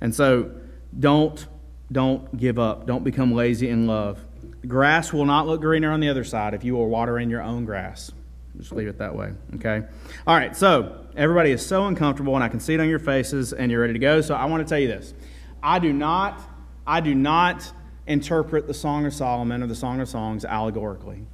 And 0.00 0.14
so 0.14 0.52
don't 0.98 1.46
don't 1.90 2.36
give 2.36 2.58
up. 2.58 2.86
Don't 2.86 3.02
become 3.02 3.32
lazy 3.32 3.68
in 3.68 3.86
love. 3.86 4.24
The 4.60 4.66
grass 4.66 5.12
will 5.12 5.24
not 5.24 5.46
look 5.46 5.60
greener 5.60 5.90
on 5.90 6.00
the 6.00 6.08
other 6.08 6.24
side 6.24 6.54
if 6.54 6.62
you 6.62 6.80
are 6.80 6.86
watering 6.86 7.30
your 7.30 7.42
own 7.42 7.64
grass. 7.64 8.12
Just 8.56 8.72
leave 8.72 8.88
it 8.88 8.98
that 8.98 9.14
way, 9.14 9.32
okay? 9.54 9.84
All 10.26 10.34
right, 10.36 10.54
so 10.56 11.06
everybody 11.16 11.52
is 11.52 11.64
so 11.64 11.86
uncomfortable, 11.86 12.34
and 12.34 12.42
I 12.42 12.48
can 12.48 12.58
see 12.58 12.74
it 12.74 12.80
on 12.80 12.88
your 12.88 12.98
faces, 12.98 13.52
and 13.52 13.70
you're 13.70 13.80
ready 13.80 13.92
to 13.92 13.98
go. 14.00 14.20
So 14.20 14.34
I 14.34 14.46
want 14.46 14.66
to 14.66 14.68
tell 14.68 14.80
you 14.80 14.88
this: 14.88 15.14
I 15.62 15.78
do 15.78 15.92
not, 15.92 16.42
I 16.86 17.00
do 17.00 17.14
not 17.14 17.72
interpret 18.06 18.66
the 18.66 18.74
Song 18.74 19.06
of 19.06 19.14
Solomon 19.14 19.62
or 19.62 19.66
the 19.66 19.74
Song 19.74 20.00
of 20.00 20.08
Songs 20.08 20.44
allegorically, 20.44 21.24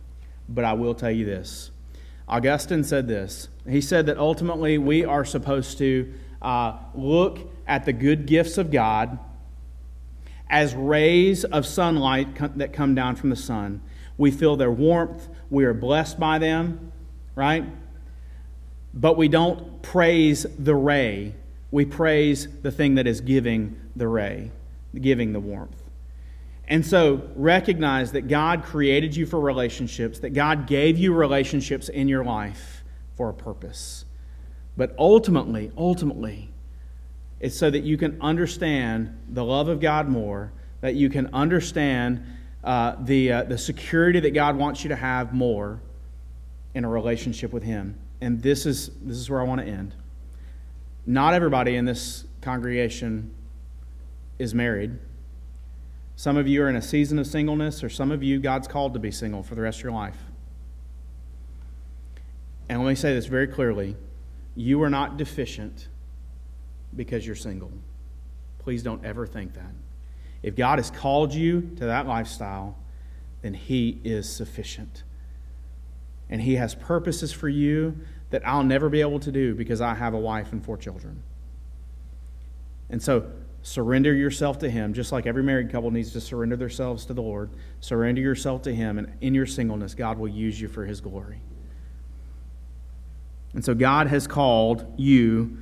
but 0.49 0.65
I 0.65 0.75
will 0.75 0.95
tell 0.95 1.11
you 1.11 1.25
this: 1.25 1.71
Augustine 2.29 2.85
said 2.85 3.07
this. 3.07 3.49
He 3.68 3.81
said 3.81 4.07
that 4.07 4.18
ultimately 4.18 4.79
we 4.79 5.05
are 5.05 5.25
supposed 5.25 5.79
to 5.79 6.12
uh, 6.41 6.77
look 6.95 7.39
at 7.66 7.85
the 7.85 7.93
good 7.93 8.27
gifts 8.27 8.59
of 8.59 8.70
God 8.70 9.18
as 10.49 10.75
rays 10.75 11.45
of 11.45 11.66
sunlight 11.66 12.59
that 12.59 12.72
come 12.72 12.95
down 12.95 13.16
from 13.16 13.31
the 13.31 13.37
sun. 13.37 13.83
We 14.16 14.31
feel 14.31 14.57
their 14.57 14.70
warmth, 14.70 15.29
we 15.51 15.64
are 15.64 15.75
blessed 15.75 16.20
by 16.20 16.39
them, 16.39 16.93
right? 17.35 17.64
But 18.93 19.16
we 19.16 19.29
don't 19.29 19.83
praise 19.83 20.47
the 20.59 20.75
ray, 20.75 21.35
we 21.70 21.85
praise 21.85 22.47
the 22.62 22.70
thing 22.70 22.95
that 22.95 23.07
is 23.07 23.20
giving 23.20 23.81
the 23.97 24.07
ray, 24.07 24.51
giving 24.95 25.33
the 25.33 25.41
warmth. 25.41 25.84
And 26.67 26.85
so 26.85 27.29
recognize 27.37 28.12
that 28.12 28.29
God 28.29 28.65
created 28.65 29.15
you 29.15 29.27
for 29.27 29.39
relationships, 29.39 30.19
that 30.21 30.31
God 30.31 30.67
gave 30.67 30.99
you 30.99 31.12
relationships 31.12 31.89
in 31.89 32.09
your 32.09 32.25
life 32.25 32.83
for 33.17 33.29
a 33.29 33.35
purpose. 33.35 34.05
But 34.77 34.95
ultimately, 34.99 35.71
ultimately, 35.77 36.51
it's 37.41 37.57
so 37.57 37.71
that 37.71 37.85
you 37.85 37.99
can 37.99 38.21
understand 38.21 39.17
the 39.29 39.45
love 39.45 39.69
of 39.69 39.81
God 39.81 40.09
more, 40.09 40.53
that 40.81 40.95
you 40.95 41.11
can 41.11 41.33
understand 41.35 42.25
uh, 42.65 42.97
the, 43.01 43.31
uh, 43.31 43.43
the 43.45 43.59
security 43.59 44.21
that 44.21 44.33
God 44.33 44.57
wants 44.57 44.83
you 44.83 44.89
to 44.89 44.97
have 44.97 45.35
more 45.35 45.83
in 46.73 46.85
a 46.85 46.89
relationship 46.89 47.53
with 47.53 47.62
Him. 47.62 47.99
And 48.23 48.43
this 48.43 48.65
is, 48.65 48.91
this 49.03 49.19
is 49.19 49.29
where 49.29 49.41
I 49.41 49.45
want 49.45 49.61
to 49.61 49.67
end. 49.67 49.95
Not 51.07 51.35
everybody 51.35 51.77
in 51.77 51.85
this 51.85 52.25
congregation 52.41 53.35
is 54.39 54.55
married. 54.55 54.99
Some 56.17 56.37
of 56.37 56.47
you 56.47 56.62
are 56.62 56.69
in 56.69 56.77
a 56.77 56.83
season 56.83 57.19
of 57.19 57.27
singleness, 57.27 57.83
or 57.83 57.89
some 57.89 58.12
of 58.12 58.23
you, 58.23 58.39
God's 58.39 58.69
called 58.69 58.95
to 58.95 59.01
be 59.01 59.11
single 59.11 59.43
for 59.43 59.55
the 59.55 59.62
rest 59.62 59.79
of 59.79 59.85
your 59.85 59.93
life. 59.93 60.17
And 62.69 62.79
let 62.83 62.89
me 62.89 62.95
say 62.95 63.15
this 63.15 63.27
very 63.27 63.47
clearly 63.47 63.97
you 64.57 64.83
are 64.83 64.91
not 64.91 65.17
deficient 65.17 65.89
because 66.95 67.27
you're 67.27 67.35
single. 67.35 67.73
Please 68.59 68.83
don't 68.83 69.05
ever 69.05 69.27
think 69.27 69.55
that. 69.55 69.73
If 70.43 70.55
God 70.55 70.79
has 70.79 70.91
called 70.91 71.35
you 71.35 71.73
to 71.77 71.87
that 71.87 72.07
lifestyle, 72.07 72.77
then 73.43 73.55
He 73.55 74.01
is 74.05 74.31
sufficient. 74.31 75.03
And 76.31 76.41
He 76.41 76.55
has 76.55 76.75
purposes 76.75 77.33
for 77.33 77.49
you 77.49 77.99
that 78.31 78.47
I'll 78.47 78.62
never 78.62 78.89
be 78.89 79.01
able 79.01 79.21
to 79.21 79.33
do 79.33 79.55
because 79.55 79.81
I 79.81 79.95
have 79.95 80.15
a 80.15 80.19
wife 80.19 80.53
and 80.53 80.65
four 80.65 80.77
children. 80.77 81.23
And 82.89 83.03
so, 83.03 83.31
surrender 83.65 84.12
yourself 84.12 84.59
to 84.59 84.69
Him, 84.69 84.93
just 84.93 85.11
like 85.11 85.27
every 85.27 85.43
married 85.43 85.73
couple 85.73 85.91
needs 85.91 86.12
to 86.12 86.21
surrender 86.21 86.55
themselves 86.55 87.07
to 87.07 87.15
the 87.15 87.23
Lord. 87.23 87.51
Surrender 87.81 88.21
yourself 88.21 88.62
to 88.62 88.75
Him, 88.75 88.99
and 88.99 89.12
in 89.23 89.35
your 89.35 89.47
singleness, 89.47 89.95
God 89.95 90.19
will 90.19 90.29
use 90.29 90.61
you 90.61 90.69
for 90.69 90.85
His 90.85 91.01
glory. 91.01 91.41
And 93.55 93.65
so, 93.65 93.75
God 93.75 94.07
has 94.09 94.27
called 94.27 94.85
you 94.99 95.57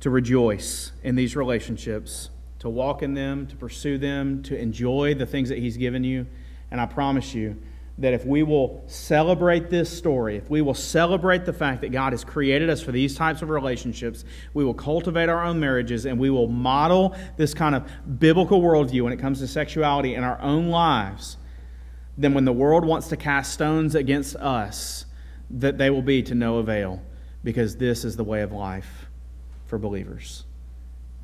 to 0.00 0.10
rejoice 0.10 0.92
in 1.02 1.16
these 1.16 1.34
relationships, 1.34 2.30
to 2.60 2.68
walk 2.68 3.02
in 3.02 3.14
them, 3.14 3.48
to 3.48 3.56
pursue 3.56 3.98
them, 3.98 4.42
to 4.44 4.56
enjoy 4.56 5.14
the 5.14 5.26
things 5.26 5.48
that 5.48 5.58
He's 5.58 5.76
given 5.76 6.04
you. 6.04 6.24
And 6.70 6.80
I 6.80 6.86
promise 6.86 7.34
you 7.34 7.60
that 7.98 8.14
if 8.14 8.24
we 8.24 8.44
will 8.44 8.82
celebrate 8.86 9.70
this 9.70 9.90
story, 9.90 10.36
if 10.36 10.48
we 10.48 10.62
will 10.62 10.74
celebrate 10.74 11.44
the 11.44 11.52
fact 11.52 11.80
that 11.80 11.90
God 11.90 12.12
has 12.12 12.24
created 12.24 12.70
us 12.70 12.80
for 12.80 12.92
these 12.92 13.16
types 13.16 13.42
of 13.42 13.50
relationships, 13.50 14.24
we 14.54 14.64
will 14.64 14.74
cultivate 14.74 15.28
our 15.28 15.44
own 15.44 15.58
marriages 15.58 16.06
and 16.06 16.18
we 16.18 16.30
will 16.30 16.46
model 16.46 17.16
this 17.36 17.54
kind 17.54 17.74
of 17.74 17.90
biblical 18.20 18.62
worldview 18.62 19.02
when 19.02 19.12
it 19.12 19.18
comes 19.18 19.40
to 19.40 19.48
sexuality 19.48 20.14
in 20.14 20.22
our 20.22 20.40
own 20.40 20.68
lives, 20.68 21.38
then 22.16 22.34
when 22.34 22.44
the 22.44 22.52
world 22.52 22.84
wants 22.84 23.08
to 23.08 23.16
cast 23.16 23.52
stones 23.52 23.96
against 23.96 24.36
us, 24.36 25.04
that 25.50 25.76
they 25.76 25.90
will 25.90 26.02
be 26.02 26.22
to 26.22 26.34
no 26.36 26.58
avail 26.58 27.02
because 27.42 27.76
this 27.76 28.04
is 28.04 28.16
the 28.16 28.24
way 28.24 28.42
of 28.42 28.52
life 28.52 29.08
for 29.66 29.76
believers. 29.76 30.44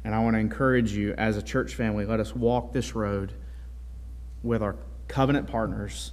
And 0.02 0.12
I 0.12 0.18
want 0.18 0.34
to 0.34 0.40
encourage 0.40 0.92
you 0.92 1.14
as 1.16 1.36
a 1.36 1.42
church 1.42 1.74
family, 1.74 2.04
let 2.04 2.18
us 2.18 2.34
walk 2.34 2.72
this 2.72 2.96
road 2.96 3.32
with 4.42 4.60
our 4.60 4.76
covenant 5.06 5.46
partners 5.46 6.12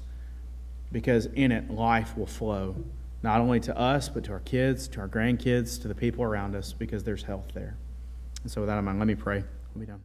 because 0.91 1.27
in 1.27 1.51
it 1.51 1.69
life 1.69 2.17
will 2.17 2.25
flow, 2.25 2.75
not 3.23 3.39
only 3.39 3.59
to 3.61 3.77
us, 3.77 4.09
but 4.09 4.23
to 4.25 4.31
our 4.31 4.39
kids, 4.41 4.87
to 4.89 4.99
our 4.99 5.07
grandkids, 5.07 5.81
to 5.81 5.87
the 5.87 5.95
people 5.95 6.23
around 6.23 6.55
us, 6.55 6.73
because 6.73 7.03
there's 7.03 7.23
health 7.23 7.47
there. 7.53 7.77
And 8.43 8.51
so, 8.51 8.61
with 8.61 8.67
that 8.69 8.77
in 8.77 8.85
mind, 8.85 8.99
let 8.99 9.07
me 9.07 9.15
pray. 9.15 9.43
We'll 9.73 9.85
be 9.85 9.85
done. 9.85 10.03